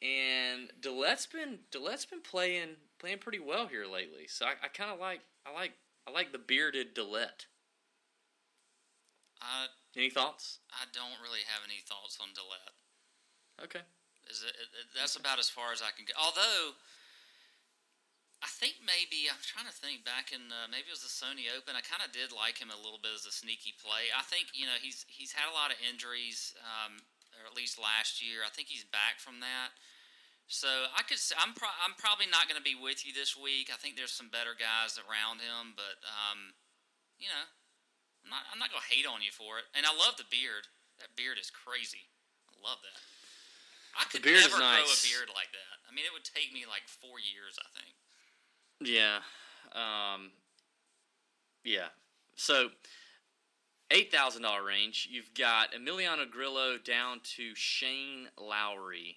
And 0.00 0.70
DeLaet's 0.80 1.26
been 1.26 1.58
DeLaet's 1.72 2.06
been 2.06 2.20
playing 2.20 2.76
playing 2.98 3.18
pretty 3.18 3.40
well 3.40 3.66
here 3.66 3.86
lately. 3.86 4.26
So 4.28 4.46
I, 4.46 4.52
I 4.62 4.68
kind 4.68 4.90
of 4.90 5.00
like 5.00 5.20
I 5.46 5.52
like 5.52 5.72
I 6.06 6.10
like 6.10 6.32
the 6.32 6.38
bearded 6.38 6.94
DeLaet. 6.94 7.48
Uh, 9.40 9.68
any 9.96 10.10
thoughts? 10.10 10.60
I 10.72 10.84
don't 10.92 11.20
really 11.20 11.44
have 11.48 11.62
any 11.64 11.80
thoughts 11.84 12.18
on 12.20 12.32
DeLaet. 12.32 12.74
Okay. 13.64 13.84
Is 14.28 14.40
it, 14.40 14.56
it, 14.56 14.88
that's 14.96 15.16
about 15.16 15.38
as 15.38 15.52
far 15.52 15.72
as 15.72 15.84
I 15.84 15.92
can 15.92 16.08
go. 16.08 16.16
Although, 16.16 16.80
I 18.40 18.48
think 18.48 18.80
maybe 18.80 19.28
I'm 19.28 19.40
trying 19.44 19.68
to 19.68 19.76
think 19.76 20.04
back 20.04 20.32
in 20.32 20.48
uh, 20.48 20.68
maybe 20.68 20.88
it 20.88 20.96
was 20.96 21.04
the 21.04 21.12
Sony 21.12 21.48
Open. 21.52 21.76
I 21.76 21.84
kind 21.84 22.00
of 22.00 22.12
did 22.12 22.32
like 22.32 22.60
him 22.60 22.72
a 22.72 22.80
little 22.80 23.00
bit 23.00 23.12
as 23.12 23.28
a 23.28 23.32
sneaky 23.32 23.76
play. 23.76 24.12
I 24.12 24.24
think 24.24 24.52
you 24.56 24.64
know 24.64 24.76
he's 24.80 25.04
he's 25.08 25.32
had 25.32 25.48
a 25.48 25.56
lot 25.56 25.72
of 25.72 25.80
injuries, 25.80 26.56
um, 26.60 27.00
or 27.36 27.48
at 27.48 27.56
least 27.56 27.80
last 27.80 28.24
year. 28.24 28.44
I 28.44 28.52
think 28.52 28.68
he's 28.68 28.84
back 28.84 29.20
from 29.20 29.44
that. 29.44 29.76
So 30.46 30.68
I 30.92 31.02
could 31.02 31.18
say 31.18 31.34
I'm 31.40 31.56
pro- 31.56 31.80
I'm 31.80 31.96
probably 31.96 32.28
not 32.28 32.46
going 32.48 32.60
to 32.60 32.64
be 32.64 32.76
with 32.76 33.06
you 33.08 33.16
this 33.16 33.32
week. 33.32 33.72
I 33.72 33.80
think 33.80 33.96
there's 33.96 34.12
some 34.12 34.28
better 34.28 34.52
guys 34.52 35.00
around 35.00 35.40
him, 35.40 35.72
but 35.72 35.96
um, 36.04 36.52
you 37.16 37.32
know, 37.32 37.44
I'm 38.24 38.30
not 38.30 38.44
I'm 38.52 38.60
not 38.60 38.68
going 38.68 38.84
to 38.84 38.92
hate 38.92 39.08
on 39.08 39.24
you 39.24 39.32
for 39.32 39.56
it. 39.58 39.66
And 39.72 39.88
I 39.88 39.92
love 39.96 40.20
the 40.20 40.28
beard. 40.28 40.68
That 41.00 41.16
beard 41.16 41.40
is 41.40 41.48
crazy. 41.48 42.06
I 42.52 42.54
love 42.60 42.78
that. 42.84 43.00
I 43.96 44.04
could 44.10 44.24
never 44.24 44.58
nice. 44.58 44.84
grow 44.84 44.90
a 44.90 45.00
beard 45.06 45.30
like 45.34 45.50
that. 45.54 45.74
I 45.86 45.94
mean, 45.94 46.04
it 46.04 46.12
would 46.12 46.26
take 46.26 46.52
me 46.52 46.66
like 46.66 46.86
four 46.86 47.22
years, 47.22 47.56
I 47.58 47.68
think. 47.72 47.94
Yeah. 48.82 49.22
Um, 49.72 50.32
yeah. 51.62 51.94
So, 52.34 52.68
$8,000 53.90 54.42
range, 54.66 55.08
you've 55.10 55.32
got 55.38 55.72
Emiliano 55.72 56.28
Grillo 56.28 56.78
down 56.78 57.20
to 57.36 57.54
Shane 57.54 58.28
Lowry. 58.38 59.16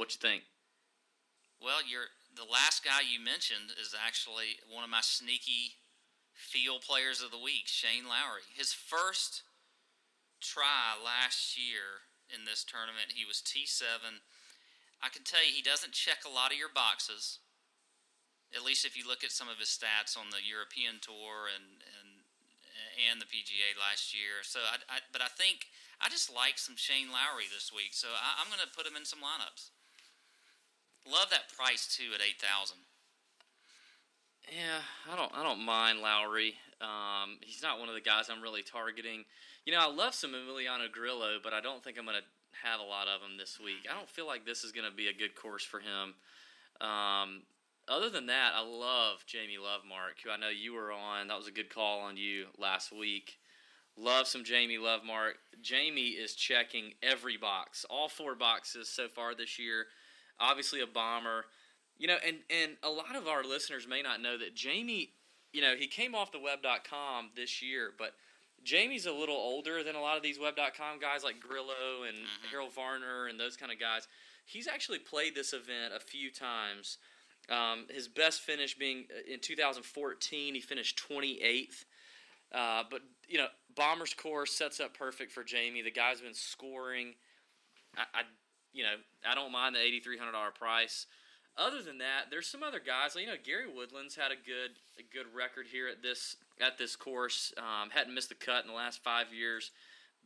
What 0.00 0.16
you 0.16 0.22
think? 0.24 0.48
Well, 1.60 1.84
you're 1.84 2.08
the 2.32 2.48
last 2.48 2.80
guy 2.80 3.04
you 3.04 3.20
mentioned 3.20 3.76
is 3.76 3.92
actually 3.92 4.56
one 4.64 4.80
of 4.80 4.88
my 4.88 5.04
sneaky 5.04 5.76
field 6.32 6.80
players 6.88 7.20
of 7.20 7.28
the 7.28 7.36
week, 7.36 7.68
Shane 7.68 8.08
Lowry. 8.08 8.48
His 8.48 8.72
first 8.72 9.44
try 10.40 10.96
last 10.96 11.52
year 11.60 12.08
in 12.32 12.48
this 12.48 12.64
tournament, 12.64 13.12
he 13.12 13.28
was 13.28 13.44
T7. 13.44 14.24
I 15.04 15.12
can 15.12 15.20
tell 15.20 15.44
you 15.44 15.52
he 15.52 15.60
doesn't 15.60 15.92
check 15.92 16.24
a 16.24 16.32
lot 16.32 16.48
of 16.48 16.56
your 16.56 16.72
boxes. 16.72 17.44
At 18.56 18.64
least 18.64 18.88
if 18.88 18.96
you 18.96 19.04
look 19.04 19.20
at 19.20 19.36
some 19.36 19.52
of 19.52 19.60
his 19.60 19.68
stats 19.68 20.16
on 20.16 20.32
the 20.32 20.40
European 20.40 20.96
Tour 21.04 21.52
and 21.52 21.84
and 21.84 22.24
and 23.04 23.20
the 23.20 23.28
PGA 23.28 23.76
last 23.76 24.16
year. 24.16 24.40
So, 24.48 24.64
I, 24.64 24.80
I 24.88 25.04
but 25.12 25.20
I 25.20 25.28
think 25.28 25.68
I 26.00 26.08
just 26.08 26.32
like 26.32 26.56
some 26.56 26.80
Shane 26.80 27.12
Lowry 27.12 27.52
this 27.52 27.68
week. 27.68 27.92
So 27.92 28.08
I, 28.08 28.40
I'm 28.40 28.48
going 28.48 28.64
to 28.64 28.72
put 28.72 28.88
him 28.88 28.96
in 28.96 29.04
some 29.04 29.20
lineups. 29.20 29.76
Love 31.06 31.30
that 31.30 31.52
price 31.56 31.86
too 31.86 32.14
at 32.14 32.20
eight 32.20 32.40
thousand. 32.40 32.78
Yeah, 34.48 34.82
I 35.10 35.16
don't 35.16 35.32
I 35.34 35.42
don't 35.42 35.64
mind 35.64 36.00
Lowry. 36.00 36.54
Um, 36.80 37.38
he's 37.42 37.62
not 37.62 37.78
one 37.78 37.88
of 37.88 37.94
the 37.94 38.00
guys 38.00 38.28
I'm 38.30 38.42
really 38.42 38.62
targeting. 38.62 39.24
You 39.64 39.72
know, 39.72 39.80
I 39.80 39.92
love 39.92 40.14
some 40.14 40.32
Emiliano 40.32 40.90
Grillo, 40.90 41.38
but 41.42 41.52
I 41.52 41.60
don't 41.60 41.84
think 41.84 41.98
I'm 41.98 42.06
going 42.06 42.16
to 42.16 42.66
have 42.66 42.80
a 42.80 42.84
lot 42.84 43.06
of 43.06 43.20
him 43.20 43.36
this 43.36 43.60
week. 43.62 43.86
I 43.90 43.94
don't 43.94 44.08
feel 44.08 44.26
like 44.26 44.46
this 44.46 44.64
is 44.64 44.72
going 44.72 44.88
to 44.88 44.96
be 44.96 45.08
a 45.08 45.12
good 45.12 45.34
course 45.34 45.62
for 45.62 45.80
him. 45.80 46.14
Um, 46.80 47.42
other 47.86 48.08
than 48.08 48.26
that, 48.26 48.52
I 48.56 48.62
love 48.62 49.24
Jamie 49.26 49.58
Lovemark, 49.60 50.24
who 50.24 50.30
I 50.30 50.38
know 50.38 50.48
you 50.48 50.72
were 50.72 50.90
on. 50.90 51.28
That 51.28 51.36
was 51.36 51.48
a 51.48 51.52
good 51.52 51.68
call 51.68 52.00
on 52.00 52.16
you 52.16 52.46
last 52.58 52.92
week. 52.92 53.38
Love 53.98 54.26
some 54.26 54.44
Jamie 54.44 54.78
Lovemark. 54.78 55.32
Jamie 55.60 56.10
is 56.16 56.34
checking 56.34 56.94
every 57.02 57.36
box, 57.36 57.84
all 57.90 58.08
four 58.08 58.34
boxes 58.34 58.88
so 58.88 59.08
far 59.08 59.34
this 59.34 59.58
year 59.58 59.86
obviously 60.40 60.80
a 60.80 60.86
bomber. 60.86 61.44
You 61.98 62.08
know, 62.08 62.16
and, 62.26 62.38
and 62.48 62.72
a 62.82 62.88
lot 62.88 63.14
of 63.14 63.28
our 63.28 63.44
listeners 63.44 63.86
may 63.86 64.00
not 64.00 64.22
know 64.22 64.38
that 64.38 64.54
Jamie, 64.54 65.10
you 65.52 65.60
know, 65.60 65.74
he 65.78 65.86
came 65.86 66.14
off 66.14 66.32
the 66.32 66.40
web.com 66.40 67.30
this 67.36 67.60
year, 67.60 67.92
but 67.98 68.14
Jamie's 68.64 69.06
a 69.06 69.12
little 69.12 69.36
older 69.36 69.82
than 69.82 69.96
a 69.96 70.00
lot 70.00 70.16
of 70.16 70.22
these 70.22 70.38
web.com 70.38 70.98
guys 71.00 71.24
like 71.24 71.40
Grillo 71.40 72.04
and 72.06 72.16
mm-hmm. 72.16 72.46
Harold 72.50 72.72
Varner 72.72 73.26
and 73.26 73.38
those 73.38 73.56
kind 73.56 73.70
of 73.70 73.78
guys. 73.78 74.08
He's 74.46 74.66
actually 74.66 74.98
played 74.98 75.34
this 75.34 75.52
event 75.52 75.92
a 75.94 76.00
few 76.00 76.30
times. 76.30 76.98
Um, 77.48 77.86
his 77.90 78.08
best 78.08 78.40
finish 78.40 78.76
being 78.76 79.06
uh, 79.10 79.32
in 79.32 79.40
2014, 79.40 80.54
he 80.54 80.60
finished 80.60 81.00
28th. 81.08 81.84
Uh, 82.52 82.82
but 82.90 83.02
you 83.28 83.38
know, 83.38 83.46
Bombers 83.76 84.14
course 84.14 84.52
sets 84.52 84.80
up 84.80 84.96
perfect 84.96 85.32
for 85.32 85.44
Jamie. 85.44 85.82
The 85.82 85.90
guy's 85.90 86.20
been 86.20 86.34
scoring. 86.34 87.14
I, 87.96 88.02
I 88.14 88.22
you 88.72 88.82
know, 88.82 88.94
I 89.28 89.34
don't 89.34 89.52
mind 89.52 89.74
the 89.74 89.80
eighty 89.80 90.00
three 90.00 90.18
hundred 90.18 90.32
dollar 90.32 90.50
price. 90.50 91.06
Other 91.56 91.82
than 91.82 91.98
that, 91.98 92.30
there's 92.30 92.46
some 92.46 92.62
other 92.62 92.80
guys. 92.80 93.14
You 93.16 93.26
know, 93.26 93.34
Gary 93.42 93.66
Woodland's 93.66 94.16
had 94.16 94.30
a 94.30 94.36
good 94.36 94.72
a 94.98 95.02
good 95.02 95.26
record 95.34 95.66
here 95.70 95.88
at 95.88 96.02
this 96.02 96.36
at 96.60 96.78
this 96.78 96.96
course. 96.96 97.52
Um, 97.58 97.90
hadn't 97.90 98.14
missed 98.14 98.28
the 98.28 98.34
cut 98.34 98.64
in 98.64 98.68
the 98.68 98.76
last 98.76 99.02
five 99.02 99.32
years. 99.32 99.70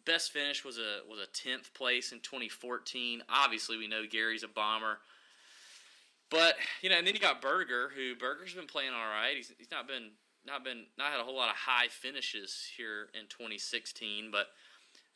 Best 0.04 0.32
finish 0.32 0.64
was 0.64 0.78
a 0.78 1.00
was 1.08 1.18
a 1.20 1.26
tenth 1.32 1.72
place 1.74 2.12
in 2.12 2.20
2014. 2.20 3.22
Obviously, 3.28 3.78
we 3.78 3.88
know 3.88 4.02
Gary's 4.08 4.42
a 4.42 4.48
bomber. 4.48 4.98
But 6.30 6.56
you 6.82 6.90
know, 6.90 6.98
and 6.98 7.06
then 7.06 7.14
you 7.14 7.20
got 7.20 7.40
Berger, 7.40 7.90
who 7.94 8.14
Berger's 8.16 8.54
been 8.54 8.66
playing 8.66 8.92
all 8.92 9.08
right. 9.08 9.36
He's 9.36 9.52
he's 9.58 9.70
not 9.70 9.88
been 9.88 10.10
not 10.46 10.64
been 10.64 10.84
not 10.98 11.10
had 11.10 11.20
a 11.20 11.24
whole 11.24 11.36
lot 11.36 11.48
of 11.48 11.56
high 11.56 11.88
finishes 11.88 12.66
here 12.76 13.08
in 13.14 13.26
2016, 13.28 14.30
but 14.30 14.48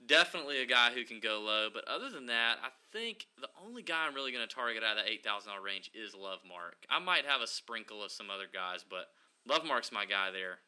definitely 0.05 0.63
a 0.63 0.67
guy 0.67 0.91
who 0.95 1.05
can 1.05 1.21
go 1.21 1.41
low. 1.41 1.69
But 1.73 1.87
other 1.89 2.11
than 2.11 2.27
that, 2.27 2.59
I 2.63 2.71
think 2.93 3.27
the 3.41 3.51
only 3.65 3.83
guy 3.83 4.07
I'm 4.07 4.15
really 4.15 4.33
going 4.33 4.47
to 4.47 4.55
target 4.55 4.83
out 4.83 4.99
of 4.99 5.05
the 5.05 5.11
eight 5.11 5.25
thousand 5.25 5.51
dollar 5.51 5.65
range 5.65 5.91
is 5.95 6.15
Lovemark. 6.15 6.87
I 6.89 6.99
might 6.99 7.27
have 7.27 7.41
a 7.41 7.47
sprinkle 7.51 8.03
of 8.03 8.13
some 8.13 8.31
other 8.31 8.47
guys, 8.51 8.85
but 8.85 9.11
Lovemark's 9.49 9.93
my 9.93 10.07
guy 10.07 10.31
there. 10.31 10.63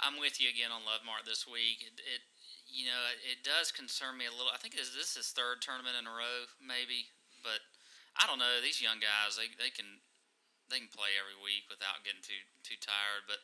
I'm 0.00 0.16
with 0.16 0.40
you 0.40 0.48
again 0.48 0.72
on 0.72 0.88
Love 0.88 1.04
Mark 1.04 1.28
this 1.28 1.44
week. 1.44 1.84
It, 1.84 2.00
it 2.00 2.22
you 2.70 2.86
know, 2.86 3.02
it, 3.12 3.36
it 3.36 3.40
does 3.42 3.74
concern 3.74 4.16
me 4.16 4.30
a 4.30 4.32
little. 4.32 4.54
I 4.54 4.56
think 4.56 4.78
this, 4.78 4.94
this 4.94 5.12
is 5.12 5.26
his 5.26 5.30
third 5.34 5.60
tournament 5.60 5.98
in 5.98 6.06
a 6.06 6.14
row, 6.14 6.48
maybe, 6.62 7.10
but 7.44 7.60
I 8.16 8.24
don't 8.24 8.40
know. 8.40 8.62
These 8.62 8.80
young 8.80 9.02
guys, 9.02 9.36
they 9.36 9.50
they 9.60 9.68
can 9.68 10.00
they 10.72 10.80
can 10.80 10.88
play 10.88 11.18
every 11.18 11.36
week 11.36 11.68
without 11.68 12.06
getting 12.06 12.24
too 12.24 12.40
too 12.64 12.78
tired, 12.80 13.28
but 13.28 13.42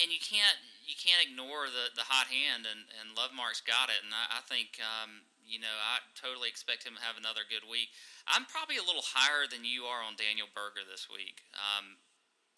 and 0.00 0.12
you 0.12 0.20
can't 0.20 0.60
you 0.84 0.98
can't 0.98 1.22
ignore 1.22 1.70
the, 1.70 1.94
the 1.94 2.04
hot 2.04 2.28
hand 2.28 2.66
and, 2.66 2.90
and 2.98 3.14
Lovemark's 3.14 3.62
got 3.62 3.88
it 3.88 4.02
and 4.02 4.12
I, 4.12 4.38
I 4.38 4.42
think 4.44 4.76
um, 4.82 5.24
you 5.46 5.62
know 5.62 5.72
I 5.72 6.04
totally 6.12 6.50
expect 6.50 6.84
him 6.84 6.98
to 6.98 7.02
have 7.02 7.16
another 7.16 7.46
good 7.48 7.64
week. 7.64 7.92
I'm 8.28 8.44
probably 8.44 8.76
a 8.76 8.84
little 8.84 9.04
higher 9.04 9.48
than 9.48 9.64
you 9.64 9.88
are 9.88 10.04
on 10.04 10.20
Daniel 10.20 10.50
Berger 10.52 10.84
this 10.84 11.08
week. 11.08 11.46
Um, 11.56 12.00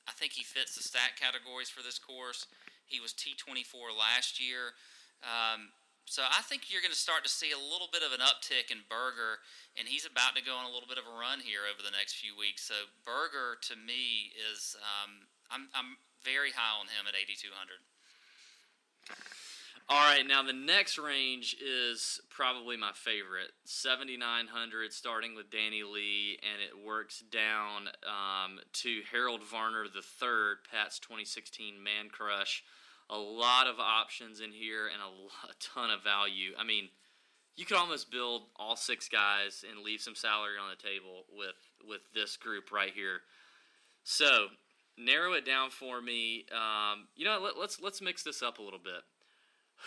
I 0.06 0.12
think 0.12 0.34
he 0.34 0.42
fits 0.42 0.74
the 0.74 0.82
stat 0.82 1.14
categories 1.14 1.70
for 1.70 1.82
this 1.82 1.98
course. 1.98 2.50
He 2.90 2.98
was 2.98 3.14
T24 3.14 3.94
last 3.94 4.42
year. 4.42 4.74
Um, 5.22 5.70
so 6.10 6.26
I 6.26 6.42
think 6.42 6.66
you're 6.68 6.82
going 6.82 6.92
to 6.92 6.98
start 6.98 7.22
to 7.22 7.30
see 7.30 7.54
a 7.54 7.60
little 7.60 7.86
bit 7.88 8.02
of 8.02 8.10
an 8.10 8.18
uptick 8.18 8.74
in 8.74 8.82
Berger, 8.90 9.38
and 9.78 9.86
he's 9.86 10.04
about 10.04 10.34
to 10.34 10.42
go 10.42 10.58
on 10.58 10.66
a 10.66 10.72
little 10.74 10.90
bit 10.90 10.98
of 10.98 11.06
a 11.06 11.14
run 11.14 11.38
here 11.38 11.62
over 11.70 11.78
the 11.78 11.94
next 11.94 12.18
few 12.18 12.34
weeks. 12.34 12.66
So 12.66 12.90
Berger, 13.06 13.56
to 13.70 13.74
me, 13.78 14.34
is 14.34 14.74
um, 14.82 15.30
I'm, 15.46 15.70
I'm 15.72 15.94
very 16.24 16.50
high 16.50 16.78
on 16.80 16.86
him 16.86 17.06
at 17.08 17.14
8,200. 17.14 17.82
All 19.88 20.00
right, 20.08 20.26
now 20.26 20.42
the 20.42 20.52
next 20.52 20.96
range 20.96 21.56
is 21.60 22.20
probably 22.30 22.76
my 22.76 22.92
favorite 22.94 23.50
7,900, 23.64 24.92
starting 24.92 25.34
with 25.34 25.50
Danny 25.50 25.82
Lee, 25.82 26.38
and 26.40 26.62
it 26.62 26.86
works 26.86 27.22
down 27.30 27.88
um, 28.06 28.60
to 28.72 29.02
Harold 29.10 29.42
Varner 29.42 29.84
III, 29.84 30.62
Pat's 30.70 30.98
2016 30.98 31.82
Man 31.82 32.08
Crush. 32.10 32.64
A 33.10 33.18
lot 33.18 33.66
of 33.66 33.80
options 33.80 34.40
in 34.40 34.52
here 34.52 34.86
and 34.86 35.02
a, 35.02 35.06
a 35.50 35.54
ton 35.60 35.90
of 35.90 36.02
value. 36.02 36.52
I 36.58 36.64
mean, 36.64 36.88
you 37.56 37.66
could 37.66 37.76
almost 37.76 38.10
build 38.10 38.44
all 38.56 38.76
six 38.76 39.08
guys 39.08 39.64
and 39.68 39.84
leave 39.84 40.00
some 40.00 40.14
salary 40.14 40.56
on 40.62 40.70
the 40.70 40.82
table 40.82 41.26
with 41.36 41.58
with 41.86 42.00
this 42.14 42.36
group 42.36 42.72
right 42.72 42.92
here. 42.94 43.20
So 44.04 44.46
narrow 44.98 45.32
it 45.32 45.44
down 45.44 45.70
for 45.70 46.00
me. 46.00 46.46
Um, 46.52 47.08
you 47.16 47.24
know, 47.24 47.40
let, 47.42 47.58
let's 47.58 47.80
let's 47.80 48.00
mix 48.00 48.22
this 48.22 48.42
up 48.42 48.58
a 48.58 48.62
little 48.62 48.80
bit. 48.82 49.02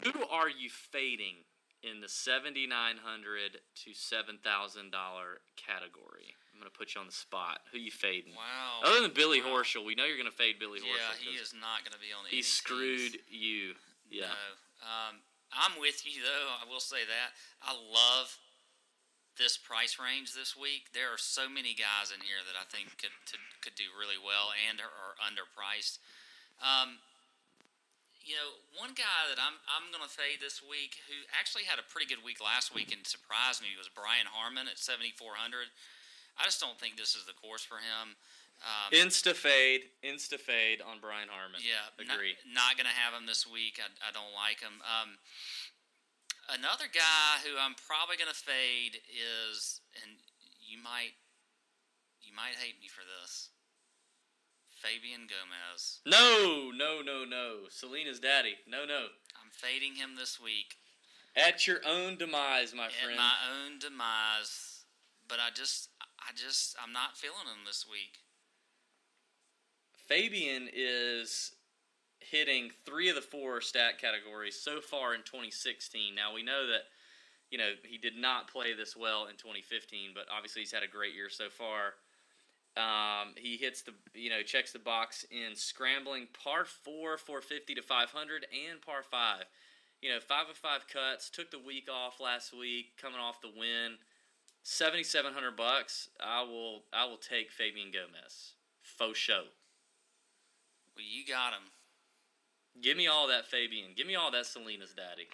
Who 0.04 0.26
are 0.28 0.50
you 0.50 0.70
fading 0.70 1.46
in 1.84 2.02
the 2.02 2.10
seventy 2.10 2.68
nine 2.68 2.98
hundred 3.04 3.60
to 3.84 3.94
seven 3.94 4.40
thousand 4.44 4.92
dollar 4.92 5.42
category? 5.56 6.36
I'm 6.54 6.60
gonna 6.60 6.72
put 6.72 6.96
you 6.96 7.02
on 7.02 7.08
the 7.08 7.14
spot. 7.14 7.60
Who 7.72 7.78
you 7.78 7.92
fading? 7.92 8.34
Wow. 8.36 8.88
Other 8.88 9.02
than 9.02 9.12
Billy 9.14 9.42
wow. 9.42 9.60
Horschel, 9.60 9.86
we 9.86 9.96
know 9.96 10.06
you're 10.06 10.18
gonna 10.18 10.32
fade 10.32 10.60
Billy 10.60 10.80
yeah, 10.80 10.92
Horschel. 10.92 11.26
Yeah, 11.26 11.32
he 11.32 11.38
is 11.38 11.54
not 11.54 11.84
gonna 11.84 12.00
be 12.00 12.16
on. 12.16 12.26
He 12.30 12.42
screwed 12.42 13.20
you. 13.28 13.76
Yeah. 14.10 14.32
No. 14.32 14.88
Um, 14.88 15.16
I'm 15.52 15.80
with 15.80 16.06
you 16.06 16.22
though. 16.24 16.48
I 16.64 16.70
will 16.70 16.80
say 16.80 17.04
that 17.08 17.36
I 17.64 17.74
love 17.74 18.38
this 19.36 19.60
price 19.60 20.00
range 20.00 20.32
this 20.32 20.56
week, 20.56 20.92
there 20.96 21.12
are 21.12 21.20
so 21.20 21.52
many 21.52 21.76
guys 21.76 22.12
in 22.12 22.24
here 22.24 22.40
that 22.44 22.56
I 22.56 22.64
think 22.68 22.96
could 23.00 23.16
to, 23.32 23.38
could 23.60 23.76
do 23.76 23.92
really 23.92 24.20
well 24.20 24.56
and 24.56 24.80
are, 24.80 25.16
underpriced. 25.20 26.00
Um, 26.64 27.04
you 28.24 28.34
know, 28.34 28.58
one 28.74 28.96
guy 28.98 29.30
that 29.30 29.38
I'm 29.38 29.60
I'm 29.70 29.92
going 29.94 30.04
to 30.04 30.10
fade 30.10 30.42
this 30.42 30.64
week, 30.64 31.04
who 31.12 31.28
actually 31.36 31.68
had 31.68 31.78
a 31.78 31.86
pretty 31.86 32.08
good 32.10 32.24
week 32.24 32.42
last 32.42 32.74
week 32.74 32.90
and 32.96 33.06
surprised 33.06 33.62
me, 33.62 33.76
was 33.78 33.92
Brian 33.92 34.26
Harman 34.26 34.72
at 34.72 34.82
7,400. 34.82 35.70
I 36.36 36.44
just 36.44 36.60
don't 36.60 36.80
think 36.80 36.98
this 36.98 37.16
is 37.16 37.24
the 37.30 37.38
course 37.38 37.64
for 37.64 37.80
him. 37.80 38.18
Um, 38.64 38.90
insta 38.96 39.36
fade, 39.36 39.92
insta 40.00 40.40
fade 40.40 40.80
on 40.80 41.04
Brian 41.04 41.28
Harman. 41.28 41.60
Yeah, 41.60 41.92
agree. 42.00 42.40
Not, 42.48 42.72
not 42.72 42.72
going 42.80 42.88
to 42.88 42.98
have 43.04 43.12
him 43.12 43.28
this 43.28 43.44
week. 43.44 43.84
I, 43.84 43.92
I 44.00 44.16
don't 44.16 44.32
like 44.32 44.64
him. 44.64 44.80
Um, 44.82 45.20
another 46.50 46.86
guy 46.92 47.42
who 47.44 47.58
I'm 47.58 47.76
probably 47.88 48.18
going 48.18 48.32
to 48.32 48.38
fade 48.38 49.02
is, 49.10 49.82
and 50.02 50.18
you 50.60 50.82
might, 50.82 51.18
you 52.22 52.34
might 52.36 52.56
hate 52.60 52.80
me 52.80 52.88
for 52.88 53.02
this. 53.02 53.50
Fabian 54.70 55.28
Gomez. 55.28 56.02
No, 56.06 56.72
no, 56.76 57.02
no, 57.02 57.26
no. 57.26 57.68
Selena's 57.70 58.20
daddy. 58.20 58.56
No, 58.68 58.86
no. 58.86 59.10
I'm 59.42 59.50
fading 59.52 59.96
him 59.96 60.16
this 60.18 60.40
week. 60.40 60.76
At 61.36 61.66
your 61.66 61.80
own 61.86 62.18
demise, 62.18 62.74
my 62.76 62.86
At 62.86 62.92
friend. 62.92 63.14
At 63.14 63.18
my 63.18 63.34
own 63.50 63.80
demise. 63.80 64.84
But 65.28 65.40
I 65.40 65.50
just, 65.54 65.90
I 66.20 66.32
just, 66.36 66.76
I'm 66.82 66.94
not 66.94 67.18
feeling 67.18 67.48
him 67.48 67.66
this 67.66 67.86
week. 67.90 68.20
Fabian 70.08 70.70
is 70.72 71.52
hitting 72.32 72.72
three 72.86 73.10
of 73.10 73.16
the 73.16 73.22
four 73.22 73.62
stat 73.62 74.00
categories 74.00 74.60
so 74.60 74.82
far 74.82 75.14
in 75.14 75.22
2016. 75.22 76.14
Now 76.16 76.34
we 76.34 76.44
know 76.44 76.68
that 76.68 76.84
you 77.52 77.58
know 77.58 77.72
he 77.84 77.98
did 77.98 78.18
not 78.18 78.52
play 78.52 78.74
this 78.74 78.96
well 78.96 79.26
in 79.26 79.36
2015, 79.38 80.12
but 80.14 80.26
obviously 80.36 80.62
he's 80.62 80.72
had 80.72 80.84
a 80.84 80.88
great 80.88 81.14
year 81.14 81.30
so 81.30 81.50
far. 81.50 81.94
Um, 82.78 83.34
he 83.38 83.56
hits 83.56 83.84
the 83.84 83.94
you 84.14 84.30
know 84.30 84.42
checks 84.42 84.74
the 84.74 84.80
box 84.80 85.26
in 85.32 85.56
scrambling 85.56 86.28
par 86.44 86.66
four, 86.66 87.18
four 87.18 87.42
fifty 87.42 87.74
to 87.76 87.82
five 87.82 88.10
hundred, 88.10 88.46
and 88.52 88.82
par 88.82 89.04
five. 89.10 89.46
You 90.02 90.12
know, 90.12 90.20
five 90.20 90.50
of 90.50 90.58
five 90.58 90.86
cuts. 90.92 91.30
Took 91.30 91.52
the 91.52 91.60
week 91.60 91.88
off 91.92 92.20
last 92.20 92.54
week, 92.58 92.98
coming 93.02 93.20
off 93.20 93.42
the 93.42 93.52
win. 93.58 93.98
Seventy 94.64 95.04
seven 95.04 95.34
hundred 95.34 95.56
bucks. 95.56 96.10
I 96.20 96.44
will 96.44 96.84
I 96.92 97.06
will 97.06 97.18
take 97.18 97.50
Fabian 97.50 97.92
Gomez. 97.92 98.54
Faux 98.82 99.18
show. 99.18 99.44
Well, 100.96 101.06
you 101.06 101.26
got 101.26 101.54
him. 101.54 101.75
Give 102.82 102.98
me 102.98 103.08
all 103.08 103.28
that 103.28 103.46
Fabian. 103.46 103.92
Give 103.96 104.08
me 104.08 104.16
all 104.16 104.32
that 104.32 104.46
Selena's 104.46 104.94
daddy. 104.94 105.28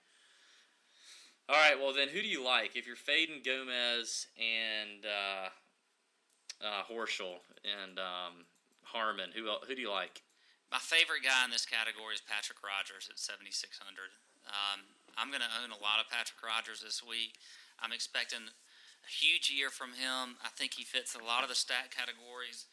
All 1.49 1.55
right, 1.55 1.75
well 1.77 1.93
then, 1.93 2.07
who 2.07 2.21
do 2.21 2.27
you 2.27 2.43
like? 2.43 2.75
If 2.75 2.87
you're 2.87 2.95
fading 2.95 3.41
Gomez 3.43 4.27
and 4.37 5.03
uh, 5.03 5.49
uh, 6.63 6.83
Horschel 6.87 7.41
and 7.65 7.99
um, 7.99 8.45
Harman, 8.83 9.31
who 9.35 9.49
who 9.67 9.75
do 9.75 9.81
you 9.81 9.91
like? 9.91 10.21
My 10.71 10.79
favorite 10.79 11.27
guy 11.27 11.43
in 11.43 11.51
this 11.51 11.67
category 11.67 12.15
is 12.15 12.23
Patrick 12.23 12.63
Rodgers 12.63 13.11
at 13.11 13.19
7,600. 13.19 13.83
Um, 14.47 14.87
I'm 15.19 15.27
going 15.27 15.43
to 15.43 15.57
own 15.59 15.75
a 15.75 15.81
lot 15.83 15.99
of 15.99 16.07
Patrick 16.07 16.39
Rodgers 16.39 16.79
this 16.79 17.03
week. 17.03 17.35
I'm 17.75 17.91
expecting 17.91 18.47
a 18.47 19.11
huge 19.11 19.51
year 19.51 19.67
from 19.67 19.99
him. 19.99 20.39
I 20.39 20.47
think 20.55 20.79
he 20.79 20.87
fits 20.87 21.11
a 21.11 21.19
lot 21.19 21.43
of 21.43 21.51
the 21.51 21.59
stat 21.59 21.91
categories. 21.91 22.71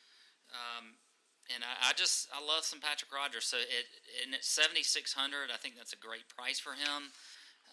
Um, 0.55 0.95
and 1.55 1.65
I, 1.65 1.91
I 1.91 1.93
just 1.97 2.29
I 2.33 2.41
love 2.45 2.65
some 2.65 2.81
Patrick 2.81 3.13
Rodgers. 3.13 3.45
So 3.45 3.59
it 3.59 3.87
and 4.25 4.35
at 4.35 4.45
7,600, 4.45 5.51
I 5.53 5.57
think 5.57 5.77
that's 5.77 5.93
a 5.93 6.01
great 6.01 6.29
price 6.29 6.59
for 6.61 6.73
him. 6.73 7.13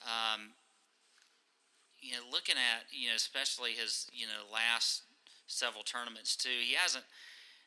Um, 0.04 0.56
you 2.00 2.14
know, 2.14 2.24
looking 2.30 2.56
at 2.56 2.88
you 2.92 3.10
know 3.10 3.18
especially 3.18 3.74
his 3.74 4.08
you 4.14 4.28
know 4.28 4.46
last 4.52 5.04
several 5.48 5.84
tournaments 5.84 6.36
too, 6.36 6.54
he 6.62 6.76
hasn't 6.78 7.06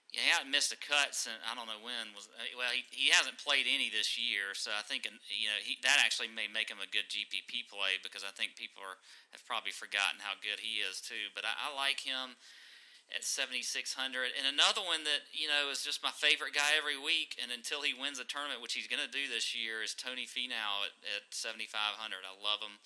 he 0.09 0.25
hasn't 0.25 0.49
missed 0.49 0.73
a 0.73 0.81
cut 0.81 1.13
since 1.13 1.37
I 1.45 1.53
don't 1.53 1.69
know 1.69 1.85
when 1.85 2.17
was. 2.17 2.33
uh, 2.33 2.49
Well, 2.57 2.73
he, 2.73 2.81
he 2.89 3.13
hasn't 3.13 3.37
played 3.37 3.69
any 3.69 3.93
this 3.93 4.17
year, 4.17 4.57
so 4.57 4.73
I 4.73 4.81
think 4.81 5.05
you 5.05 5.49
know 5.53 5.59
he, 5.61 5.77
that 5.85 6.01
actually 6.01 6.33
may 6.33 6.49
make 6.49 6.73
him 6.73 6.81
a 6.81 6.89
good 6.89 7.13
GPP 7.13 7.69
play 7.69 8.01
because 8.01 8.25
I 8.25 8.33
think 8.33 8.57
people 8.57 8.81
are 8.81 8.97
have 9.37 9.45
probably 9.45 9.75
forgotten 9.75 10.25
how 10.25 10.39
good 10.41 10.65
he 10.65 10.81
is 10.81 11.05
too. 11.05 11.29
But 11.37 11.45
I, 11.45 11.53
I 11.53 11.69
like 11.77 12.01
him 12.01 12.41
at 13.15 13.25
seventy 13.25 13.63
six 13.63 13.95
hundred, 13.97 14.37
and 14.37 14.45
another 14.45 14.85
one 14.85 15.05
that 15.05 15.29
you 15.33 15.49
know 15.49 15.73
is 15.73 15.81
just 15.81 16.05
my 16.05 16.13
favorite 16.13 16.53
guy 16.53 16.77
every 16.77 17.01
week, 17.01 17.41
and 17.41 17.49
until 17.49 17.81
he 17.81 17.97
wins 17.97 18.21
a 18.21 18.27
tournament, 18.29 18.61
which 18.61 18.77
he's 18.77 18.91
going 18.91 19.03
to 19.03 19.11
do 19.11 19.29
this 19.29 19.57
year, 19.57 19.81
is 19.81 19.97
Tony 19.97 20.29
Finau 20.29 20.85
at, 20.85 20.95
at 21.09 21.25
seventy 21.33 21.67
five 21.67 21.97
hundred. 21.97 22.25
I 22.29 22.37
love 22.37 22.61
him. 22.61 22.77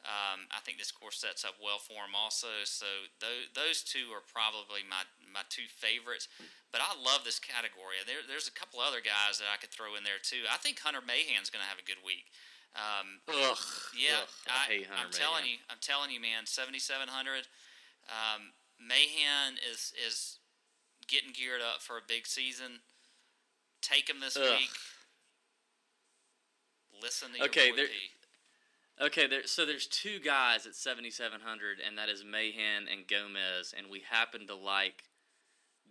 Um, 0.00 0.48
I 0.48 0.64
think 0.64 0.80
this 0.80 0.88
course 0.88 1.20
sets 1.20 1.44
up 1.44 1.60
well 1.60 1.76
for 1.76 2.08
him 2.08 2.16
also. 2.16 2.48
So 2.64 2.88
those, 3.20 3.52
those 3.52 3.78
two 3.84 4.08
are 4.16 4.24
probably 4.24 4.80
my, 4.88 5.04
my 5.28 5.44
two 5.52 5.68
favorites. 5.68 6.24
But 6.72 6.80
I 6.80 6.96
love 6.96 7.28
this 7.28 7.36
category. 7.36 8.00
There, 8.08 8.24
there's 8.24 8.48
a 8.48 8.56
couple 8.56 8.80
other 8.80 9.04
guys 9.04 9.36
that 9.44 9.52
I 9.52 9.60
could 9.60 9.68
throw 9.68 10.00
in 10.00 10.02
there 10.06 10.16
too. 10.16 10.48
I 10.48 10.56
think 10.56 10.80
Hunter 10.80 11.04
Mahan's 11.04 11.52
going 11.52 11.60
to 11.60 11.68
have 11.68 11.76
a 11.76 11.84
good 11.84 12.00
week. 12.00 12.32
Um, 12.72 13.20
Ugh. 13.28 13.58
yeah, 13.98 14.24
ugh, 14.24 14.48
I, 14.48 14.86
am 15.02 15.10
telling 15.10 15.44
you, 15.44 15.58
I'm 15.68 15.82
telling 15.82 16.14
you, 16.14 16.22
man. 16.22 16.46
7,700. 16.46 17.50
Um, 18.08 18.54
Mahan 18.80 19.54
is 19.70 19.92
is 20.06 20.38
getting 21.06 21.32
geared 21.32 21.60
up 21.60 21.82
for 21.82 21.98
a 21.98 22.02
big 22.06 22.26
season. 22.26 22.80
Take 23.82 24.08
him 24.08 24.20
this 24.20 24.36
Ugh. 24.36 24.42
week. 24.42 24.70
Listen 27.02 27.32
to 27.32 27.38
your 27.38 27.46
Okay, 27.46 27.72
there-. 27.72 27.86
Okay, 29.00 29.26
there, 29.26 29.46
so 29.46 29.64
there's 29.64 29.86
two 29.86 30.20
guys 30.20 30.66
at 30.66 30.74
7,700, 30.74 31.78
and 31.86 31.96
that 31.96 32.10
is 32.10 32.22
Mahan 32.22 32.86
and 32.90 33.08
Gomez, 33.08 33.72
and 33.76 33.86
we 33.90 34.02
happen 34.10 34.46
to 34.46 34.54
like 34.54 35.04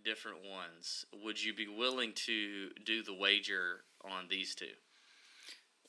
different 0.04 0.38
ones. 0.48 1.04
Would 1.24 1.42
you 1.42 1.52
be 1.52 1.66
willing 1.66 2.12
to 2.26 2.70
do 2.84 3.02
the 3.02 3.12
wager 3.14 3.80
on 4.04 4.26
these 4.30 4.54
two? 4.54 4.76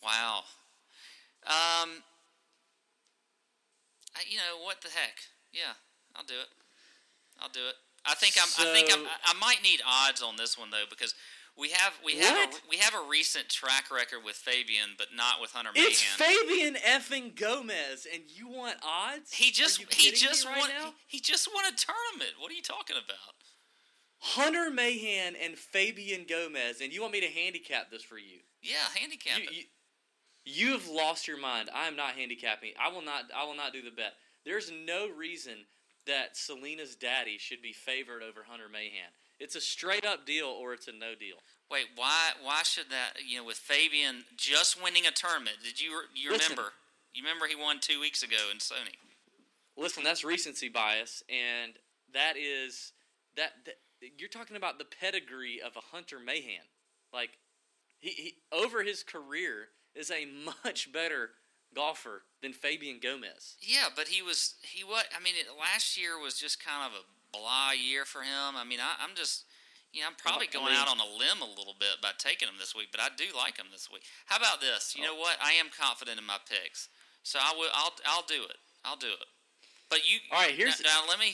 Wow. 0.03 0.39
Um, 1.45 2.01
I, 4.15 4.23
you 4.27 4.37
know 4.37 4.63
what 4.63 4.81
the 4.81 4.89
heck? 4.89 5.19
Yeah, 5.53 5.73
I'll 6.15 6.25
do 6.25 6.33
it. 6.33 6.60
I'll 7.41 7.49
do 7.49 7.67
it. 7.67 7.75
I 8.05 8.15
think 8.15 8.35
I'm. 8.41 8.49
I 8.67 8.73
think 8.73 8.89
I'm. 8.91 9.05
I 9.25 9.33
might 9.39 9.61
need 9.63 9.79
odds 9.87 10.21
on 10.21 10.35
this 10.35 10.57
one 10.57 10.69
though 10.71 10.85
because 10.89 11.13
we 11.57 11.69
have 11.69 11.93
we 12.03 12.15
have 12.17 12.35
a, 12.49 12.53
we 12.69 12.77
have 12.77 12.93
a 12.95 13.07
recent 13.09 13.49
track 13.49 13.91
record 13.93 14.19
with 14.25 14.35
Fabian, 14.35 14.89
but 14.97 15.07
not 15.15 15.41
with 15.41 15.51
Hunter 15.51 15.71
It's 15.75 16.03
Mahan. 16.19 16.35
Fabian 16.47 16.75
effing 16.75 17.35
Gomez, 17.35 18.07
and 18.11 18.23
you 18.27 18.47
want 18.49 18.77
odds? 18.83 19.33
he 19.33 19.51
just 19.51 19.81
he 19.93 20.11
just 20.11 20.45
right 20.45 20.57
won 20.57 20.69
now? 20.69 20.93
he 21.07 21.19
just 21.19 21.49
won 21.53 21.65
a 21.65 21.75
tournament. 21.75 22.35
What 22.39 22.51
are 22.51 22.55
you 22.55 22.63
talking 22.63 22.95
about? 22.95 23.35
Hunter 24.19 24.69
Mahan 24.71 25.35
and 25.43 25.57
Fabian 25.57 26.25
Gomez, 26.29 26.79
and 26.81 26.93
you 26.93 27.01
want 27.01 27.13
me 27.13 27.21
to 27.21 27.27
handicap 27.27 27.89
this 27.91 28.03
for 28.03 28.17
you? 28.17 28.39
Yeah, 28.61 28.75
handicap 28.95 29.39
You, 29.39 29.43
it. 29.45 29.51
you, 29.53 29.63
you 30.45 30.71
have 30.73 30.87
lost 30.87 31.27
your 31.27 31.39
mind. 31.39 31.69
I 31.73 31.87
am 31.87 31.95
not 31.95 32.13
handicapping. 32.13 32.73
I 32.83 32.91
will 32.91 33.01
not. 33.03 33.25
I 33.35 33.45
will 33.45 33.55
not 33.55 33.73
do 33.73 33.81
the 33.81 33.91
bet. 33.91 34.13
There's 34.45 34.71
no 34.87 35.07
reason 35.09 35.53
that 36.07 36.35
Selena's 36.35 36.95
daddy 36.95 37.37
should 37.37 37.61
be 37.61 37.73
favored 37.73 38.23
over 38.23 38.45
Hunter 38.47 38.69
Mahan. 38.71 39.11
It's 39.39 39.55
a 39.55 39.61
straight 39.61 40.05
up 40.05 40.25
deal, 40.25 40.47
or 40.47 40.73
it's 40.73 40.87
a 40.87 40.91
no 40.91 41.15
deal. 41.19 41.37
Wait, 41.69 41.85
why 41.95 42.31
why 42.43 42.63
should 42.63 42.89
that? 42.89 43.13
You 43.27 43.37
know, 43.37 43.45
with 43.45 43.57
Fabian 43.57 44.25
just 44.35 44.81
winning 44.81 45.05
a 45.05 45.11
tournament, 45.11 45.57
did 45.63 45.81
you 45.81 46.01
you 46.13 46.31
Listen. 46.31 46.51
remember? 46.51 46.73
You 47.13 47.23
remember 47.23 47.47
he 47.47 47.55
won 47.55 47.79
two 47.79 47.99
weeks 47.99 48.23
ago 48.23 48.37
in 48.51 48.57
Sony. 48.59 48.95
Listen, 49.77 50.03
that's 50.03 50.23
recency 50.23 50.69
bias, 50.69 51.23
and 51.29 51.73
that 52.13 52.37
is 52.37 52.93
that, 53.35 53.51
that 53.65 53.75
you're 54.17 54.29
talking 54.29 54.57
about 54.57 54.77
the 54.77 54.85
pedigree 54.85 55.61
of 55.65 55.75
a 55.75 55.95
Hunter 55.95 56.19
Mahan. 56.19 56.65
Like 57.13 57.31
he, 57.99 58.09
he 58.09 58.33
over 58.51 58.83
his 58.83 59.03
career 59.03 59.69
is 59.95 60.11
a 60.11 60.27
much 60.63 60.91
better 60.91 61.31
golfer 61.75 62.23
than 62.41 62.53
Fabian 62.53 62.99
Gomez. 63.01 63.55
Yeah, 63.61 63.87
but 63.95 64.07
he 64.09 64.21
was 64.21 64.55
he 64.61 64.83
what? 64.83 65.07
I 65.15 65.21
mean, 65.23 65.33
it, 65.39 65.47
last 65.59 65.97
year 65.99 66.19
was 66.19 66.35
just 66.35 66.63
kind 66.63 66.85
of 66.85 66.91
a 66.99 67.03
blah 67.37 67.71
year 67.71 68.05
for 68.05 68.21
him. 68.21 68.55
I 68.57 68.63
mean, 68.63 68.79
I, 68.79 68.95
I'm 69.03 69.15
just. 69.15 69.45
You 69.93 69.99
know, 69.99 70.07
I'm 70.07 70.15
probably 70.15 70.47
going 70.47 70.71
out 70.71 70.87
on 70.87 70.99
a 71.03 71.09
limb 71.19 71.43
a 71.43 71.49
little 71.59 71.75
bit 71.77 71.99
by 72.01 72.11
taking 72.17 72.47
him 72.47 72.55
this 72.57 72.73
week, 72.73 72.95
but 72.95 73.01
I 73.01 73.09
do 73.11 73.25
like 73.35 73.57
him 73.59 73.65
this 73.73 73.89
week. 73.91 74.03
How 74.25 74.37
about 74.37 74.61
this? 74.61 74.95
You 74.95 75.03
know 75.03 75.15
Oh. 75.17 75.19
what? 75.19 75.35
I 75.43 75.51
am 75.59 75.67
confident 75.67 76.17
in 76.17 76.23
my 76.25 76.37
picks, 76.47 76.87
so 77.23 77.39
I 77.43 77.51
will. 77.59 77.67
I'll. 77.75 77.91
I'll 78.07 78.23
do 78.25 78.39
it. 78.47 78.55
I'll 78.85 78.95
do 78.95 79.07
it. 79.11 79.27
But 79.89 80.09
you. 80.09 80.19
All 80.31 80.39
right, 80.39 80.55
here's- 80.55 80.79
now, 80.81 81.01
now 81.03 81.09
let 81.09 81.19
me. 81.19 81.33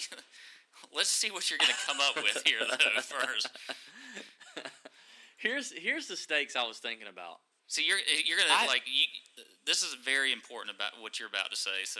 Let's 0.95 1.09
see 1.09 1.29
what 1.29 1.49
you're 1.51 1.59
going 1.59 1.69
to 1.71 1.85
come 1.85 1.97
up 2.01 2.15
with 2.15 2.41
here 2.45 2.59
though 2.67 3.01
first. 3.01 3.47
here's 5.37 5.71
here's 5.71 6.07
the 6.07 6.15
stakes 6.17 6.55
I 6.55 6.65
was 6.67 6.77
thinking 6.77 7.07
about. 7.07 7.37
So 7.67 7.81
you're 7.81 7.99
you're 8.25 8.37
gonna 8.37 8.49
I- 8.51 8.67
like 8.67 8.83
you. 8.85 9.05
This 9.65 9.83
is 9.83 9.93
very 9.95 10.31
important 10.31 10.73
about 10.75 10.93
what 11.01 11.19
you're 11.19 11.27
about 11.27 11.51
to 11.51 11.57
say. 11.57 11.83
So 11.83 11.99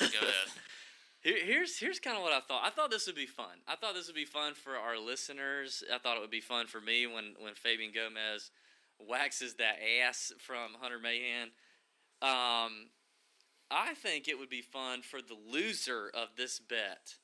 go 0.00 0.06
ahead. 0.18 0.48
Here, 1.22 1.38
here's 1.42 1.78
here's 1.78 1.98
kind 1.98 2.16
of 2.16 2.22
what 2.22 2.32
I 2.32 2.40
thought. 2.40 2.62
I 2.64 2.70
thought 2.70 2.90
this 2.90 3.06
would 3.06 3.16
be 3.16 3.26
fun. 3.26 3.56
I 3.66 3.74
thought 3.76 3.94
this 3.94 4.06
would 4.06 4.14
be 4.16 4.26
fun 4.26 4.52
for 4.54 4.76
our 4.76 4.98
listeners. 4.98 5.82
I 5.92 5.98
thought 5.98 6.16
it 6.16 6.20
would 6.20 6.30
be 6.30 6.40
fun 6.42 6.66
for 6.66 6.80
me 6.80 7.06
when 7.06 7.34
when 7.40 7.54
Fabian 7.54 7.92
Gomez 7.94 8.50
waxes 9.00 9.54
that 9.54 9.76
ass 10.02 10.32
from 10.38 10.74
Hunter 10.80 10.98
Mahan. 10.98 11.48
Um, 12.22 12.88
I 13.70 13.94
think 13.94 14.28
it 14.28 14.38
would 14.38 14.48
be 14.50 14.62
fun 14.62 15.02
for 15.02 15.20
the 15.20 15.36
loser 15.50 16.10
of 16.14 16.28
this 16.36 16.58
bet 16.60 17.14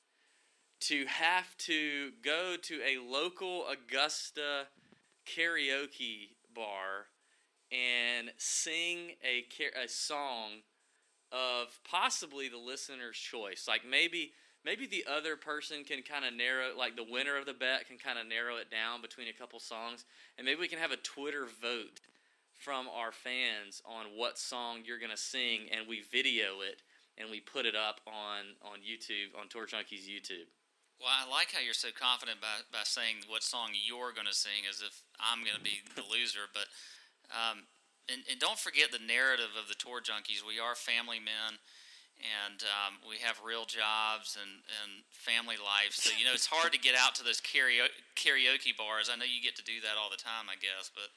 to 0.81 1.05
have 1.07 1.57
to 1.59 2.11
go 2.25 2.57
to 2.63 2.81
a 2.83 2.99
local 2.99 3.67
Augusta 3.69 4.67
karaoke 5.27 6.31
bar 6.55 7.07
and 7.73 8.31
sing 8.37 9.13
a 9.25 9.45
a 9.83 9.89
song 9.89 10.61
of 11.33 11.81
possibly 11.91 12.49
the 12.49 12.59
listener's 12.59 13.17
choice. 13.17 13.67
Like 13.67 13.83
maybe 13.89 14.33
maybe 14.65 14.87
the 14.87 15.07
other 15.11 15.37
person 15.37 15.83
can 15.83 16.03
kind 16.03 16.25
of 16.25 16.35
narrow 16.35 16.77
like 16.77 16.97
the 16.97 17.07
winner 17.09 17.37
of 17.37 17.47
the 17.47 17.55
bet 17.55 17.89
can 17.89 17.99
kind 17.99 18.19
of 18.19 18.27
narrow 18.27 18.57
it 18.57 18.71
down 18.71 19.01
between 19.01 19.29
a 19.29 19.33
couple 19.33 19.59
songs 19.59 20.05
and 20.37 20.45
maybe 20.45 20.61
we 20.61 20.69
can 20.69 20.79
have 20.79 20.93
a 20.93 20.97
Twitter 20.97 21.47
vote 21.61 22.01
from 22.61 22.87
our 22.95 23.11
fans 23.11 23.83
on 23.85 24.07
what 24.15 24.39
song 24.39 24.81
you're 24.85 25.01
going 25.01 25.11
to 25.11 25.17
sing 25.17 25.67
and 25.73 25.89
we 25.89 26.03
video 26.13 26.61
it 26.61 26.83
and 27.19 27.31
we 27.31 27.41
put 27.41 27.67
it 27.67 27.75
up 27.75 28.01
on 28.07 28.55
on 28.63 28.79
YouTube 28.79 29.33
on 29.41 29.49
Tour 29.49 29.67
Junkies 29.67 30.05
YouTube. 30.07 30.53
Well, 31.01 31.11
I 31.11 31.27
like 31.27 31.51
how 31.51 31.59
you're 31.59 31.75
so 31.75 31.91
confident 31.91 32.39
by, 32.39 32.63
by 32.71 32.87
saying 32.87 33.27
what 33.27 33.43
song 33.43 33.75
you're 33.75 34.15
going 34.15 34.31
to 34.31 34.39
sing 34.39 34.71
as 34.71 34.87
if 34.87 35.03
I'm 35.19 35.43
going 35.43 35.59
to 35.59 35.65
be 35.67 35.83
the 35.99 36.07
loser. 36.07 36.47
But 36.55 36.71
um, 37.33 37.65
and, 38.13 38.23
and 38.31 38.39
don't 38.41 38.59
forget 38.59 38.93
the 38.93 39.03
narrative 39.03 39.57
of 39.57 39.69
the 39.69 39.79
tour 39.79 40.01
junkies. 40.01 40.45
We 40.45 40.61
are 40.61 40.75
family 40.75 41.19
men, 41.19 41.59
and 42.21 42.61
um, 42.67 43.01
we 43.09 43.19
have 43.25 43.41
real 43.41 43.65
jobs 43.65 44.37
and, 44.37 44.63
and 44.83 45.03
family 45.11 45.57
lives. 45.57 46.03
So 46.03 46.13
you 46.15 46.25
know 46.25 46.35
it's 46.35 46.51
hard 46.51 46.73
to 46.73 46.81
get 46.81 46.95
out 46.95 47.15
to 47.17 47.25
those 47.25 47.41
karaoke, 47.41 48.77
bars. 48.77 49.09
I 49.09 49.17
know 49.17 49.27
you 49.27 49.41
get 49.43 49.57
to 49.57 49.65
do 49.65 49.81
that 49.83 49.97
all 49.97 50.11
the 50.11 50.21
time, 50.21 50.51
I 50.51 50.59
guess. 50.61 50.91
But 50.93 51.09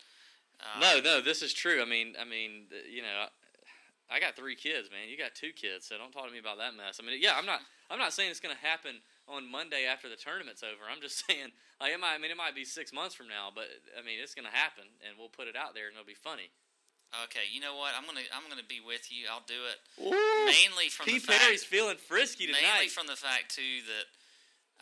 um, 0.61 0.79
No, 0.79 0.91
no, 1.01 1.15
this 1.21 1.41
is 1.41 1.53
true. 1.53 1.81
I 1.81 1.85
mean, 1.85 2.15
I 2.19 2.23
mean, 2.23 2.71
you 2.87 3.01
know, 3.01 3.27
I 4.09 4.19
got 4.19 4.35
three 4.35 4.55
kids, 4.55 4.89
man. 4.93 5.09
You 5.09 5.17
got 5.17 5.35
two 5.35 5.51
kids, 5.51 5.87
so 5.87 5.97
don't 5.97 6.11
talk 6.11 6.27
to 6.27 6.31
me 6.31 6.39
about 6.39 6.57
that 6.59 6.77
mess. 6.77 7.01
I 7.01 7.05
mean, 7.05 7.17
yeah, 7.19 7.33
I'm 7.35 7.45
not, 7.45 7.59
I'm 7.89 7.99
not 7.99 8.13
saying 8.13 8.29
it's 8.29 8.39
going 8.39 8.55
to 8.55 8.61
happen 8.61 9.01
on 9.27 9.49
Monday 9.49 9.85
after 9.89 10.07
the 10.09 10.15
tournament's 10.15 10.61
over. 10.63 10.85
I'm 10.89 11.01
just 11.01 11.25
saying, 11.27 11.49
like 11.81 11.91
it 11.93 11.99
might. 11.99 12.15
I 12.15 12.17
mean, 12.17 12.31
it 12.31 12.37
might 12.37 12.55
be 12.55 12.65
six 12.65 12.93
months 12.93 13.15
from 13.15 13.27
now, 13.27 13.49
but 13.53 13.65
I 13.97 14.05
mean, 14.05 14.17
it's 14.21 14.35
going 14.35 14.47
to 14.47 14.55
happen, 14.55 14.85
and 15.05 15.17
we'll 15.17 15.29
put 15.33 15.47
it 15.47 15.55
out 15.55 15.73
there, 15.73 15.87
and 15.87 15.93
it'll 15.97 16.05
be 16.07 16.13
funny. 16.17 16.49
Okay, 17.29 17.47
you 17.53 17.61
know 17.61 17.77
what? 17.77 17.93
I'm 17.95 18.03
gonna 18.05 18.25
I'm 18.35 18.49
gonna 18.49 18.65
be 18.67 18.81
with 18.83 19.07
you. 19.07 19.25
I'll 19.31 19.45
do 19.47 19.61
it. 19.71 19.77
Ooh, 20.03 20.45
Mainly 20.45 20.89
from 20.89 21.05
P. 21.05 21.13
the 21.19 21.19
fact, 21.31 21.39
Perry's 21.39 21.63
feeling 21.63 21.95
frisky 21.95 22.45
mainly 22.47 22.59
tonight. 22.59 22.91
from 22.91 23.07
the 23.07 23.15
fact 23.15 23.55
too 23.55 23.85
that 23.87 24.05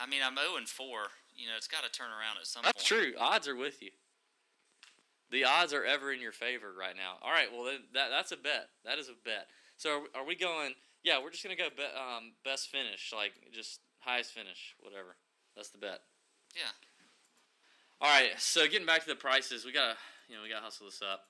I 0.02 0.10
mean 0.10 0.22
I'm 0.26 0.34
0 0.34 0.58
and 0.58 0.68
4. 0.68 0.88
You 1.36 1.48
know, 1.48 1.54
it's 1.58 1.68
got 1.68 1.84
to 1.84 1.92
turn 1.92 2.10
around 2.10 2.38
at 2.40 2.48
some 2.48 2.64
That's 2.64 2.82
point. 2.90 3.14
true. 3.14 3.14
Odds 3.20 3.48
are 3.48 3.56
with 3.56 3.84
you. 3.84 3.92
The 5.30 5.44
odds 5.46 5.74
are 5.74 5.84
ever 5.86 6.12
in 6.14 6.22
your 6.22 6.32
favor 6.32 6.72
right 6.78 6.96
now. 6.96 7.18
All 7.22 7.30
right, 7.32 7.52
well 7.52 7.66
then 7.66 7.82
that 7.94 8.10
that's 8.10 8.32
a 8.32 8.38
bet. 8.38 8.70
That 8.86 8.98
is 8.98 9.10
a 9.10 9.18
bet. 9.26 9.48
So 9.78 10.06
are, 10.16 10.22
are 10.22 10.26
we 10.26 10.36
going? 10.36 10.74
Yeah, 11.04 11.22
we're 11.22 11.30
just 11.32 11.44
gonna 11.44 11.56
go 11.60 11.70
be, 11.76 11.84
um, 11.84 12.34
best 12.46 12.70
finish, 12.70 13.12
like 13.16 13.34
just 13.52 13.80
highest 14.04 14.32
finish, 14.32 14.76
whatever. 14.80 15.16
That's 15.56 15.70
the 15.70 15.78
bet. 15.78 16.00
Yeah. 16.56 16.72
All 18.02 18.10
right, 18.10 18.32
so 18.38 18.68
getting 18.68 18.86
back 18.86 19.02
to 19.04 19.10
the 19.10 19.16
prices, 19.16 19.66
we 19.66 19.72
gotta 19.72 19.96
you 20.28 20.36
know 20.36 20.44
we 20.44 20.50
gotta 20.50 20.66
hustle 20.66 20.86
this 20.86 21.02
up. 21.02 21.26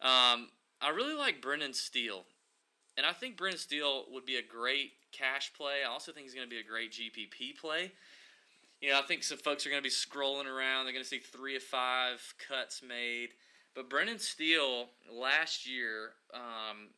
Um, 0.00 0.48
I 0.80 0.90
really 0.90 1.14
like 1.14 1.40
Brendan 1.40 1.74
Steele, 1.74 2.24
and 2.96 3.06
I 3.06 3.12
think 3.12 3.36
Brendan 3.36 3.58
Steele 3.58 4.04
would 4.10 4.26
be 4.26 4.36
a 4.36 4.42
great 4.42 4.92
cash 5.12 5.52
play. 5.54 5.80
I 5.86 5.90
also 5.90 6.12
think 6.12 6.26
he's 6.26 6.34
going 6.34 6.46
to 6.46 6.50
be 6.50 6.60
a 6.60 6.64
great 6.64 6.92
GPP 6.92 7.56
play. 7.60 7.92
You 8.80 8.90
know, 8.90 8.98
I 8.98 9.02
think 9.02 9.22
some 9.22 9.38
folks 9.38 9.64
are 9.64 9.70
going 9.70 9.80
to 9.80 9.86
be 9.86 9.94
scrolling 9.94 10.46
around. 10.46 10.84
They're 10.84 10.92
going 10.92 11.04
to 11.04 11.08
see 11.08 11.20
three 11.20 11.54
of 11.54 11.62
five 11.62 12.34
cuts 12.48 12.82
made. 12.82 13.30
But 13.74 13.88
Brendan 13.88 14.18
Steele 14.18 14.86
last 15.10 15.68
year 15.68 16.10
um, 16.34 16.88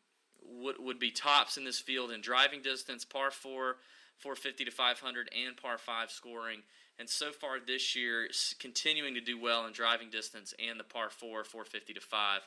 would 0.62 0.76
would 0.78 0.98
be 0.98 1.10
tops 1.10 1.56
in 1.56 1.64
this 1.64 1.78
field 1.78 2.10
in 2.10 2.20
driving 2.20 2.62
distance, 2.62 3.04
par 3.04 3.30
four, 3.30 3.76
450 4.18 4.64
to 4.64 4.70
500, 4.70 5.30
and 5.32 5.56
par 5.56 5.78
five 5.78 6.10
scoring. 6.10 6.62
And 6.98 7.08
so 7.08 7.32
far 7.32 7.58
this 7.58 7.96
year, 7.96 8.28
continuing 8.60 9.14
to 9.14 9.20
do 9.20 9.40
well 9.40 9.66
in 9.66 9.72
driving 9.72 10.10
distance 10.10 10.54
and 10.64 10.78
the 10.78 10.84
par 10.84 11.10
four, 11.10 11.44
450 11.44 11.94
to 11.94 12.00
five. 12.00 12.40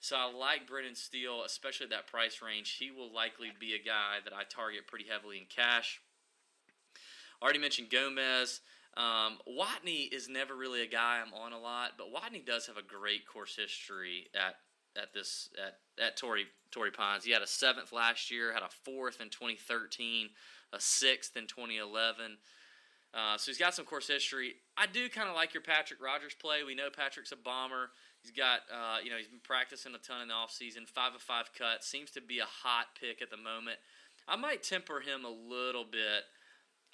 So 0.00 0.16
I 0.16 0.30
like 0.30 0.66
Brendan 0.66 0.96
Steele, 0.96 1.44
especially 1.44 1.84
at 1.84 1.90
that 1.90 2.08
price 2.08 2.40
range. 2.42 2.76
He 2.78 2.90
will 2.90 3.12
likely 3.12 3.48
be 3.58 3.74
a 3.74 3.78
guy 3.78 4.18
that 4.24 4.34
I 4.34 4.42
target 4.44 4.86
pretty 4.86 5.06
heavily 5.08 5.38
in 5.38 5.44
cash. 5.48 6.00
Already 7.40 7.58
mentioned 7.58 7.90
Gomez. 7.90 8.60
Um, 8.96 9.38
Watney 9.48 10.12
is 10.12 10.28
never 10.28 10.54
really 10.54 10.82
a 10.82 10.86
guy 10.86 11.20
I'm 11.24 11.32
on 11.34 11.52
a 11.52 11.58
lot, 11.58 11.92
but 11.98 12.12
Watney 12.12 12.44
does 12.44 12.66
have 12.66 12.76
a 12.76 12.82
great 12.82 13.26
course 13.26 13.56
history 13.56 14.28
at 14.34 14.56
at 14.96 15.12
this 15.12 15.48
at 15.60 15.78
at 16.04 16.16
Torrey 16.16 16.46
Torrey 16.70 16.90
Pines. 16.90 17.24
He 17.24 17.32
had 17.32 17.42
a 17.42 17.46
seventh 17.46 17.92
last 17.92 18.30
year, 18.30 18.52
had 18.52 18.62
a 18.62 18.68
fourth 18.84 19.20
in 19.20 19.30
2013, 19.30 20.30
a 20.72 20.80
sixth 20.80 21.36
in 21.36 21.46
2011. 21.46 22.38
Uh, 23.14 23.38
so 23.38 23.50
he's 23.50 23.58
got 23.58 23.74
some 23.74 23.84
course 23.84 24.08
history. 24.08 24.54
I 24.76 24.86
do 24.86 25.08
kind 25.08 25.28
of 25.28 25.36
like 25.36 25.54
your 25.54 25.62
Patrick 25.62 26.02
Rodgers 26.02 26.34
play. 26.34 26.64
We 26.66 26.74
know 26.74 26.88
Patrick's 26.94 27.30
a 27.30 27.36
bomber. 27.36 27.90
He's 28.20 28.32
got, 28.32 28.60
uh, 28.72 28.98
you 29.04 29.10
know, 29.10 29.16
he's 29.16 29.28
been 29.28 29.38
practicing 29.42 29.94
a 29.94 29.98
ton 29.98 30.22
in 30.22 30.28
the 30.28 30.34
offseason. 30.34 30.88
Five 30.88 31.14
of 31.14 31.22
five 31.22 31.50
cut. 31.56 31.84
Seems 31.84 32.10
to 32.12 32.20
be 32.20 32.40
a 32.40 32.44
hot 32.44 32.86
pick 33.00 33.22
at 33.22 33.30
the 33.30 33.36
moment. 33.36 33.78
I 34.26 34.36
might 34.36 34.62
temper 34.62 35.00
him 35.00 35.24
a 35.24 35.30
little 35.30 35.84
bit. 35.84 36.24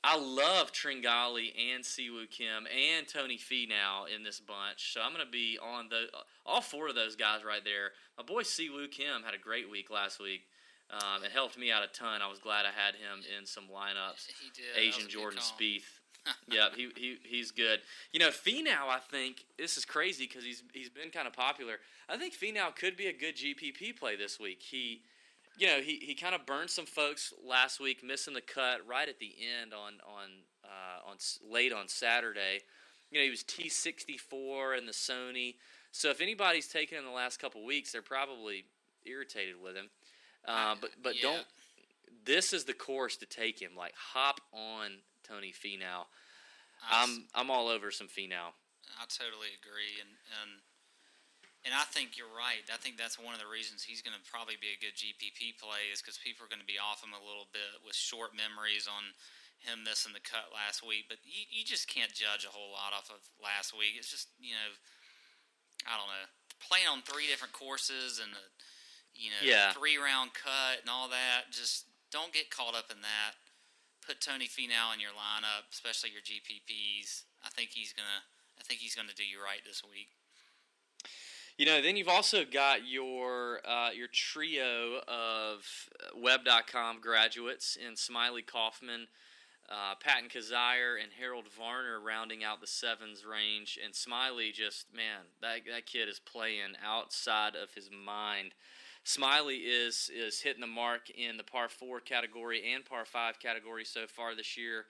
I 0.02 0.18
love 0.18 0.72
Tringali 0.72 1.52
and 1.74 1.84
Siwoo 1.84 2.28
Kim 2.30 2.66
and 2.66 3.06
Tony 3.06 3.38
Finau 3.38 4.08
in 4.14 4.22
this 4.22 4.40
bunch. 4.40 4.94
So 4.94 5.00
I'm 5.00 5.12
going 5.12 5.24
to 5.24 5.30
be 5.30 5.58
on 5.62 5.88
the 5.90 6.06
all 6.46 6.62
four 6.62 6.88
of 6.88 6.94
those 6.94 7.16
guys 7.16 7.44
right 7.44 7.64
there. 7.64 7.92
My 8.16 8.24
boy 8.24 8.42
Siwoo 8.42 8.90
Kim 8.90 9.22
had 9.24 9.34
a 9.34 9.38
great 9.38 9.70
week 9.70 9.90
last 9.90 10.18
week. 10.18 10.42
Um, 10.92 11.22
it 11.24 11.30
helped 11.30 11.58
me 11.58 11.70
out 11.70 11.84
a 11.84 11.86
ton. 11.86 12.20
I 12.22 12.28
was 12.28 12.38
glad 12.38 12.66
I 12.66 12.72
had 12.74 12.94
him 12.94 13.22
in 13.38 13.46
some 13.46 13.64
lineups. 13.64 14.26
He 14.40 14.50
did. 14.54 14.64
That 14.74 14.84
was 14.84 14.96
a 14.96 14.98
Asian 14.98 15.08
Jordan. 15.08 15.40
Spieth. 15.40 16.00
yep, 16.50 16.74
he, 16.76 16.90
he 16.96 17.16
he's 17.24 17.50
good. 17.50 17.80
You 18.12 18.20
know, 18.20 18.28
Finau, 18.28 18.88
I 18.88 18.98
think 18.98 19.44
this 19.58 19.76
is 19.76 19.84
crazy 19.84 20.26
because 20.26 20.44
he's 20.44 20.62
he's 20.72 20.90
been 20.90 21.10
kind 21.10 21.26
of 21.26 21.32
popular. 21.32 21.74
I 22.08 22.16
think 22.16 22.34
Finau 22.34 22.74
could 22.74 22.96
be 22.96 23.06
a 23.06 23.12
good 23.12 23.36
GPP 23.36 23.98
play 23.98 24.16
this 24.16 24.38
week. 24.38 24.60
He, 24.60 25.02
you 25.56 25.66
know, 25.66 25.80
he, 25.80 25.96
he 26.02 26.14
kind 26.14 26.34
of 26.34 26.44
burned 26.44 26.70
some 26.70 26.86
folks 26.86 27.32
last 27.46 27.80
week, 27.80 28.04
missing 28.04 28.34
the 28.34 28.40
cut 28.40 28.86
right 28.86 29.08
at 29.08 29.18
the 29.18 29.32
end 29.60 29.72
on 29.72 29.94
on 30.06 30.28
uh, 30.64 31.10
on 31.10 31.16
late 31.48 31.72
on 31.72 31.88
Saturday. 31.88 32.60
You 33.10 33.20
know, 33.20 33.24
he 33.24 33.30
was 33.30 33.42
T 33.42 33.68
sixty 33.68 34.18
four 34.18 34.74
in 34.74 34.86
the 34.86 34.92
Sony. 34.92 35.54
So 35.92 36.10
if 36.10 36.20
anybody's 36.20 36.68
taken 36.68 36.98
in 36.98 37.04
the 37.04 37.10
last 37.10 37.38
couple 37.38 37.64
weeks, 37.64 37.92
they're 37.92 38.02
probably 38.02 38.66
irritated 39.04 39.54
with 39.60 39.74
him. 39.74 39.90
Uh, 40.44 40.74
but 40.80 40.90
but 41.02 41.16
Yeah. 41.16 41.22
don't. 41.22 41.46
This 42.24 42.52
is 42.52 42.64
the 42.64 42.74
course 42.74 43.16
to 43.18 43.26
take 43.26 43.60
him. 43.60 43.72
Like 43.76 43.94
hop 43.94 44.40
on 44.52 45.02
Tony 45.24 45.52
Finau. 45.52 46.06
I'm 46.88 47.28
I'm 47.34 47.50
all 47.50 47.68
over 47.68 47.90
some 47.90 48.08
Finau. 48.08 48.52
I 48.98 49.04
totally 49.06 49.52
agree, 49.54 50.00
and 50.00 50.10
and 50.42 50.60
and 51.64 51.72
I 51.76 51.84
think 51.92 52.16
you're 52.16 52.32
right. 52.32 52.64
I 52.72 52.80
think 52.80 52.96
that's 52.96 53.20
one 53.20 53.36
of 53.36 53.40
the 53.40 53.50
reasons 53.50 53.84
he's 53.84 54.00
going 54.00 54.16
to 54.16 54.24
probably 54.24 54.56
be 54.56 54.72
a 54.72 54.80
good 54.80 54.96
GPP 54.96 55.60
play 55.60 55.92
is 55.92 56.00
because 56.00 56.16
people 56.16 56.48
are 56.48 56.52
going 56.52 56.64
to 56.64 56.68
be 56.68 56.80
off 56.80 57.04
him 57.04 57.12
a 57.12 57.20
little 57.20 57.52
bit 57.52 57.84
with 57.84 57.92
short 57.92 58.32
memories 58.32 58.88
on 58.88 59.12
him 59.60 59.84
missing 59.84 60.16
the 60.16 60.24
cut 60.24 60.48
last 60.56 60.80
week. 60.80 61.04
But 61.12 61.20
you 61.22 61.44
you 61.52 61.62
just 61.64 61.84
can't 61.84 62.16
judge 62.16 62.48
a 62.48 62.52
whole 62.52 62.72
lot 62.72 62.96
off 62.96 63.12
of 63.12 63.20
last 63.36 63.76
week. 63.76 64.00
It's 64.00 64.08
just 64.08 64.32
you 64.40 64.56
know, 64.56 64.70
I 65.84 66.00
don't 66.00 66.08
know, 66.08 66.26
playing 66.64 66.88
on 66.88 67.04
three 67.04 67.28
different 67.28 67.52
courses 67.52 68.18
and 68.24 68.32
a 68.32 68.44
you 69.20 69.30
know 69.30 69.36
Yeah. 69.42 69.72
three 69.72 69.96
round 69.98 70.32
cut 70.34 70.80
and 70.80 70.88
all 70.90 71.08
that. 71.08 71.50
Just 71.50 71.86
don't 72.10 72.32
get 72.32 72.50
caught 72.50 72.74
up 72.74 72.90
in 72.90 73.02
that. 73.02 73.36
Put 74.06 74.20
Tony 74.20 74.48
Finau 74.48 74.92
in 74.94 75.00
your 75.00 75.10
lineup, 75.12 75.70
especially 75.70 76.10
your 76.10 76.22
GPPs. 76.22 77.24
I 77.44 77.50
think 77.50 77.70
he's 77.70 77.92
gonna. 77.92 78.24
I 78.58 78.62
think 78.62 78.80
he's 78.80 78.94
gonna 78.94 79.14
do 79.14 79.24
you 79.24 79.42
right 79.42 79.60
this 79.64 79.82
week. 79.84 80.08
You 81.56 81.66
know, 81.66 81.82
then 81.82 81.96
you've 81.96 82.08
also 82.08 82.44
got 82.44 82.88
your 82.88 83.60
uh, 83.66 83.90
your 83.94 84.08
trio 84.08 85.00
of 85.06 85.88
Web.com 86.16 87.00
graduates 87.00 87.76
in 87.76 87.94
Smylie 87.94 88.46
Kaufman, 88.46 89.08
uh, 89.68 89.94
Patton 90.02 90.30
Kizzire, 90.30 90.96
and 91.02 91.12
Harold 91.18 91.48
Varner 91.56 92.00
rounding 92.00 92.42
out 92.42 92.60
the 92.62 92.66
sevens 92.66 93.24
range. 93.26 93.78
And 93.82 93.92
Smylie 93.92 94.54
just 94.54 94.86
man, 94.94 95.26
that 95.42 95.60
that 95.70 95.84
kid 95.86 96.08
is 96.08 96.18
playing 96.18 96.76
outside 96.82 97.54
of 97.54 97.74
his 97.74 97.90
mind. 97.90 98.52
Smylie 99.04 99.60
is 99.64 100.10
is 100.14 100.40
hitting 100.40 100.60
the 100.60 100.66
mark 100.66 101.10
in 101.10 101.36
the 101.36 101.42
par 101.42 101.68
four 101.68 102.00
category 102.00 102.72
and 102.74 102.84
par 102.84 103.04
five 103.04 103.38
category 103.40 103.84
so 103.84 104.06
far 104.06 104.34
this 104.34 104.56
year. 104.56 104.86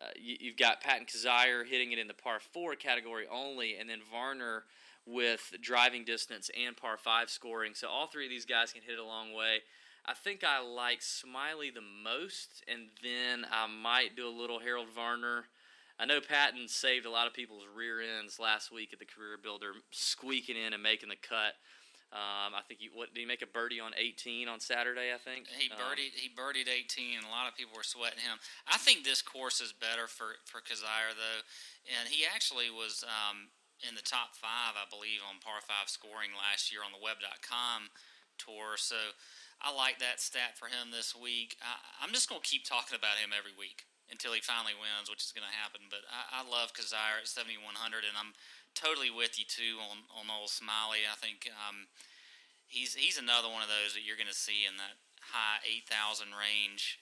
Uh, 0.00 0.06
you, 0.16 0.36
you've 0.40 0.56
got 0.56 0.80
Patton 0.80 1.06
Kizzire 1.06 1.66
hitting 1.66 1.92
it 1.92 1.98
in 1.98 2.06
the 2.06 2.14
par 2.14 2.38
four 2.40 2.76
category 2.76 3.26
only, 3.30 3.76
and 3.76 3.90
then 3.90 3.98
Varner 4.10 4.64
with 5.06 5.54
driving 5.60 6.04
distance 6.04 6.50
and 6.58 6.76
par 6.76 6.96
five 6.96 7.30
scoring. 7.30 7.72
So 7.74 7.88
all 7.88 8.06
three 8.06 8.26
of 8.26 8.30
these 8.30 8.44
guys 8.44 8.72
can 8.72 8.82
hit 8.82 8.94
it 8.94 9.00
a 9.00 9.04
long 9.04 9.34
way. 9.34 9.58
I 10.06 10.14
think 10.14 10.42
I 10.44 10.60
like 10.62 11.00
Smylie 11.00 11.74
the 11.74 11.82
most, 11.82 12.64
and 12.66 12.88
then 13.02 13.44
I 13.50 13.66
might 13.66 14.16
do 14.16 14.26
a 14.26 14.30
little 14.30 14.60
Harold 14.60 14.88
Varner. 14.94 15.44
I 15.98 16.06
know 16.06 16.20
Patton 16.20 16.68
saved 16.68 17.06
a 17.06 17.10
lot 17.10 17.26
of 17.26 17.34
people's 17.34 17.64
rear 17.74 18.00
ends 18.00 18.38
last 18.38 18.72
week 18.72 18.90
at 18.92 19.00
the 19.00 19.04
Career 19.04 19.36
Builder, 19.42 19.72
squeaking 19.90 20.56
in 20.56 20.72
and 20.72 20.82
making 20.82 21.08
the 21.08 21.16
cut. 21.16 21.54
Um, 22.08 22.56
I 22.56 22.64
think 22.64 22.80
he 22.80 22.88
what 22.88 23.12
did 23.12 23.20
he 23.20 23.26
make 23.28 23.42
a 23.44 23.46
birdie 23.46 23.80
on 23.84 23.92
18 23.92 24.48
on 24.48 24.60
Saturday? 24.60 25.12
I 25.12 25.18
think 25.20 25.44
He 25.48 25.68
Um, 25.68 25.76
birdied. 25.76 26.16
he 26.16 26.28
birdied 26.32 26.64
18, 26.68 27.18
and 27.20 27.26
a 27.26 27.28
lot 27.28 27.44
of 27.46 27.54
people 27.54 27.76
were 27.76 27.84
sweating 27.84 28.20
him. 28.24 28.40
I 28.66 28.78
think 28.80 29.04
this 29.04 29.20
course 29.20 29.60
is 29.60 29.72
better 29.76 30.08
for 30.08 30.40
for 30.48 30.60
Kizzire 30.64 31.12
though, 31.12 31.42
and 31.84 32.08
he 32.08 32.24
actually 32.24 32.70
was 32.72 33.04
um, 33.04 33.50
in 33.86 33.94
the 33.94 34.00
top 34.02 34.34
five, 34.34 34.72
I 34.74 34.88
believe, 34.88 35.20
on 35.20 35.36
par 35.38 35.60
five 35.60 35.88
scoring 35.92 36.32
last 36.32 36.72
year 36.72 36.80
on 36.82 36.92
the 36.96 36.98
Web.com 37.04 37.90
tour. 38.38 38.76
So 38.80 38.96
I 39.60 39.68
like 39.74 39.98
that 39.98 40.18
stat 40.20 40.56
for 40.56 40.66
him 40.72 40.90
this 40.90 41.12
week. 41.14 41.56
I, 41.60 41.76
I'm 42.00 42.14
just 42.16 42.28
going 42.28 42.40
to 42.40 42.46
keep 42.48 42.64
talking 42.64 42.96
about 42.96 43.18
him 43.20 43.30
every 43.36 43.52
week 43.52 43.84
until 44.08 44.32
he 44.32 44.40
finally 44.40 44.72
wins, 44.72 45.10
which 45.12 45.20
is 45.20 45.36
going 45.36 45.44
to 45.44 45.52
happen. 45.60 45.92
But 45.92 46.08
I, 46.08 46.40
I 46.40 46.42
love 46.48 46.72
Kizzire 46.72 47.20
at 47.20 47.28
7100, 47.28 48.08
and 48.08 48.16
I'm 48.16 48.32
totally 48.74 49.10
with 49.10 49.38
you 49.38 49.44
too 49.44 49.78
on 49.78 50.08
on 50.12 50.28
old 50.28 50.50
Smylie. 50.50 51.06
I 51.08 51.16
think. 51.16 51.48
Um, 51.52 51.88
he's 52.68 52.94
he's 52.94 53.18
another 53.18 53.48
one 53.48 53.64
of 53.64 53.72
those 53.72 53.96
that 53.96 54.04
you're 54.04 54.20
going 54.20 54.30
to 54.30 54.36
see 54.36 54.68
in 54.68 54.76
that 54.76 55.00
high 55.32 55.64
eight 55.64 55.88
thousand 55.88 56.36
range 56.36 57.00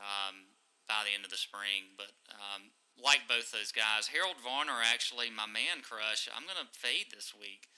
um, 0.00 0.50
by 0.88 1.04
the 1.04 1.12
end 1.12 1.22
of 1.22 1.30
the 1.30 1.38
spring. 1.38 1.94
But 1.94 2.16
um, 2.32 2.72
like 2.96 3.28
both 3.28 3.52
those 3.52 3.70
guys, 3.70 4.08
Harold 4.10 4.40
Varner 4.40 4.80
actually 4.80 5.28
my 5.28 5.46
man 5.46 5.84
crush. 5.84 6.26
I'm 6.32 6.48
going 6.48 6.58
to 6.58 6.72
fade 6.72 7.12
this 7.12 7.36
week. 7.36 7.68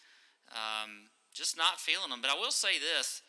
Um, 0.49 1.13
just 1.35 1.59
not 1.59 1.83
feeling 1.83 2.15
him. 2.15 2.23
But 2.23 2.31
I 2.33 2.39
will 2.39 2.55
say 2.55 2.79
this. 2.79 3.21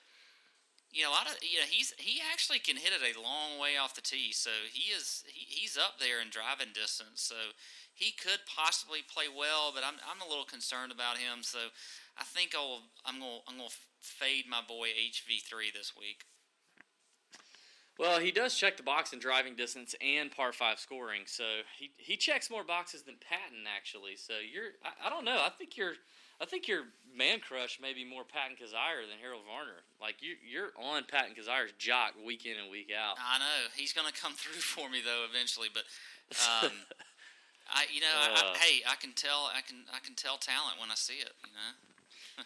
You 0.91 1.03
know, 1.03 1.11
a 1.11 1.17
lot 1.21 1.29
of 1.29 1.37
you 1.41 1.59
know 1.59 1.69
he's 1.69 1.93
he 1.97 2.19
actually 2.33 2.57
can 2.57 2.75
hit 2.75 2.93
it 2.93 3.01
a 3.03 3.21
long 3.21 3.61
way 3.61 3.77
off 3.77 3.93
the 3.93 4.01
tee, 4.01 4.31
so 4.31 4.49
he 4.71 4.91
is 4.91 5.23
he, 5.27 5.45
he's 5.61 5.77
up 5.77 5.99
there 5.99 6.19
in 6.19 6.29
driving 6.29 6.73
distance. 6.73 7.21
So 7.21 7.35
he 7.93 8.11
could 8.11 8.39
possibly 8.47 8.99
play 9.05 9.29
well, 9.29 9.71
but 9.73 9.83
I'm 9.83 10.01
I'm 10.09 10.25
a 10.25 10.29
little 10.29 10.45
concerned 10.45 10.91
about 10.91 11.17
him. 11.17 11.43
So 11.43 11.59
I 12.17 12.23
think 12.23 12.55
I'll 12.57 12.89
I'm 13.05 13.19
gonna 13.19 13.45
I'm 13.47 13.57
gonna 13.57 13.69
fade 14.01 14.45
my 14.49 14.61
boy 14.65 14.89
HV3 14.89 15.73
this 15.73 15.93
week. 15.97 16.25
Well, 17.99 18.21
he 18.21 18.31
does 18.31 18.55
check 18.55 18.77
the 18.77 18.83
box 18.83 19.11
in 19.11 19.19
driving 19.19 19.55
distance 19.55 19.93
and 19.99 20.31
par 20.31 20.53
five 20.53 20.79
scoring, 20.79 21.23
so 21.25 21.43
he 21.77 21.91
he 21.97 22.15
checks 22.15 22.49
more 22.49 22.63
boxes 22.63 23.03
than 23.03 23.15
Patton 23.19 23.65
actually. 23.67 24.15
So 24.15 24.33
you're 24.41 24.79
I, 24.83 25.07
I 25.07 25.09
don't 25.09 25.25
know. 25.25 25.37
I 25.45 25.49
think 25.49 25.77
you're 25.77 25.95
I 26.41 26.45
think 26.45 26.67
your 26.67 26.83
man 27.15 27.39
crush 27.39 27.79
may 27.81 27.93
be 27.93 28.05
more 28.05 28.23
Patton 28.23 28.55
Kizzire 28.55 29.03
than 29.03 29.19
Harold 29.21 29.43
Varner. 29.43 29.83
Like 30.01 30.21
you 30.21 30.35
you're 30.39 30.71
on 30.79 31.03
Patton 31.03 31.35
Kizzire's 31.35 31.73
jock 31.77 32.13
week 32.25 32.45
in 32.45 32.55
and 32.61 32.71
week 32.71 32.91
out. 32.95 33.17
I 33.19 33.39
know 33.39 33.67
he's 33.75 33.91
going 33.93 34.07
to 34.07 34.15
come 34.15 34.33
through 34.39 34.61
for 34.61 34.89
me 34.89 34.99
though 35.03 35.25
eventually, 35.29 35.67
but 35.73 35.83
um, 36.47 36.71
I 37.69 37.85
you 37.93 38.01
know 38.01 38.15
I, 38.15 38.27
I, 38.31 38.51
Uh. 38.51 38.53
hey 38.55 38.81
I 38.87 38.95
can 38.95 39.11
tell 39.13 39.51
I 39.53 39.61
can 39.61 39.83
I 39.93 39.99
can 39.99 40.15
tell 40.15 40.37
talent 40.37 40.79
when 40.79 40.89
I 40.91 40.95
see 40.95 41.19
it. 41.19 41.33
You 41.43 41.51
know. 41.53 41.71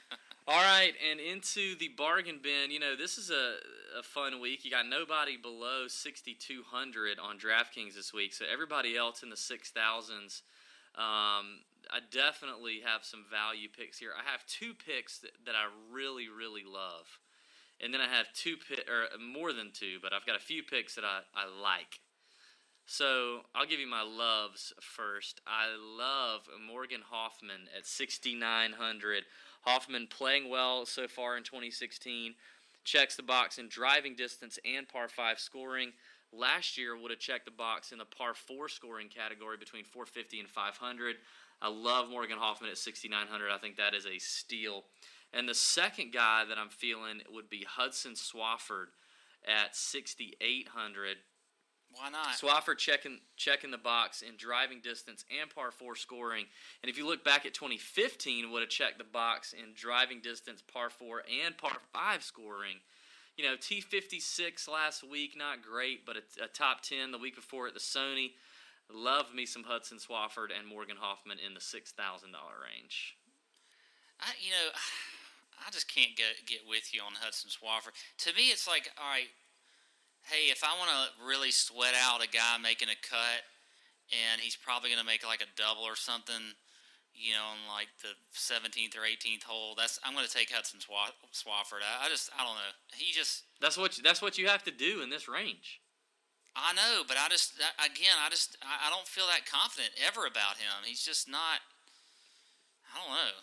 All 0.47 0.61
right, 0.61 0.91
and 1.09 1.21
into 1.21 1.75
the 1.77 1.87
bargain 1.95 2.39
bin. 2.43 2.69
You 2.69 2.79
know, 2.79 2.97
this 2.97 3.17
is 3.17 3.29
a, 3.29 3.55
a 3.97 4.03
fun 4.03 4.41
week. 4.41 4.65
You 4.65 4.71
got 4.71 4.85
nobody 4.85 5.37
below 5.37 5.87
6,200 5.87 7.17
on 7.17 7.37
DraftKings 7.39 7.95
this 7.95 8.13
week, 8.13 8.33
so 8.33 8.43
everybody 8.51 8.97
else 8.97 9.23
in 9.23 9.29
the 9.29 9.37
6,000s. 9.37 10.41
Um, 10.99 11.59
I 11.91 11.99
definitely 12.11 12.81
have 12.85 13.03
some 13.03 13.25
value 13.29 13.67
picks 13.67 13.97
here. 13.97 14.11
I 14.17 14.29
have 14.29 14.45
two 14.45 14.73
picks 14.73 15.19
that, 15.19 15.31
that 15.45 15.55
I 15.55 15.67
really, 15.91 16.27
really 16.29 16.63
love. 16.65 17.19
And 17.81 17.93
then 17.93 18.01
I 18.01 18.07
have 18.07 18.31
two 18.33 18.55
pick, 18.57 18.87
or 18.89 19.07
more 19.19 19.51
than 19.53 19.71
two, 19.73 19.97
but 20.01 20.13
I've 20.13 20.25
got 20.25 20.35
a 20.35 20.39
few 20.39 20.63
picks 20.63 20.95
that 20.95 21.03
I, 21.03 21.21
I 21.35 21.45
like. 21.61 21.99
So 22.85 23.41
I'll 23.55 23.65
give 23.65 23.79
you 23.79 23.89
my 23.89 24.03
loves 24.03 24.73
first. 24.81 25.41
I 25.47 25.67
love 25.97 26.41
Morgan 26.65 27.01
Hoffman 27.09 27.67
at 27.75 27.87
6,900. 27.87 29.23
Hoffman 29.61 30.07
playing 30.07 30.49
well 30.49 30.85
so 30.85 31.07
far 31.07 31.37
in 31.37 31.43
2016. 31.43 32.35
Checks 32.83 33.15
the 33.15 33.23
box 33.23 33.57
in 33.57 33.69
driving 33.69 34.15
distance 34.15 34.59
and 34.65 34.87
par 34.87 35.07
5 35.07 35.39
scoring. 35.39 35.93
Last 36.33 36.77
year 36.77 36.97
would 36.97 37.11
have 37.11 37.19
checked 37.19 37.45
the 37.45 37.51
box 37.51 37.91
in 37.91 37.99
the 37.99 38.05
par 38.05 38.33
4 38.33 38.67
scoring 38.67 39.07
category 39.07 39.55
between 39.55 39.85
450 39.85 40.41
and 40.41 40.49
500. 40.49 41.15
I 41.61 41.69
love 41.69 42.09
Morgan 42.09 42.37
Hoffman 42.37 42.69
at 42.69 42.77
6,900. 42.77 43.49
I 43.49 43.57
think 43.57 43.77
that 43.77 43.93
is 43.93 44.05
a 44.05 44.19
steal. 44.19 44.83
And 45.33 45.49
the 45.49 45.55
second 45.55 46.13
guy 46.13 46.43
that 46.47 46.57
I'm 46.57 46.69
feeling 46.69 47.21
would 47.31 47.49
be 47.49 47.65
Hudson 47.67 48.13
Swafford 48.13 48.87
at 49.47 49.75
6,800. 49.75 51.17
Why 51.93 52.09
not? 52.09 52.29
Swafford 52.29 52.77
checking 52.79 53.19
checking 53.37 53.69
the 53.69 53.77
box 53.77 54.23
in 54.23 54.35
driving 54.35 54.79
distance 54.81 55.25
and 55.39 55.49
par 55.49 55.71
four 55.71 55.95
scoring. 55.95 56.45
And 56.81 56.89
if 56.89 56.97
you 56.97 57.05
look 57.05 57.23
back 57.23 57.45
at 57.45 57.53
2015, 57.53 58.51
would 58.51 58.61
have 58.61 58.69
checked 58.69 58.97
the 58.97 59.03
box 59.03 59.53
in 59.53 59.73
driving 59.75 60.19
distance, 60.19 60.61
par 60.61 60.89
four, 60.89 61.21
and 61.45 61.55
par 61.55 61.77
five 61.93 62.23
scoring. 62.23 62.77
You 63.37 63.45
know, 63.45 63.55
T56 63.55 64.67
last 64.67 65.07
week, 65.07 65.35
not 65.37 65.63
great, 65.63 66.05
but 66.05 66.17
a, 66.17 66.45
a 66.45 66.47
top 66.47 66.81
10 66.81 67.11
the 67.11 67.17
week 67.17 67.35
before 67.35 67.67
at 67.67 67.73
the 67.73 67.79
Sony. 67.79 68.31
Love 68.91 69.33
me 69.33 69.45
some 69.45 69.63
Hudson 69.63 69.97
Swafford 69.97 70.49
and 70.57 70.67
Morgan 70.67 70.97
Hoffman 70.99 71.37
in 71.39 71.53
the 71.53 71.59
$6,000 71.59 71.93
range. 71.95 73.15
I, 74.19 74.31
you 74.39 74.51
know, 74.51 74.71
I 75.65 75.71
just 75.71 75.87
can't 75.87 76.15
get 76.15 76.45
get 76.45 76.67
with 76.67 76.93
you 76.93 77.01
on 77.01 77.13
Hudson 77.19 77.49
Swafford. 77.49 77.95
To 78.27 78.35
me, 78.35 78.51
it's 78.51 78.67
like, 78.67 78.89
all 78.97 79.09
right, 79.09 79.31
hey, 80.27 80.51
if 80.51 80.63
I 80.63 80.77
want 80.77 80.91
to 80.91 81.25
really 81.25 81.51
sweat 81.51 81.95
out 81.95 82.23
a 82.23 82.27
guy 82.27 82.57
making 82.61 82.89
a 82.89 82.99
cut, 82.99 83.43
and 84.11 84.41
he's 84.41 84.55
probably 84.55 84.89
going 84.89 84.99
to 84.99 85.07
make 85.07 85.25
like 85.25 85.41
a 85.41 85.51
double 85.55 85.83
or 85.83 85.95
something, 85.95 86.55
you 87.13 87.33
know, 87.33 87.55
on 87.55 87.59
like 87.71 87.91
the 88.01 88.15
17th 88.35 88.95
or 88.95 89.07
18th 89.07 89.43
hole, 89.43 89.75
that's 89.75 89.99
I'm 90.03 90.13
going 90.13 90.27
to 90.27 90.31
take 90.31 90.51
Hudson 90.51 90.79
Swafford. 90.79 91.83
I, 91.83 92.07
I 92.07 92.09
just, 92.09 92.29
I 92.35 92.43
don't 92.43 92.55
know. 92.55 92.73
He 92.95 93.13
just, 93.13 93.43
That's 93.61 93.77
what 93.77 93.97
that's 94.03 94.21
what 94.21 94.37
you 94.37 94.47
have 94.47 94.63
to 94.63 94.71
do 94.71 95.01
in 95.01 95.09
this 95.09 95.27
range. 95.27 95.82
I 96.55 96.73
know, 96.73 97.01
but 97.07 97.17
I 97.17 97.29
just, 97.29 97.57
again, 97.81 98.13
I 98.23 98.29
just, 98.29 98.57
I, 98.61 98.89
don't 98.89 99.07
feel 99.07 99.25
that 99.27 99.49
confident 99.49 99.89
ever 100.05 100.27
about 100.27 100.57
him. 100.61 100.85
He's 100.85 101.01
just 101.03 101.27
not. 101.27 101.59
I 102.93 103.01
don't 103.01 103.09
know. 103.15 103.33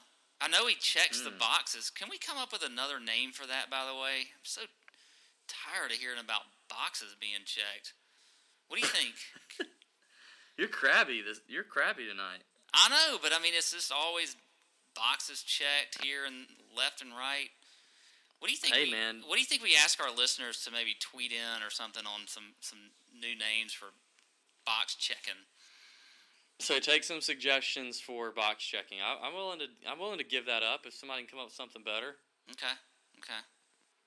I 0.41 0.47
know 0.49 0.67
he 0.69 0.77
checks 0.77 1.21
the 1.21 1.31
Hmm. 1.31 1.39
boxes. 1.39 1.91
Can 1.91 2.09
we 2.09 2.19
come 2.19 2.39
up 2.39 2.53
with 2.53 2.63
another 2.63 3.01
name 3.01 3.33
for 3.33 3.47
that? 3.47 3.69
By 3.69 3.85
the 3.85 3.95
way, 3.99 4.31
I'm 4.31 4.45
so 4.47 4.63
tired 5.49 5.91
of 5.91 5.99
hearing 5.99 6.21
about 6.21 6.43
boxes 6.69 7.17
being 7.19 7.43
checked. 7.45 7.95
What 8.69 8.79
do 8.81 8.87
you 8.87 8.93
think? 8.93 9.15
You're 10.57 10.69
crabby. 10.69 11.23
This 11.23 11.41
you're 11.49 11.65
crabby 11.65 12.07
tonight. 12.07 12.45
I 12.75 12.89
know, 12.91 13.19
but 13.23 13.33
I 13.33 13.41
mean, 13.41 13.55
it's 13.57 13.73
just 13.73 13.91
always 13.91 14.37
boxes 14.95 15.43
checked 15.43 16.05
here 16.05 16.27
and 16.27 16.47
left 16.77 17.01
and 17.01 17.11
right. 17.17 17.49
What 18.41 18.49
do 18.49 18.53
you 18.53 18.59
think? 18.59 18.75
Hey, 18.75 18.87
we, 18.87 18.91
man. 18.91 19.23
What 19.27 19.37
do 19.37 19.41
you 19.41 19.47
think 19.47 19.63
we 19.63 19.77
ask 19.77 20.01
our 20.03 20.11
listeners 20.11 20.65
to 20.65 20.73
maybe 20.73 20.97
tweet 20.99 21.31
in 21.31 21.63
or 21.63 21.71
something 21.71 22.05
on 22.07 22.27
some 22.27 22.57
some 22.61 22.79
new 23.13 23.37
names 23.37 23.73
for 23.73 23.93
box 24.67 24.97
checking? 24.97 25.47
So 26.59 26.79
take 26.79 27.05
some 27.05 27.21
suggestions 27.21 28.01
for 28.01 28.33
box 28.33 28.65
checking. 28.65 28.99
I, 29.01 29.17
I'm 29.27 29.35
willing 29.35 29.61
to 29.61 29.69
I'm 29.89 29.99
willing 29.99 30.19
to 30.19 30.25
give 30.25 30.47
that 30.47 30.63
up 30.63 30.85
if 30.85 30.95
somebody 30.95 31.23
can 31.23 31.31
come 31.31 31.41
up 31.41 31.53
with 31.53 31.55
something 31.55 31.85
better. 31.85 32.17
Okay, 32.51 32.75
okay. 33.21 33.41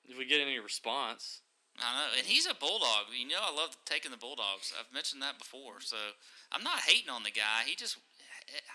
If 0.09 0.17
we 0.17 0.25
get 0.25 0.41
any 0.41 0.59
response. 0.59 1.41
I 1.79 1.89
know, 1.97 2.09
and 2.17 2.27
he's 2.27 2.45
a 2.45 2.53
bulldog. 2.53 3.09
You 3.17 3.27
know, 3.29 3.41
I 3.41 3.49
love 3.49 3.75
taking 3.85 4.11
the 4.11 4.17
bulldogs. 4.17 4.69
I've 4.77 4.93
mentioned 4.93 5.23
that 5.23 5.39
before, 5.39 5.81
so 5.81 5.97
I'm 6.51 6.61
not 6.61 6.85
hating 6.85 7.09
on 7.09 7.23
the 7.23 7.33
guy. 7.33 7.65
He 7.65 7.73
just, 7.73 7.97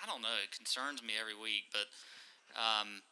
I 0.02 0.06
don't 0.10 0.18
know, 0.18 0.34
it 0.42 0.50
concerns 0.50 0.98
me 0.98 1.14
every 1.14 1.38
week. 1.38 1.70
But, 1.70 1.86
um, 2.58 3.06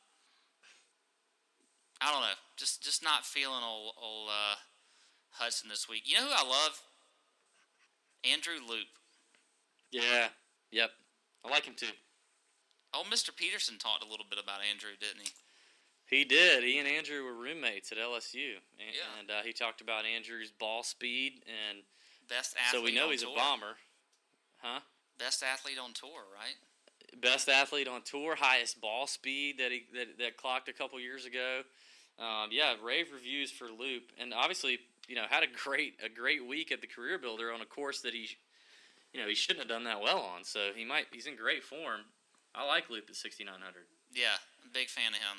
I 2.00 2.12
don't 2.12 2.20
know, 2.20 2.36
just 2.56 2.82
just 2.82 3.02
not 3.02 3.24
feeling 3.24 3.62
old, 3.64 3.94
old 4.02 4.28
uh, 4.28 4.56
Hudson 5.30 5.68
this 5.68 5.88
week. 5.88 6.02
You 6.04 6.16
know 6.16 6.26
who 6.26 6.32
I 6.32 6.48
love? 6.48 6.80
Andrew 8.30 8.54
Loupe. 8.68 8.88
Yeah. 9.90 10.28
Yep. 10.72 10.90
I 11.44 11.50
like 11.50 11.64
him 11.64 11.74
too. 11.76 11.94
Oh, 12.92 13.04
Mr. 13.10 13.34
Peterson 13.34 13.78
talked 13.78 14.04
a 14.04 14.08
little 14.08 14.26
bit 14.28 14.38
about 14.42 14.60
Andrew, 14.70 14.90
didn't 14.98 15.22
he? 15.22 15.30
He 16.06 16.24
did. 16.24 16.62
He 16.64 16.78
and 16.78 16.88
Andrew 16.88 17.22
were 17.24 17.34
roommates 17.34 17.92
at 17.92 17.98
LSU, 17.98 18.56
and, 18.78 18.94
Yeah. 18.94 19.18
and 19.20 19.30
uh, 19.30 19.42
he 19.44 19.52
talked 19.52 19.80
about 19.80 20.04
Andrew's 20.06 20.50
ball 20.52 20.82
speed, 20.82 21.42
and 21.46 21.78
Best 22.28 22.54
athlete. 22.56 22.80
so 22.80 22.84
we 22.84 22.94
know 22.94 23.10
he's 23.10 23.22
tour. 23.22 23.32
a 23.32 23.36
bomber, 23.36 23.76
huh? 24.58 24.80
Best 25.18 25.42
athlete 25.42 25.78
on 25.82 25.92
tour, 25.94 26.22
right? 26.34 26.56
Best 27.20 27.48
athlete 27.48 27.88
on 27.88 28.02
tour, 28.02 28.34
highest 28.36 28.80
ball 28.80 29.06
speed 29.06 29.58
that 29.58 29.70
he 29.72 29.84
that, 29.94 30.18
that 30.18 30.36
clocked 30.36 30.68
a 30.68 30.72
couple 30.72 30.98
years 31.00 31.24
ago. 31.24 31.62
Um, 32.18 32.48
yeah, 32.50 32.74
rave 32.82 33.06
reviews 33.12 33.50
for 33.50 33.66
Loupe, 33.66 34.10
and 34.18 34.32
obviously, 34.32 34.78
you 35.06 35.14
know, 35.16 35.24
had 35.28 35.42
a 35.42 35.46
great 35.46 35.94
a 36.04 36.08
great 36.08 36.46
week 36.46 36.72
at 36.72 36.80
the 36.80 36.86
Career 36.86 37.18
Builder 37.18 37.52
on 37.52 37.60
a 37.60 37.66
course 37.66 38.00
that 38.00 38.14
he, 38.14 38.28
you 39.12 39.20
know, 39.20 39.28
he 39.28 39.34
shouldn't 39.34 39.60
have 39.60 39.68
done 39.68 39.84
that 39.84 40.00
well 40.00 40.20
on. 40.20 40.44
So 40.44 40.70
he 40.74 40.84
might 40.84 41.06
he's 41.12 41.26
in 41.26 41.36
great 41.36 41.62
form. 41.62 42.00
I 42.54 42.66
like 42.66 42.88
Loupe 42.88 43.10
at 43.10 43.16
sixty 43.16 43.44
nine 43.44 43.60
hundred. 43.60 43.84
Yeah, 44.14 44.40
I'm 44.62 44.70
a 44.70 44.72
big 44.72 44.88
fan 44.88 45.12
of 45.12 45.20
him. 45.20 45.38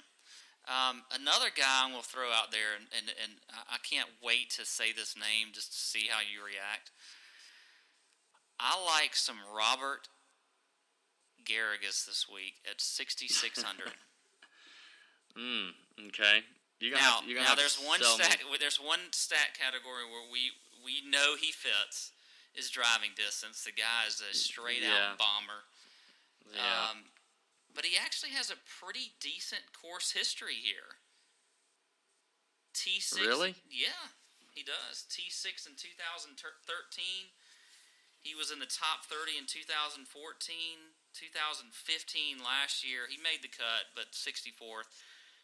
Um, 0.67 1.01
another 1.15 1.47
guy 1.55 1.87
I'm 1.87 1.91
going 1.91 2.03
to 2.03 2.09
throw 2.09 2.27
out 2.29 2.51
there, 2.51 2.75
and, 2.77 2.85
and, 2.91 3.07
and 3.23 3.33
I 3.49 3.75
I 3.75 3.77
can't 3.81 4.09
wait 4.21 4.51
to 4.59 4.65
say 4.65 4.91
this 4.93 5.15
name 5.15 5.53
just 5.53 5.71
to 5.73 5.79
see 5.79 6.07
how 6.11 6.19
you 6.19 6.43
react. 6.43 6.91
I 8.59 8.77
like 8.85 9.15
some 9.15 9.37
Robert 9.55 10.09
Garrigus 11.45 12.05
this 12.05 12.25
week 12.31 12.55
at 12.69 12.81
6,600. 12.81 13.93
Mm, 15.37 15.69
okay. 16.07 16.39
You're 16.79 16.91
gonna 16.93 17.01
now, 17.03 17.19
have, 17.21 17.25
you're 17.25 17.37
gonna 17.41 17.49
now 17.49 17.55
there's 17.57 17.81
one 17.81 17.99
me. 17.99 18.05
stat. 18.05 18.37
There's 18.59 18.77
one 18.77 19.09
stat 19.11 19.57
category 19.57 20.05
where 20.05 20.25
we 20.29 20.51
we 20.85 21.01
know 21.09 21.33
he 21.35 21.51
fits 21.51 22.11
is 22.53 22.69
driving 22.69 23.11
distance. 23.17 23.63
The 23.65 23.73
guy 23.73 24.05
is 24.07 24.21
a 24.21 24.33
straight 24.33 24.81
Yeah. 24.81 25.13
out 25.13 25.17
bomber. 25.17 25.65
Yeah. 26.53 26.89
Um, 26.91 27.09
but 27.73 27.85
he 27.85 27.97
actually 27.97 28.31
has 28.31 28.49
a 28.49 28.57
pretty 28.81 29.13
decent 29.19 29.73
course 29.73 30.11
history 30.11 30.55
here. 30.55 30.97
T6. 32.73 33.19
Really? 33.21 33.55
Yeah, 33.69 34.13
he 34.53 34.61
does. 34.63 35.05
T6 35.09 35.65
in 35.65 35.73
2013. 35.75 36.37
He 38.21 38.35
was 38.35 38.51
in 38.51 38.59
the 38.59 38.69
top 38.69 39.05
30 39.05 39.37
in 39.37 39.45
2014, 39.45 40.05
2015 41.13 42.37
last 42.43 42.83
year. 42.85 43.07
He 43.09 43.17
made 43.17 43.41
the 43.41 43.47
cut, 43.49 43.93
but 43.95 44.11
64th. 44.13 44.89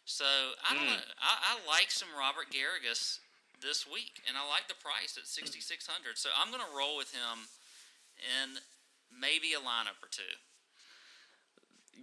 So 0.04 0.24
I 0.24 0.74
don't 0.74 0.84
Hmm. 0.84 0.90
know. 0.94 1.00
I, 1.20 1.56
I 1.56 1.66
like 1.66 1.90
some 1.90 2.08
Robert 2.18 2.50
Garrigus 2.50 3.18
this 3.60 3.86
week, 3.86 4.20
and 4.28 4.36
I 4.36 4.46
like 4.48 4.68
the 4.68 4.74
price 4.74 5.16
at 5.16 5.26
6,600. 5.26 6.18
So 6.18 6.28
I'm 6.36 6.50
going 6.50 6.62
to 6.62 6.76
roll 6.76 6.96
with 6.96 7.12
him 7.14 7.48
in 8.20 8.58
maybe 9.10 9.54
a 9.54 9.58
lineup 9.58 10.02
or 10.02 10.08
two. 10.10 10.22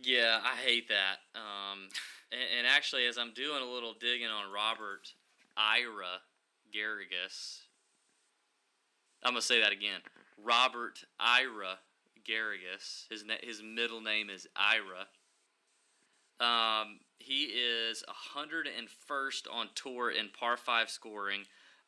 Yeah, 0.01 0.39
I 0.43 0.55
hate 0.55 0.87
that. 0.89 1.19
Um, 1.35 1.89
and, 2.31 2.41
and 2.59 2.67
actually, 2.67 3.05
as 3.05 3.17
I'm 3.17 3.33
doing 3.33 3.61
a 3.61 3.65
little 3.71 3.93
digging 3.93 4.27
on 4.27 4.51
Robert 4.51 5.13
Ira 5.57 6.21
Garrigus, 6.73 7.59
I'm 9.23 9.33
gonna 9.33 9.41
say 9.41 9.59
that 9.61 9.71
again. 9.71 9.99
Robert 10.41 11.03
Ira 11.19 11.77
Garrigus. 12.27 13.05
His 13.11 13.23
na- 13.25 13.35
his 13.43 13.61
middle 13.61 14.01
name 14.01 14.29
is 14.31 14.47
Ira. 14.55 15.05
Um, 16.41 16.99
he 17.19 17.43
is 17.43 18.03
101st 18.35 19.43
on 19.53 19.69
tour 19.75 20.09
in 20.09 20.29
par 20.29 20.57
five 20.57 20.89
scoring, 20.89 21.43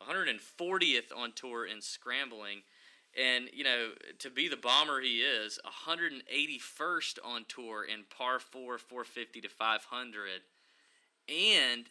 140th 0.07 1.15
on 1.15 1.31
tour 1.33 1.65
in 1.65 1.81
scrambling. 1.81 2.61
And, 3.15 3.49
you 3.53 3.63
know, 3.63 3.89
to 4.19 4.29
be 4.29 4.47
the 4.47 4.57
bomber 4.57 5.01
he 5.01 5.21
is, 5.21 5.59
181st 5.87 7.19
on 7.23 7.45
tour 7.47 7.83
in 7.83 8.05
par 8.15 8.39
4, 8.39 8.77
450 8.77 9.41
to 9.41 9.49
500. 9.49 10.29
And 11.29 11.85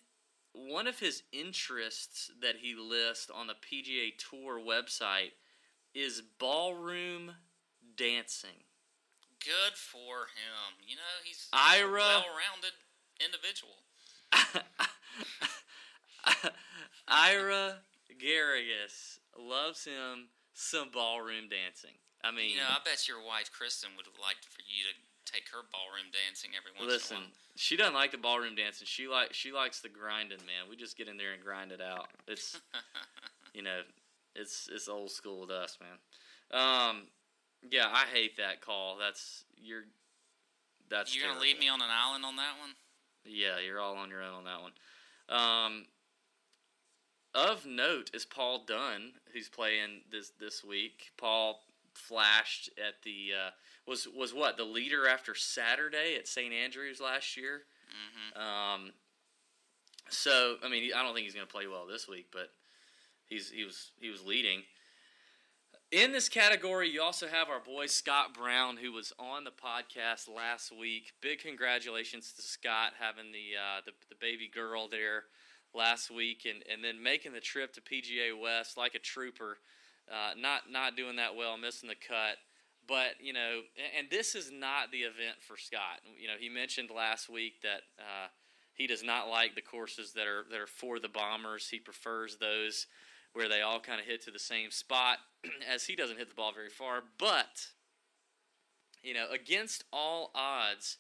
one 0.52 0.86
of 0.86 0.98
his 0.98 1.22
interests 1.32 2.30
that 2.40 2.56
he 2.60 2.74
lists 2.74 3.30
on 3.30 3.46
the 3.46 3.54
PGA 3.54 4.12
Tour 4.18 4.60
website 4.60 5.32
is 5.94 6.22
ballroom 6.38 7.32
dancing. 7.96 8.64
Good 9.44 9.74
for 9.74 10.30
him. 10.38 10.78
You 10.86 10.96
know, 10.96 11.14
he's, 11.24 11.48
Ira- 11.52 11.90
a 11.90 12.22
well-rounded 12.22 12.74
individual. 13.18 13.82
Ira 17.08 17.82
Garrigus 18.20 19.18
loves 19.38 19.84
him 19.84 20.28
some 20.54 20.90
ballroom 20.92 21.48
dancing. 21.48 21.96
I 22.24 22.30
mean, 22.30 22.50
You 22.50 22.56
know, 22.58 22.70
I 22.70 22.78
bet 22.84 23.08
your 23.08 23.18
wife 23.24 23.50
Kristen 23.52 23.90
would 23.96 24.06
like 24.20 24.36
for 24.46 24.62
you 24.62 24.84
to 24.86 24.94
take 25.32 25.48
her 25.50 25.62
ballroom 25.72 26.12
dancing 26.12 26.50
every 26.56 26.70
once 26.78 26.92
listen, 26.92 27.16
in 27.16 27.22
a 27.22 27.26
while. 27.26 27.32
she 27.56 27.76
doesn't 27.76 27.94
like 27.94 28.12
the 28.12 28.18
ballroom 28.18 28.54
dancing. 28.54 28.86
She 28.86 29.08
like 29.08 29.32
she 29.34 29.50
likes 29.50 29.80
the 29.80 29.88
grinding, 29.88 30.38
man. 30.46 30.70
We 30.70 30.76
just 30.76 30.96
get 30.96 31.08
in 31.08 31.16
there 31.16 31.32
and 31.32 31.42
grind 31.42 31.72
it 31.72 31.80
out. 31.80 32.08
It's 32.28 32.60
you 33.54 33.62
know, 33.62 33.80
it's 34.36 34.68
it's 34.72 34.88
old 34.88 35.10
school 35.10 35.40
with 35.40 35.50
us, 35.50 35.78
man. 35.80 35.98
Um, 36.52 37.02
yeah, 37.70 37.88
I 37.92 38.04
hate 38.12 38.36
that 38.36 38.60
call. 38.60 38.96
That's 38.98 39.44
you're. 39.56 39.84
That's 40.90 41.16
You're 41.16 41.28
gonna 41.28 41.40
leave 41.40 41.58
me 41.58 41.68
on 41.68 41.80
an 41.80 41.88
island 41.90 42.24
on 42.24 42.36
that 42.36 42.58
one? 42.60 42.70
Yeah, 43.24 43.58
you're 43.64 43.80
all 43.80 43.96
on 43.96 44.10
your 44.10 44.22
own 44.22 44.34
on 44.34 44.44
that 44.44 44.60
one. 44.60 44.72
Um, 45.28 45.86
of 47.34 47.64
note 47.64 48.10
is 48.12 48.26
Paul 48.26 48.64
Dunne, 48.66 49.12
who's 49.32 49.48
playing 49.48 50.02
this 50.10 50.32
this 50.38 50.62
week. 50.62 51.12
Paul 51.16 51.62
flashed 51.94 52.70
at 52.78 53.02
the 53.04 53.30
uh, 53.46 53.50
was 53.86 54.06
was 54.14 54.34
what 54.34 54.56
the 54.56 54.64
leader 54.64 55.08
after 55.08 55.34
Saturday 55.34 56.16
at 56.16 56.28
St 56.28 56.52
Andrews 56.52 57.00
last 57.00 57.36
year. 57.36 57.62
hmm 57.88 58.40
Um, 58.40 58.92
so 60.08 60.56
I 60.62 60.68
mean, 60.68 60.90
I 60.94 61.02
don't 61.02 61.14
think 61.14 61.24
he's 61.24 61.34
going 61.34 61.46
to 61.46 61.52
play 61.52 61.66
well 61.66 61.86
this 61.86 62.08
week, 62.08 62.26
but 62.32 62.50
he's 63.26 63.50
he 63.50 63.64
was 63.64 63.92
he 64.00 64.10
was 64.10 64.24
leading. 64.24 64.62
In 65.92 66.10
this 66.10 66.30
category, 66.30 66.88
you 66.88 67.02
also 67.02 67.28
have 67.28 67.50
our 67.50 67.60
boy 67.60 67.84
Scott 67.84 68.32
Brown, 68.32 68.78
who 68.78 68.92
was 68.92 69.12
on 69.18 69.44
the 69.44 69.50
podcast 69.50 70.26
last 70.26 70.72
week. 70.74 71.12
Big 71.20 71.40
congratulations 71.40 72.32
to 72.32 72.40
Scott 72.40 72.94
having 72.98 73.30
the 73.30 73.60
uh, 73.60 73.82
the, 73.84 73.92
the 74.08 74.14
baby 74.18 74.48
girl 74.48 74.88
there 74.88 75.24
last 75.74 76.10
week, 76.10 76.46
and, 76.46 76.64
and 76.72 76.82
then 76.82 77.02
making 77.02 77.34
the 77.34 77.40
trip 77.40 77.74
to 77.74 77.82
PGA 77.82 78.32
West 78.40 78.78
like 78.78 78.94
a 78.94 78.98
trooper. 78.98 79.58
Uh, 80.10 80.32
not 80.34 80.62
not 80.70 80.96
doing 80.96 81.16
that 81.16 81.36
well, 81.36 81.58
missing 81.58 81.90
the 81.90 81.94
cut. 81.94 82.38
But 82.88 83.20
you 83.20 83.34
know, 83.34 83.60
and, 83.76 83.98
and 83.98 84.10
this 84.10 84.34
is 84.34 84.50
not 84.50 84.92
the 84.92 85.00
event 85.00 85.42
for 85.46 85.58
Scott. 85.58 86.00
You 86.18 86.26
know, 86.26 86.36
he 86.40 86.48
mentioned 86.48 86.88
last 86.88 87.28
week 87.28 87.60
that 87.64 87.82
uh, 87.98 88.28
he 88.72 88.86
does 88.86 89.02
not 89.02 89.28
like 89.28 89.56
the 89.56 89.60
courses 89.60 90.14
that 90.14 90.26
are 90.26 90.46
that 90.50 90.58
are 90.58 90.66
for 90.66 90.98
the 90.98 91.10
bombers. 91.10 91.68
He 91.68 91.78
prefers 91.78 92.38
those 92.38 92.86
where 93.32 93.48
they 93.48 93.60
all 93.60 93.80
kind 93.80 94.00
of 94.00 94.06
hit 94.06 94.24
to 94.24 94.30
the 94.30 94.38
same 94.38 94.70
spot, 94.70 95.18
as 95.72 95.84
he 95.84 95.96
doesn't 95.96 96.18
hit 96.18 96.28
the 96.28 96.34
ball 96.34 96.52
very 96.52 96.70
far. 96.70 97.02
But 97.18 97.68
you 99.02 99.14
know, 99.14 99.26
against 99.32 99.84
all 99.92 100.30
odds, 100.34 100.98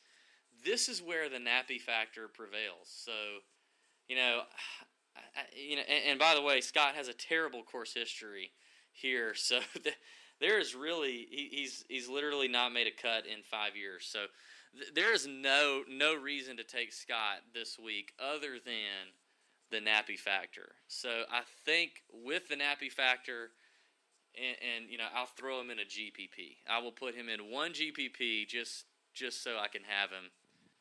this 0.64 0.88
is 0.88 1.00
where 1.00 1.28
the 1.28 1.38
nappy 1.38 1.80
factor 1.80 2.28
prevails. 2.28 2.86
So, 2.86 3.12
you 4.08 4.16
know, 4.16 4.42
I, 5.16 5.42
you 5.54 5.76
know, 5.76 5.82
and, 5.88 6.04
and 6.10 6.18
by 6.18 6.34
the 6.34 6.42
way, 6.42 6.60
Scott 6.60 6.94
has 6.94 7.08
a 7.08 7.12
terrible 7.12 7.62
course 7.62 7.92
history 7.94 8.52
here, 8.92 9.34
so 9.36 9.60
th- 9.82 9.96
there 10.40 10.58
is 10.58 10.74
really 10.74 11.26
he, 11.30 11.48
he's 11.52 11.84
he's 11.88 12.08
literally 12.08 12.48
not 12.48 12.72
made 12.72 12.86
a 12.86 13.02
cut 13.02 13.26
in 13.26 13.42
five 13.42 13.76
years. 13.76 14.08
So 14.10 14.26
th- 14.76 14.94
there 14.94 15.14
is 15.14 15.26
no 15.26 15.82
no 15.88 16.14
reason 16.14 16.56
to 16.56 16.64
take 16.64 16.92
Scott 16.92 17.42
this 17.54 17.78
week 17.78 18.12
other 18.18 18.58
than 18.64 19.12
the 19.72 19.78
nappy 19.78 20.18
factor. 20.18 20.72
So 20.86 21.24
I 21.32 21.40
think 21.64 22.02
with 22.12 22.48
the 22.48 22.56
nappy 22.56 22.90
factor. 22.90 23.50
And, 24.34 24.56
and 24.64 24.90
you 24.90 24.96
know 24.96 25.04
I'll 25.14 25.26
throw 25.26 25.60
him 25.60 25.68
in 25.68 25.78
a 25.78 25.82
GPP. 25.82 26.64
I 26.66 26.78
will 26.78 26.90
put 26.90 27.14
him 27.14 27.28
in 27.28 27.52
one 27.52 27.72
GPP 27.72 28.48
just 28.48 28.86
just 29.12 29.44
so 29.44 29.58
I 29.60 29.68
can 29.68 29.82
have 29.84 30.08
him. 30.08 30.32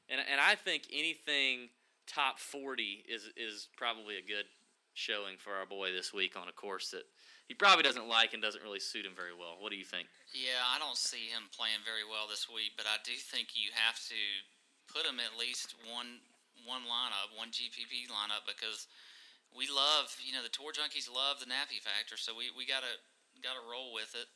And 0.07 0.21
and 0.21 0.39
I 0.39 0.55
think 0.55 0.83
anything 0.89 1.67
top 2.07 2.39
forty 2.39 3.03
is 3.09 3.27
is 3.35 3.67
probably 3.75 4.15
a 4.15 4.21
good 4.21 4.45
showing 4.93 5.35
for 5.37 5.51
our 5.51 5.65
boy 5.65 5.91
this 5.91 6.13
week 6.13 6.35
on 6.35 6.47
a 6.47 6.51
course 6.51 6.91
that 6.91 7.03
he 7.47 7.53
probably 7.53 7.83
doesn't 7.83 8.07
like 8.07 8.31
and 8.31 8.39
doesn't 8.39 8.63
really 8.63 8.79
suit 8.79 9.05
him 9.05 9.11
very 9.11 9.35
well. 9.35 9.59
What 9.59 9.71
do 9.71 9.77
you 9.77 9.83
think? 9.83 10.07
Yeah, 10.31 10.63
I 10.63 10.79
don't 10.79 10.95
see 10.95 11.27
him 11.27 11.51
playing 11.51 11.83
very 11.83 12.07
well 12.07 12.27
this 12.31 12.47
week, 12.47 12.79
but 12.79 12.87
I 12.87 12.95
do 13.03 13.11
think 13.15 13.59
you 13.59 13.71
have 13.75 13.99
to 14.07 14.21
put 14.87 15.03
him 15.03 15.19
at 15.19 15.39
least 15.39 15.75
one 15.91 16.23
one 16.65 16.85
lineup, 16.87 17.33
one 17.35 17.49
GPP 17.49 18.09
lineup, 18.09 18.45
because 18.47 18.87
we 19.51 19.67
love, 19.67 20.15
you 20.23 20.31
know, 20.31 20.43
the 20.43 20.53
tour 20.53 20.71
junkies 20.71 21.11
love 21.11 21.43
the 21.43 21.49
nappy 21.49 21.81
factor, 21.81 22.15
so 22.15 22.31
we, 22.31 22.49
we 22.55 22.63
gotta 22.65 22.91
gotta 23.43 23.63
roll 23.63 23.91
with 23.93 24.15
it. 24.15 24.29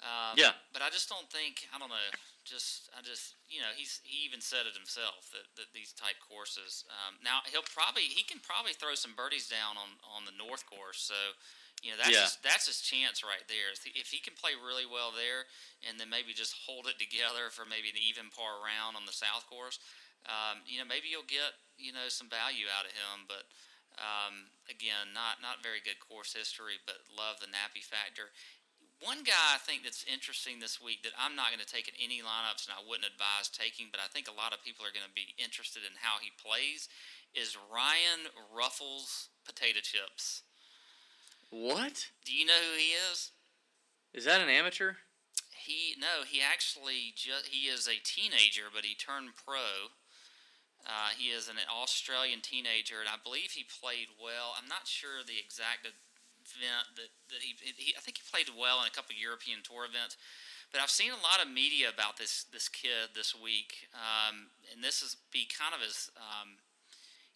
Um, 0.00 0.40
Yeah. 0.40 0.56
but 0.72 0.80
I 0.80 0.88
just 0.88 1.12
don't 1.12 1.28
think 1.28 1.68
I 1.74 1.78
don't 1.78 1.92
know. 1.92 2.08
Just 2.44 2.88
I 2.96 3.04
just 3.04 3.36
you 3.52 3.60
know 3.60 3.68
he's 3.76 4.00
he 4.02 4.24
even 4.24 4.40
said 4.40 4.64
it 4.64 4.72
himself 4.72 5.28
that, 5.36 5.44
that 5.60 5.70
these 5.76 5.92
type 5.92 6.16
courses. 6.24 6.88
Um, 6.88 7.20
now 7.20 7.44
he'll 7.44 7.66
probably 7.68 8.08
he 8.08 8.24
can 8.24 8.40
probably 8.40 8.72
throw 8.72 8.96
some 8.96 9.12
birdies 9.12 9.44
down 9.44 9.76
on 9.76 10.00
on 10.08 10.24
the 10.24 10.32
north 10.32 10.64
course. 10.64 11.04
So 11.04 11.36
you 11.84 11.92
know 11.92 12.00
that's 12.00 12.16
Yeah. 12.16 12.24
his, 12.24 12.40
that's 12.40 12.64
his 12.64 12.80
chance 12.80 13.20
right 13.20 13.44
there. 13.44 13.68
If 13.76 13.84
he, 13.84 13.92
if 13.92 14.08
he 14.08 14.24
can 14.24 14.32
play 14.32 14.56
really 14.56 14.88
well 14.88 15.12
there, 15.12 15.44
and 15.84 16.00
then 16.00 16.08
maybe 16.08 16.32
just 16.32 16.56
hold 16.64 16.88
it 16.88 16.96
together 17.02 17.52
for 17.52 17.68
maybe 17.68 17.92
an 17.92 18.00
even 18.00 18.32
par 18.32 18.56
round 18.64 18.96
on 18.96 19.04
the 19.04 19.12
south 19.12 19.44
course, 19.52 19.76
um, 20.26 20.64
you 20.66 20.80
know 20.80 20.88
maybe 20.88 21.08
you'll 21.08 21.28
get 21.28 21.56
you 21.78 21.92
know 21.92 22.08
some 22.08 22.28
value 22.28 22.68
out 22.68 22.88
of 22.88 22.92
him. 22.92 23.24
But 23.28 23.48
um, 23.96 24.52
again, 24.68 25.12
not 25.16 25.40
not 25.40 25.64
very 25.64 25.80
good 25.80 26.00
course 26.00 26.32
history, 26.32 26.80
but 26.84 27.04
love 27.12 27.40
the 27.40 27.50
nappy 27.50 27.84
factor. 27.84 28.32
One 29.00 29.24
guy 29.24 29.56
I 29.56 29.60
think 29.60 29.80
that's 29.80 30.04
interesting 30.04 30.60
this 30.60 30.76
week 30.76 31.00
that 31.08 31.16
I'm 31.16 31.32
not 31.32 31.48
going 31.48 31.64
to 31.64 31.68
take 31.68 31.88
in 31.88 31.96
any 31.96 32.20
lineups 32.20 32.68
and 32.68 32.76
I 32.76 32.84
wouldn't 32.84 33.08
advise 33.08 33.48
taking, 33.48 33.88
but 33.88 33.96
I 33.96 34.12
think 34.12 34.28
a 34.28 34.36
lot 34.36 34.52
of 34.52 34.60
people 34.60 34.84
are 34.84 34.92
going 34.92 35.08
to 35.08 35.16
be 35.16 35.32
interested 35.40 35.88
in 35.88 36.04
how 36.04 36.20
he 36.20 36.28
plays, 36.36 36.84
is 37.32 37.56
Ryan 37.56 38.28
Ruffles 38.52 39.32
Potato 39.48 39.80
Chips. 39.80 40.44
What 41.48 42.12
Do 42.28 42.36
you 42.36 42.44
know 42.44 42.60
who 42.60 42.76
he 42.76 42.92
is? 42.92 43.32
is 44.12 44.24
that? 44.26 44.40
An 44.40 44.48
amateur? 44.52 45.00
He 45.56 45.96
no, 45.98 46.28
he 46.28 46.40
actually 46.40 47.12
just 47.16 47.48
he 47.48 47.68
is 47.68 47.88
a 47.88 48.04
teenager, 48.04 48.68
but 48.72 48.84
he 48.84 48.94
turned 48.94 49.30
pro. 49.32 49.96
Uh, 50.88 51.12
he 51.14 51.28
is 51.30 51.48
an 51.48 51.60
Australian 51.68 52.40
teenager, 52.40 53.00
and 53.00 53.08
I 53.08 53.20
believe 53.20 53.52
he 53.52 53.68
played 53.68 54.08
well. 54.16 54.56
I'm 54.56 54.68
not 54.68 54.88
sure 54.88 55.20
the 55.20 55.36
exact 55.36 55.84
event 55.84 56.86
that, 56.96 57.12
that 57.30 57.40
he, 57.44 57.52
he. 57.76 57.92
I 57.92 58.00
think 58.00 58.18
he 58.18 58.24
played 58.26 58.48
well 58.56 58.80
in 58.80 58.88
a 58.88 58.94
couple 58.94 59.12
of 59.12 59.20
European 59.20 59.60
Tour 59.60 59.84
events. 59.84 60.16
But 60.72 60.80
I've 60.80 60.92
seen 60.92 61.10
a 61.10 61.18
lot 61.20 61.42
of 61.42 61.50
media 61.50 61.90
about 61.90 62.16
this 62.16 62.46
this 62.54 62.70
kid 62.70 63.12
this 63.12 63.34
week, 63.34 63.90
um, 63.92 64.48
and 64.70 64.80
this 64.82 65.02
is 65.02 65.18
be 65.34 65.44
kind 65.50 65.74
of 65.74 65.82
his, 65.82 66.08
um, 66.16 66.62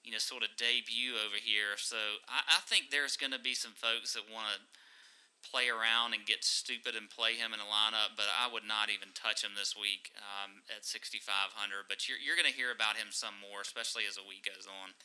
you 0.07 0.15
know, 0.15 0.23
sort 0.23 0.47
of 0.47 0.55
debut 0.57 1.19
over 1.19 1.37
here. 1.37 1.75
So 1.77 1.99
I, 2.31 2.47
I 2.47 2.61
think 2.65 2.89
there's 2.89 3.19
going 3.19 3.35
to 3.35 3.43
be 3.43 3.53
some 3.53 3.75
folks 3.75 4.15
that 4.15 4.31
want 4.31 4.55
to 4.55 4.59
play 5.45 5.69
around 5.69 6.17
and 6.17 6.25
get 6.25 6.43
stupid 6.43 6.97
and 6.97 7.13
play 7.13 7.37
him 7.37 7.53
in 7.53 7.61
a 7.61 7.69
lineup, 7.69 8.17
but 8.17 8.27
I 8.33 8.49
would 8.49 8.65
not 8.65 8.89
even 8.89 9.13
touch 9.13 9.45
him 9.45 9.53
this 9.53 9.77
week 9.77 10.11
um, 10.17 10.65
at 10.73 10.85
6,500. 10.85 11.21
But 11.89 12.09
you're, 12.09 12.19
you're 12.19 12.39
going 12.39 12.49
to 12.49 12.57
hear 12.57 12.73
about 12.73 12.97
him 12.97 13.13
some 13.13 13.37
more, 13.39 13.61
especially 13.61 14.09
as 14.09 14.17
the 14.17 14.27
week 14.27 14.49
goes 14.49 14.65
on. 14.65 14.97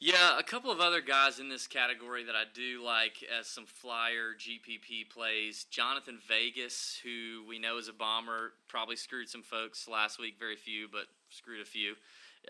Yeah, 0.00 0.38
a 0.38 0.42
couple 0.42 0.70
of 0.70 0.80
other 0.80 1.00
guys 1.00 1.38
in 1.38 1.48
this 1.48 1.66
category 1.66 2.24
that 2.24 2.34
I 2.34 2.44
do 2.52 2.84
like 2.84 3.24
as 3.24 3.46
some 3.46 3.64
flyer 3.64 4.34
GPP 4.36 5.08
plays. 5.08 5.66
Jhonattan 5.72 6.20
Vegas, 6.28 7.00
who 7.02 7.44
we 7.48 7.58
know 7.58 7.78
is 7.78 7.88
a 7.88 7.92
bomber, 7.92 8.52
probably 8.68 8.96
screwed 8.96 9.28
some 9.28 9.42
folks 9.42 9.88
last 9.88 10.18
week, 10.18 10.34
very 10.38 10.56
few, 10.56 10.88
but 10.90 11.06
screwed 11.30 11.62
a 11.62 11.64
few 11.64 11.94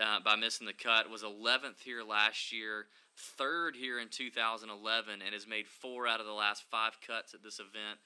uh, 0.03 0.21
by 0.25 0.37
missing 0.37 0.67
the 0.67 0.73
cut. 0.73 1.11
Was 1.11 1.23
11th 1.23 1.81
here 1.85 2.03
last 2.03 2.53
year, 2.53 2.87
third 3.17 3.77
here 3.77 3.99
in 3.99 4.09
2011, 4.09 5.23
and 5.23 5.35
has 5.35 5.47
made 5.47 5.67
four 5.67 6.07
out 6.07 6.21
of 6.21 6.27
the 6.27 6.33
last 6.33 6.65
five 6.71 6.99
cuts 7.07 7.35
at 7.35 7.43
this 7.43 7.59
event. 7.59 7.99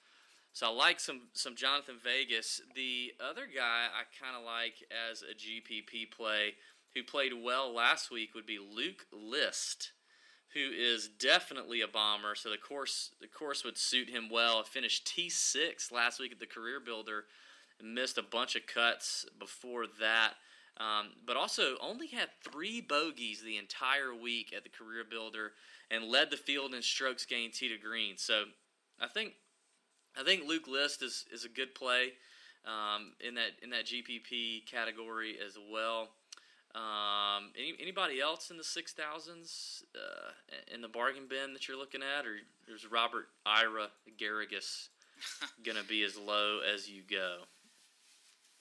So 0.52 0.66
I 0.66 0.70
like 0.70 0.98
some 0.98 1.28
some 1.34 1.54
Jhonattan 1.54 2.02
Vegas. 2.02 2.60
The 2.74 3.12
other 3.20 3.46
guy 3.46 3.86
I 3.86 4.02
kind 4.18 4.36
of 4.36 4.44
like 4.44 4.74
as 4.90 5.22
a 5.22 5.34
GPP 5.34 6.10
play 6.10 6.54
who 6.94 7.02
played 7.02 7.32
well 7.44 7.72
last 7.72 8.10
week 8.10 8.34
would 8.34 8.46
be 8.46 8.58
Luke 8.58 9.06
List, 9.12 9.92
who 10.54 10.60
is 10.60 11.08
definitely 11.08 11.80
a 11.80 11.88
bomber. 11.88 12.34
So 12.34 12.50
the 12.50 12.56
course 12.56 13.10
the 13.20 13.28
course 13.28 13.64
would 13.64 13.78
suit 13.78 14.08
him 14.08 14.28
well. 14.30 14.62
Finished 14.64 15.06
T 15.06 15.28
six 15.30 15.92
last 15.92 16.18
week 16.18 16.32
at 16.32 16.40
the 16.40 16.46
Career 16.46 16.80
Builder, 16.84 17.24
and 17.78 17.94
missed 17.94 18.18
a 18.18 18.22
bunch 18.22 18.56
of 18.56 18.66
cuts 18.66 19.26
before 19.38 19.84
that. 20.00 20.34
Um, 20.78 21.08
but 21.26 21.36
also 21.36 21.76
only 21.80 22.06
had 22.06 22.28
three 22.42 22.80
bogeys 22.80 23.42
the 23.42 23.56
entire 23.56 24.14
week 24.14 24.52
at 24.56 24.62
the 24.62 24.70
Career 24.70 25.02
Builder 25.08 25.52
and 25.90 26.04
led 26.04 26.30
the 26.30 26.36
field 26.36 26.72
in 26.72 26.82
strokes 26.82 27.24
gained 27.24 27.54
tee 27.54 27.68
to 27.68 27.78
green. 27.78 28.16
So 28.16 28.44
I 29.00 29.08
think 29.08 29.32
I 30.18 30.22
think 30.22 30.46
Luke 30.46 30.68
List 30.68 31.02
is, 31.02 31.24
is 31.32 31.44
a 31.44 31.48
good 31.48 31.74
play 31.74 32.12
um, 32.64 33.12
in 33.26 33.34
that 33.34 33.52
in 33.62 33.70
that 33.70 33.86
GPP 33.86 34.66
category 34.70 35.36
as 35.44 35.56
well. 35.70 36.10
Um, 36.74 37.50
any, 37.56 37.74
anybody 37.80 38.20
else 38.20 38.50
in 38.50 38.56
the 38.56 38.64
six 38.64 38.92
thousands 38.92 39.82
uh, 39.96 40.30
in 40.72 40.80
the 40.80 40.88
bargain 40.88 41.24
bin 41.28 41.54
that 41.54 41.66
you're 41.66 41.78
looking 41.78 42.02
at, 42.02 42.26
or 42.26 42.36
there's 42.66 42.86
Robert 42.86 43.26
Ira 43.46 43.88
Garrigus 44.20 44.88
gonna 45.64 45.84
be 45.88 46.04
as 46.04 46.16
low 46.16 46.60
as 46.60 46.88
you 46.88 47.02
go? 47.08 47.38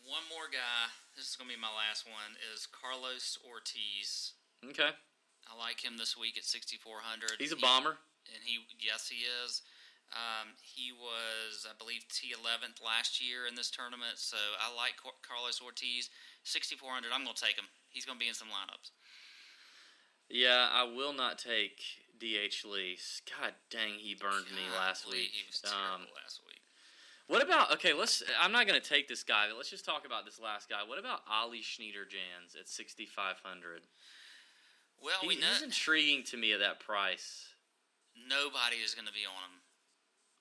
One 0.06 0.24
more 0.30 0.48
guy. 0.52 1.07
This 1.18 1.30
is 1.30 1.36
gonna 1.36 1.50
be 1.50 1.58
my 1.58 1.74
last 1.74 2.06
one. 2.06 2.38
Is 2.54 2.68
Carlos 2.70 3.40
Ortiz. 3.42 4.34
Okay, 4.64 4.92
I 5.50 5.58
like 5.58 5.82
him 5.84 5.98
this 5.98 6.16
week 6.16 6.38
at 6.38 6.46
6400. 6.46 7.42
he's 7.42 7.52
a 7.52 7.56
He- 7.56 7.62
bomber. 7.62 7.98
and 8.34 8.44
he 8.44 8.60
yes 8.80 9.10
he 9.10 9.26
is. 9.26 9.64
Um, 10.14 10.56
he 10.62 10.92
was 10.92 11.66
I 11.68 11.74
believe 11.74 12.08
T11th 12.08 12.80
last 12.82 13.20
year 13.20 13.48
in 13.48 13.56
this 13.56 13.72
tournament, 13.72 14.20
so 14.20 14.38
I 14.60 14.70
like 14.72 14.98
Car- 14.98 15.18
Carlos 15.24 15.60
Ortiz. 15.60 16.10
6400. 16.44 17.12
I'm 17.12 17.26
gonna 17.26 17.36
take 17.36 17.56
him. 17.58 17.68
He's 17.90 18.06
gonna 18.06 18.20
be 18.20 18.28
in 18.30 18.36
some 18.36 18.50
lineups. 18.50 18.92
Yeah, 20.30 20.70
I 20.72 20.84
will 20.84 21.14
not 21.14 21.40
take 21.40 21.82
DH 22.20 22.64
Lease. 22.64 23.22
God 23.26 23.56
dang, 23.70 23.98
he 24.00 24.14
burned 24.14 24.52
me 24.52 24.70
last 24.70 25.08
week. 25.08 25.32
He 25.32 25.46
was 25.48 25.62
terrible 25.62 26.06
Um, 26.06 26.08
last 26.14 26.42
week. 26.46 26.47
What 27.28 27.44
about 27.44 27.72
okay? 27.74 27.94
Let's. 27.94 28.24
I'm 28.40 28.52
not 28.52 28.68
going 28.68 28.80
to 28.80 28.88
take 28.88 29.08
this 29.08 29.24
guy, 29.24 29.48
but 29.50 29.58
let's 29.58 29.70
just 29.70 29.84
talk 29.86 30.06
about 30.06 30.24
this 30.26 30.40
last 30.40 30.70
guy. 30.70 30.80
What 30.88 30.98
about 30.98 31.22
Ollie 31.30 31.60
Schniederjans 31.62 32.58
at 32.60 32.70
6,500? 32.70 33.82
Well, 35.04 35.14
He, 35.22 35.28
we 35.28 35.36
know 35.36 35.48
he's 35.54 35.62
intriguing 35.62 36.24
to 36.26 36.38
me 36.38 36.54
at 36.54 36.60
that 36.60 36.80
price. 36.80 37.50
nobody 38.16 38.78
is 38.78 38.96
gonna 38.96 39.12
be 39.14 39.26
on 39.28 39.44
him 39.52 39.60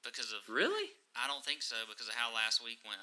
because 0.05 0.33
of. 0.33 0.47
Really? 0.49 0.91
I 1.17 1.27
don't 1.27 1.45
think 1.45 1.63
so 1.63 1.77
because 1.91 2.09
of 2.09 2.15
how 2.15 2.33
last 2.35 2.63
week 2.65 2.79
went. 2.87 3.01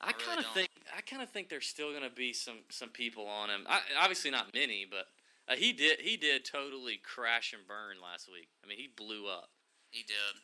I, 0.00 0.08
I 0.08 0.10
really 0.10 0.24
kind 0.24 0.38
of 0.40 0.46
think. 0.52 0.68
I 0.96 1.00
kind 1.00 1.22
of 1.22 1.30
think 1.30 1.48
there's 1.48 1.66
still 1.66 1.90
going 1.90 2.02
to 2.02 2.14
be 2.14 2.32
some 2.32 2.58
some 2.68 2.90
people 2.90 3.26
on 3.26 3.48
him. 3.48 3.64
I, 3.68 3.80
obviously 4.00 4.30
not 4.30 4.52
many, 4.52 4.84
but 4.88 5.06
uh, 5.48 5.56
he 5.56 5.72
did 5.72 6.00
he 6.00 6.16
did 6.16 6.44
totally 6.44 7.00
crash 7.02 7.52
and 7.54 7.66
burn 7.66 7.96
last 8.02 8.28
week. 8.30 8.48
I 8.62 8.68
mean, 8.68 8.78
he 8.78 8.88
blew 8.94 9.26
up. 9.28 9.48
He 9.90 10.02
did. 10.02 10.40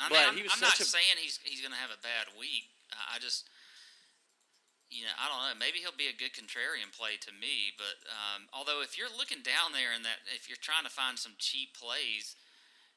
I 0.00 0.08
But 0.08 0.16
mean, 0.16 0.26
I'm, 0.32 0.36
he 0.36 0.42
was 0.48 0.52
I'm 0.56 0.64
not 0.64 0.80
a- 0.80 0.84
saying 0.84 1.20
he's 1.20 1.38
he's 1.44 1.60
going 1.60 1.72
to 1.76 1.78
have 1.80 1.92
a 1.92 2.00
bad 2.00 2.32
week. 2.40 2.72
I, 2.90 3.16
I 3.16 3.18
just, 3.20 3.46
you 4.88 5.04
know, 5.04 5.12
I 5.20 5.28
don't 5.28 5.38
know. 5.44 5.54
Maybe 5.60 5.78
he'll 5.84 5.94
be 5.96 6.08
a 6.08 6.16
good 6.16 6.32
contrarian 6.32 6.88
play 6.90 7.20
to 7.20 7.32
me. 7.36 7.76
But 7.76 8.00
um, 8.08 8.48
although 8.56 8.80
if 8.80 8.96
you're 8.96 9.12
looking 9.12 9.44
down 9.44 9.76
there 9.76 9.92
and 9.94 10.02
that 10.08 10.24
if 10.34 10.48
you're 10.48 10.60
trying 10.60 10.88
to 10.88 10.92
find 10.92 11.20
some 11.20 11.36
cheap 11.38 11.76
plays, 11.76 12.34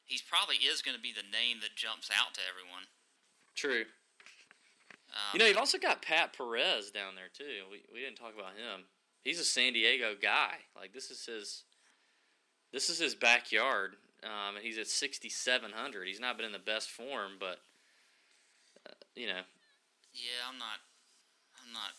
he's 0.08 0.24
probably 0.24 0.64
is 0.64 0.80
going 0.82 0.96
to 0.96 1.02
be 1.02 1.12
the 1.12 1.26
name 1.28 1.60
that 1.60 1.76
jumps 1.76 2.08
out 2.08 2.32
to 2.34 2.42
everyone. 2.48 2.88
True. 3.54 3.84
Um, 5.14 5.30
You 5.34 5.38
know, 5.38 5.46
you've 5.46 5.60
also 5.62 5.78
got 5.78 6.02
Pat 6.02 6.32
Perez 6.36 6.90
down 6.90 7.14
there 7.14 7.30
too. 7.30 7.68
We 7.70 7.84
we 7.92 8.00
didn't 8.00 8.16
talk 8.16 8.34
about 8.34 8.56
him. 8.56 8.88
He's 9.22 9.38
a 9.40 9.44
San 9.44 9.72
Diego 9.72 10.16
guy. 10.20 10.64
Like 10.74 10.92
this 10.92 11.10
is 11.10 11.24
his 11.26 11.62
this 12.72 12.90
is 12.90 12.98
his 12.98 13.14
backyard. 13.14 13.94
Um, 14.24 14.56
and 14.56 14.64
he's 14.64 14.78
at 14.80 14.88
6700. 14.88 15.68
He's 16.08 16.20
not 16.20 16.36
been 16.40 16.46
in 16.48 16.56
the 16.56 16.58
best 16.62 16.88
form, 16.88 17.36
but 17.38 17.60
uh, 18.88 18.96
you 19.14 19.28
know, 19.28 19.44
yeah, 20.16 20.40
I'm 20.48 20.56
not, 20.56 20.80
I'm 21.60 21.72
not, 21.76 21.92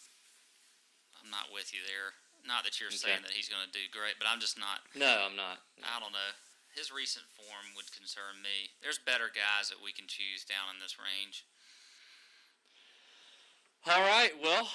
I'm 1.21 1.29
not 1.29 1.53
with 1.53 1.69
you 1.73 1.85
there. 1.85 2.17
Not 2.45 2.65
that 2.65 2.77
you're 2.81 2.89
Okay. 2.93 2.97
saying 3.13 3.21
that 3.25 3.33
he's 3.33 3.49
going 3.49 3.61
to 3.65 3.73
do 3.73 3.85
great, 3.93 4.17
but 4.17 4.25
I'm 4.29 4.41
just 4.41 4.57
not. 4.57 4.81
no, 4.97 5.05
I'm 5.25 5.37
not. 5.37 5.61
I 5.85 5.97
don't 6.01 6.13
know. 6.13 6.31
His 6.73 6.91
recent 6.91 7.25
form 7.37 7.73
would 7.77 7.89
concern 7.93 8.41
me. 8.43 8.73
There's 8.81 8.99
better 8.99 9.29
guys 9.33 9.69
that 9.69 9.81
we 9.81 9.93
can 9.93 10.05
choose 10.09 10.43
down 10.45 10.73
in 10.73 10.81
this 10.81 10.97
range. 10.99 11.45
All 13.87 14.01
right, 14.01 14.33
well, 14.41 14.67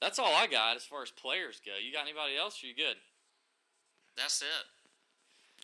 that's 0.00 0.18
all 0.18 0.34
I 0.34 0.46
got 0.46 0.76
as 0.76 0.84
far 0.84 1.02
as 1.02 1.10
players 1.10 1.60
go. 1.64 1.72
You 1.78 1.92
got 1.92 2.02
anybody 2.06 2.36
else? 2.36 2.58
Or 2.62 2.66
you 2.66 2.74
good? 2.74 2.98
That's 4.16 4.42
it. 4.42 4.66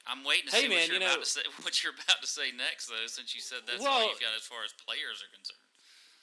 I'm 0.09 0.25
waiting 0.25 0.49
to 0.51 0.57
Hey, 0.57 0.63
see 0.63 0.69
man, 0.69 0.79
what 0.79 0.87
you're 0.89 0.95
you 0.95 1.01
know- 1.01 1.13
about 1.15 1.25
to 1.25 1.31
say. 1.31 1.41
What 1.63 1.85
you're 1.85 1.93
about 1.93 2.21
to 2.23 2.27
say 2.27 2.51
next, 2.57 2.87
though, 2.89 3.07
since 3.07 3.35
you 3.35 3.41
said 3.41 3.59
that's 3.67 3.83
Well- 3.83 3.93
all 3.93 4.09
you've 4.09 4.21
got 4.21 4.35
as 4.37 4.43
far 4.43 4.65
as 4.65 4.73
players 4.73 5.23
are 5.23 5.29
concerned. 5.35 5.61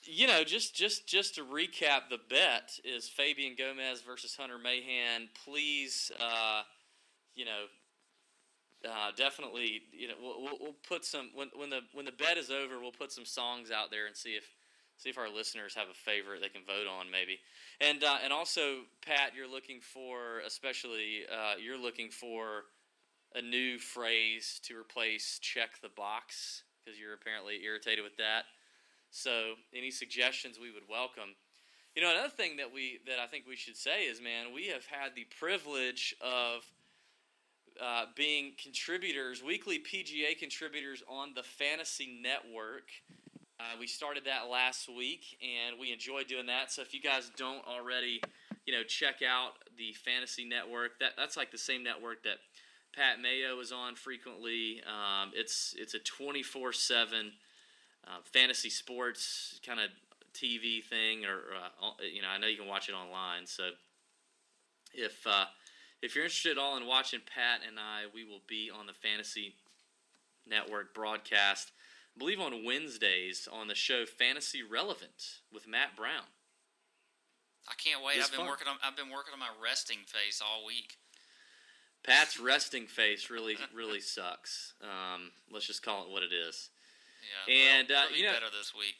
you 0.02 0.26
know, 0.26 0.44
just 0.44 0.74
just 0.74 1.06
just 1.08 1.34
to 1.36 1.44
recap, 1.44 2.08
the 2.10 2.18
bet 2.30 2.78
is 2.84 3.08
Fabian 3.08 3.54
Gomez 3.56 4.02
versus 4.02 4.36
Hunter 4.36 4.58
Mahan. 4.58 5.28
Please, 5.44 6.10
uh, 6.20 6.62
you 7.34 7.44
know, 7.44 7.66
uh, 8.88 9.10
definitely, 9.16 9.82
you 9.92 10.08
know, 10.08 10.14
we'll, 10.20 10.58
we'll, 10.60 10.76
put 10.86 11.04
some 11.04 11.30
when 11.34 11.48
when 11.56 11.70
the 11.70 11.80
when 11.92 12.04
the 12.04 12.12
bet 12.12 12.36
is 12.38 12.50
over, 12.50 12.78
we'll 12.80 12.92
put 12.92 13.10
some 13.10 13.24
songs 13.24 13.70
out 13.70 13.90
there 13.90 14.06
and 14.06 14.16
see 14.16 14.30
if 14.36 14.44
see 14.96 15.10
if 15.10 15.18
our 15.18 15.28
listeners 15.28 15.74
have 15.74 15.88
a 15.88 15.94
favorite 15.94 16.40
they 16.40 16.48
can 16.48 16.64
vote 16.64 16.86
on, 16.86 17.10
maybe. 17.10 17.40
And 17.80 18.04
uh, 18.04 18.18
and 18.22 18.32
also, 18.32 18.82
Pat, 19.04 19.32
you're 19.34 19.50
looking 19.50 19.80
for, 19.80 20.38
especially, 20.46 21.22
uh, 21.32 21.54
you're 21.60 21.78
looking 21.78 22.10
for 22.10 22.64
a 23.34 23.42
new 23.42 23.78
phrase 23.78 24.60
to 24.64 24.76
replace 24.76 25.38
"check 25.40 25.80
the 25.82 25.88
box" 25.88 26.62
because 26.84 26.98
you're 26.98 27.14
apparently 27.14 27.64
irritated 27.64 28.04
with 28.04 28.16
that. 28.16 28.44
So, 29.10 29.54
any 29.74 29.90
suggestions 29.90 30.58
we 30.58 30.70
would 30.70 30.88
welcome. 30.88 31.34
You 31.94 32.02
know, 32.02 32.10
another 32.10 32.28
thing 32.28 32.56
that 32.58 32.72
we 32.72 33.00
that 33.06 33.18
I 33.18 33.26
think 33.26 33.44
we 33.48 33.56
should 33.56 33.76
say 33.76 34.04
is, 34.04 34.20
man, 34.20 34.52
we 34.54 34.66
have 34.66 34.84
had 34.86 35.14
the 35.14 35.26
privilege 35.38 36.14
of 36.20 36.62
uh, 37.82 38.06
being 38.14 38.52
contributors, 38.62 39.42
weekly 39.42 39.78
PGA 39.78 40.38
contributors 40.38 41.02
on 41.08 41.32
the 41.34 41.42
Fantasy 41.42 42.18
Network. 42.22 42.90
Uh, 43.58 43.76
we 43.80 43.86
started 43.86 44.24
that 44.26 44.50
last 44.50 44.88
week, 44.94 45.38
and 45.40 45.80
we 45.80 45.92
enjoyed 45.92 46.26
doing 46.26 46.46
that. 46.46 46.70
So, 46.70 46.82
if 46.82 46.92
you 46.92 47.00
guys 47.00 47.30
don't 47.36 47.66
already, 47.66 48.20
you 48.66 48.74
know, 48.74 48.82
check 48.82 49.16
out 49.26 49.52
the 49.78 49.94
Fantasy 49.94 50.44
Network. 50.44 50.98
That 51.00 51.12
that's 51.16 51.36
like 51.36 51.50
the 51.50 51.58
same 51.58 51.82
network 51.82 52.22
that 52.24 52.36
Pat 52.96 53.20
Mayo 53.20 53.60
is 53.60 53.72
on 53.72 53.94
frequently. 53.94 54.82
Um, 54.86 55.32
it's 55.34 55.74
it's 55.78 55.94
a 55.94 55.98
twenty 55.98 56.42
four 56.42 56.72
seven 56.72 57.32
uh, 58.06 58.18
fantasy 58.24 58.70
sports 58.70 59.60
kind 59.64 59.80
of 59.80 59.90
TV 60.32 60.82
thing, 60.82 61.24
or 61.24 61.40
uh, 61.54 61.90
you 62.12 62.22
know, 62.22 62.28
I 62.28 62.38
know 62.38 62.46
you 62.46 62.56
can 62.56 62.68
watch 62.68 62.88
it 62.88 62.94
online. 62.94 63.46
So 63.46 63.70
if 64.94 65.26
uh, 65.26 65.44
if 66.00 66.14
you're 66.14 66.24
interested 66.24 66.52
at 66.52 66.58
all 66.58 66.76
in 66.76 66.86
watching 66.86 67.20
Pat 67.20 67.60
and 67.66 67.78
I, 67.78 68.04
we 68.14 68.24
will 68.24 68.42
be 68.48 68.70
on 68.70 68.86
the 68.86 68.92
Fantasy 68.94 69.54
Network 70.48 70.94
broadcast. 70.94 71.72
I 72.14 72.18
believe 72.18 72.40
on 72.40 72.64
Wednesdays 72.64 73.46
on 73.52 73.68
the 73.68 73.74
show 73.74 74.06
Fantasy 74.06 74.62
Relevant 74.62 75.40
with 75.52 75.68
Matt 75.68 75.96
Brown. 75.96 76.24
I 77.68 77.74
can't 77.76 78.02
wait. 78.02 78.16
It's 78.16 78.26
I've 78.26 78.32
been 78.32 78.40
fun. 78.40 78.48
working 78.48 78.68
on. 78.68 78.76
I've 78.82 78.96
been 78.96 79.10
working 79.10 79.34
on 79.34 79.40
my 79.40 79.50
resting 79.62 79.98
face 80.06 80.40
all 80.40 80.64
week. 80.66 80.96
Pat's 82.06 82.38
resting 82.38 82.86
face 82.86 83.30
really 83.30 83.56
really 83.74 84.00
sucks. 84.00 84.74
Um, 84.82 85.30
let's 85.52 85.66
just 85.66 85.82
call 85.82 86.04
it 86.04 86.10
what 86.10 86.22
it 86.22 86.30
is. 86.32 86.70
Yeah, 87.48 87.54
And, 87.80 87.88
well, 87.88 88.04
uh, 88.04 88.08
be 88.12 88.18
you 88.18 88.24
know- 88.26 88.32
better 88.32 88.46
this 88.56 88.72
week. 88.74 88.94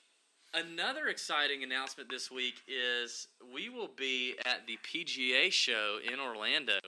Another 0.54 1.09
exciting 1.09 1.62
announcement 1.64 2.09
this 2.09 2.30
week 2.30 2.54
is 2.66 3.28
we 3.52 3.68
will 3.68 3.88
be 3.88 4.36
at 4.46 4.66
the 4.66 4.78
PGA 4.82 5.50
show 5.52 5.98
in 6.02 6.18
Orlando. 6.18 6.78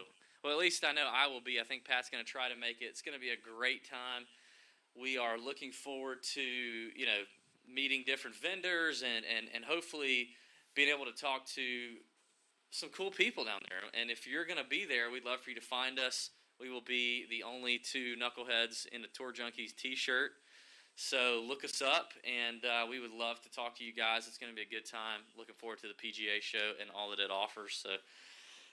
Well, 0.42 0.52
at 0.54 0.58
least 0.58 0.84
I 0.84 0.92
know 0.92 1.06
I 1.12 1.26
will 1.26 1.42
be. 1.42 1.60
I 1.60 1.64
think 1.64 1.84
Pat's 1.84 2.08
going 2.08 2.24
to 2.24 2.30
try 2.30 2.48
to 2.48 2.56
make 2.56 2.80
it. 2.80 2.86
It's 2.86 3.02
going 3.02 3.14
to 3.14 3.20
be 3.20 3.30
a 3.30 3.36
great 3.36 3.84
time. 3.88 4.24
We 4.98 5.18
are 5.18 5.36
looking 5.38 5.70
forward 5.72 6.22
to, 6.34 6.40
you 6.40 7.04
know, 7.04 7.22
meeting 7.68 8.04
different 8.06 8.36
vendors 8.36 9.02
and, 9.02 9.24
and, 9.26 9.48
and 9.54 9.64
hopefully 9.64 10.30
being 10.74 10.88
able 10.88 11.04
to 11.04 11.12
talk 11.12 11.44
to 11.48 11.96
some 12.70 12.90
cool 12.90 13.10
people 13.10 13.44
down 13.44 13.60
there. 13.68 13.90
And 14.00 14.10
if 14.10 14.26
you're 14.26 14.44
going 14.44 14.62
to 14.62 14.68
be 14.68 14.84
there, 14.84 15.10
we'd 15.10 15.24
love 15.24 15.40
for 15.40 15.50
you 15.50 15.56
to 15.56 15.62
find 15.62 15.98
us. 15.98 16.30
We 16.60 16.70
will 16.70 16.82
be 16.82 17.26
the 17.30 17.42
only 17.42 17.78
two 17.78 18.14
knuckleheads 18.16 18.86
in 18.88 19.02
the 19.02 19.08
Tour 19.08 19.32
Junkies 19.32 19.74
t 19.74 19.94
shirt. 19.94 20.32
So 20.96 21.44
look 21.46 21.64
us 21.64 21.80
up, 21.80 22.10
and 22.24 22.64
uh, 22.64 22.84
we 22.90 22.98
would 22.98 23.12
love 23.12 23.40
to 23.42 23.50
talk 23.50 23.76
to 23.78 23.84
you 23.84 23.94
guys. 23.94 24.26
It's 24.26 24.36
going 24.36 24.50
to 24.50 24.56
be 24.56 24.62
a 24.62 24.68
good 24.68 24.84
time. 24.84 25.20
Looking 25.36 25.54
forward 25.54 25.78
to 25.82 25.86
the 25.86 25.94
PGA 25.94 26.42
show 26.42 26.72
and 26.80 26.90
all 26.92 27.10
that 27.10 27.20
it 27.20 27.30
offers. 27.30 27.78
So 27.80 27.90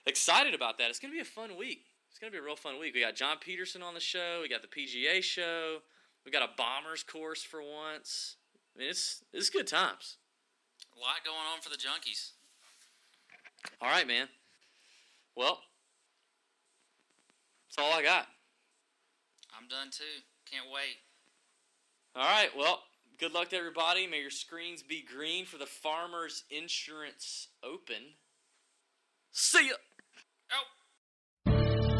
excited 0.06 0.52
about 0.52 0.76
that. 0.78 0.90
It's 0.90 0.98
going 0.98 1.12
to 1.12 1.16
be 1.16 1.22
a 1.22 1.24
fun 1.24 1.56
week. 1.56 1.84
It's 2.10 2.18
going 2.18 2.32
to 2.32 2.36
be 2.36 2.40
a 2.40 2.44
real 2.44 2.56
fun 2.56 2.80
week. 2.80 2.94
We 2.94 3.02
got 3.02 3.14
John 3.14 3.36
Peterson 3.38 3.80
on 3.80 3.94
the 3.94 4.00
show. 4.00 4.40
We 4.42 4.48
got 4.48 4.62
the 4.62 4.68
PGA 4.68 5.22
show. 5.22 5.78
We 6.24 6.32
got 6.32 6.42
a 6.42 6.50
bombers 6.56 7.04
course 7.04 7.44
for 7.44 7.60
once. 7.62 8.36
I 8.74 8.80
mean, 8.80 8.90
it's 8.90 9.22
it's 9.32 9.48
good 9.48 9.68
times. 9.68 10.16
A 10.96 10.98
lot 10.98 11.22
going 11.24 11.46
on 11.54 11.60
for 11.60 11.70
the 11.70 11.76
junkies. 11.76 12.32
All 13.80 13.88
right, 13.88 14.06
man. 14.06 14.28
Well, 15.36 15.58
that's 17.68 17.86
all 17.86 17.92
I 17.92 18.02
got. 18.02 18.26
I'm 19.56 19.68
done 19.68 19.88
too. 19.90 20.04
Can't 20.50 20.66
wait. 20.72 20.96
All 22.14 22.24
right. 22.24 22.48
Well, 22.56 22.80
good 23.18 23.32
luck 23.32 23.50
to 23.50 23.56
everybody. 23.56 24.06
May 24.06 24.20
your 24.20 24.30
screens 24.30 24.82
be 24.82 25.02
green 25.02 25.44
for 25.44 25.58
the 25.58 25.66
Farmers 25.82 26.44
Insurance 26.50 27.48
Open. 27.62 28.16
See 29.32 29.68
ya. 29.68 29.74
Oh. 30.52 31.52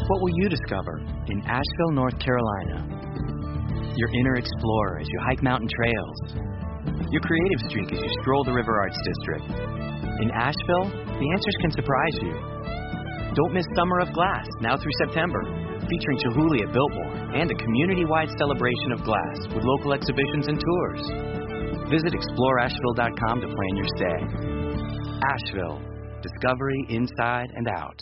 What 0.07 0.21
will 0.21 0.33
you 0.41 0.49
discover 0.49 0.99
in 1.27 1.41
Asheville, 1.41 1.91
North 1.91 2.17
Carolina? 2.19 3.93
Your 3.95 4.09
inner 4.19 4.35
explorer 4.35 4.99
as 4.99 5.07
you 5.09 5.19
hike 5.27 5.43
mountain 5.43 5.67
trails. 5.67 6.17
Your 7.11 7.21
creative 7.21 7.59
streak 7.69 7.91
as 7.93 7.99
you 7.99 8.09
stroll 8.21 8.43
the 8.43 8.53
River 8.53 8.79
Arts 8.79 8.97
District. 9.03 9.96
In 10.19 10.31
Asheville, 10.31 10.89
the 11.05 11.29
answers 11.33 11.57
can 11.61 11.71
surprise 11.71 12.17
you. 12.21 12.33
Don't 13.35 13.53
miss 13.53 13.65
Summer 13.75 13.99
of 13.99 14.13
Glass, 14.13 14.47
now 14.61 14.75
through 14.77 14.91
September, 15.05 15.41
featuring 15.87 16.17
Chihuly 16.17 16.65
at 16.65 16.73
Biltmore 16.73 17.37
and 17.37 17.51
a 17.51 17.55
community 17.55 18.03
wide 18.03 18.29
celebration 18.37 18.91
of 18.93 19.03
glass 19.03 19.37
with 19.53 19.63
local 19.63 19.93
exhibitions 19.93 20.47
and 20.47 20.59
tours. 20.59 21.03
Visit 21.89 22.13
exploreasheville.com 22.13 23.41
to 23.41 23.47
plan 23.47 23.73
your 23.77 23.85
stay. 23.95 24.19
Asheville, 25.21 25.81
discovery 26.21 26.85
inside 26.89 27.49
and 27.55 27.67
out. 27.67 28.01